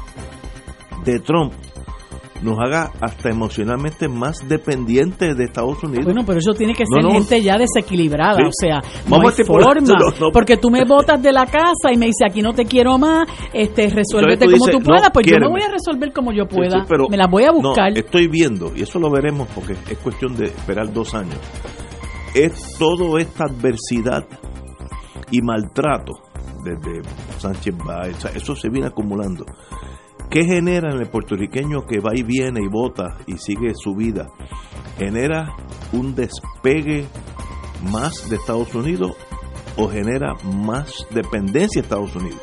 [1.04, 1.54] de Trump
[2.42, 6.06] nos haga hasta emocionalmente más dependientes de Estados Unidos.
[6.06, 7.12] Bueno, pero eso tiene que ser no.
[7.12, 8.44] gente ya desequilibrada, Sí.
[8.44, 12.08] o sea, Vamos no hay forma, porque tú me botas de la casa y me
[12.08, 15.10] dices aquí no te quiero más, este, resuélvete Entonces tú como dices, tú puedas, no,
[15.14, 17.52] pues yo me voy a resolver como yo pueda, sí, pero me las voy a
[17.52, 17.98] buscar.
[17.98, 21.38] Estoy viendo, y eso lo veremos porque es cuestión de esperar dos años.
[22.34, 24.26] Es toda esta adversidad
[25.32, 26.14] y maltrato
[26.64, 27.02] desde
[27.38, 29.46] Sánchez Báez, eso se viene acumulando.
[30.30, 34.28] ¿Qué genera en el puertorriqueño que va y viene y vota y sigue su vida?
[34.98, 35.54] Genera
[35.92, 37.06] un despegue
[37.92, 39.12] más de Estados Unidos
[39.78, 42.42] o genera más dependencia de Estados Unidos?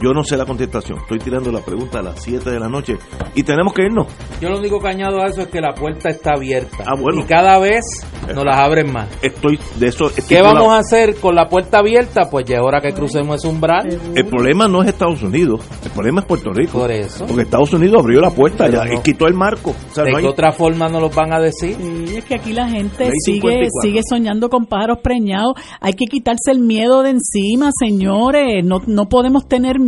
[0.00, 0.98] Yo no sé la contestación.
[1.00, 2.96] Estoy tirando la pregunta a las 7 de la noche
[3.34, 4.06] y tenemos que irnos.
[4.40, 6.84] Yo lo único que añado a eso es que la puerta está abierta.
[6.86, 7.22] Ah, bueno.
[7.22, 7.84] Y cada vez
[8.32, 9.08] nos las abren más.
[9.22, 10.10] Estoy de eso.
[10.28, 12.28] ¿Qué vamos a hacer con la puerta abierta?
[12.30, 13.88] Pues ya ahora que crucemos ese umbral.
[14.14, 16.78] El problema no es Estados Unidos, el problema es Puerto Rico.
[16.78, 17.26] Por eso.
[17.26, 19.70] Porque Estados Unidos abrió la puerta ya, y quitó el marco.
[19.70, 21.76] O sea, ¿De no qué otra forma nos los van a decir?
[21.76, 23.70] Sí, es que aquí la gente sigue 54.
[23.82, 25.54] sigue soñando con pájaros preñados.
[25.80, 28.64] Hay que quitarse el miedo de encima, señores.
[28.64, 29.87] No, no podemos tener miedo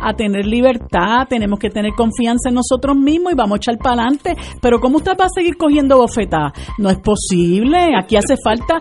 [0.00, 1.26] a tener libertad.
[1.28, 4.36] Tenemos que tener confianza en nosotros mismos y vamos a echar para adelante.
[4.60, 6.52] Pero ¿cómo usted va a seguir cogiendo bofetadas?
[6.78, 7.90] No es posible.
[7.98, 8.80] Aquí hace falta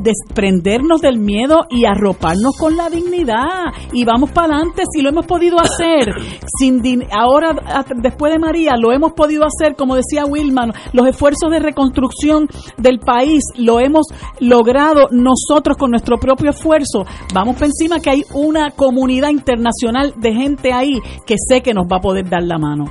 [0.00, 3.72] desprendernos del miedo y arroparnos con la dignidad.
[3.92, 6.14] Y vamos para adelante si lo hemos podido hacer.
[6.58, 6.76] Sin
[7.10, 7.54] ahora,
[7.96, 12.98] después de María, lo hemos podido hacer, como decía Wilman, los esfuerzos de reconstrucción del
[13.00, 14.06] país lo hemos
[14.40, 17.04] logrado nosotros con nuestro propio esfuerzo.
[17.34, 21.86] Vamos por encima que hay una comunidad internacional de gente ahí que sé que nos
[21.86, 22.86] va a poder dar la mano.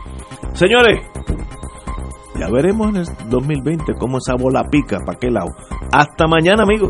[0.53, 0.99] Señores,
[2.39, 5.49] ya veremos en el 2020 cómo esa bola pica, para qué lado.
[5.91, 6.89] Hasta mañana, amigos.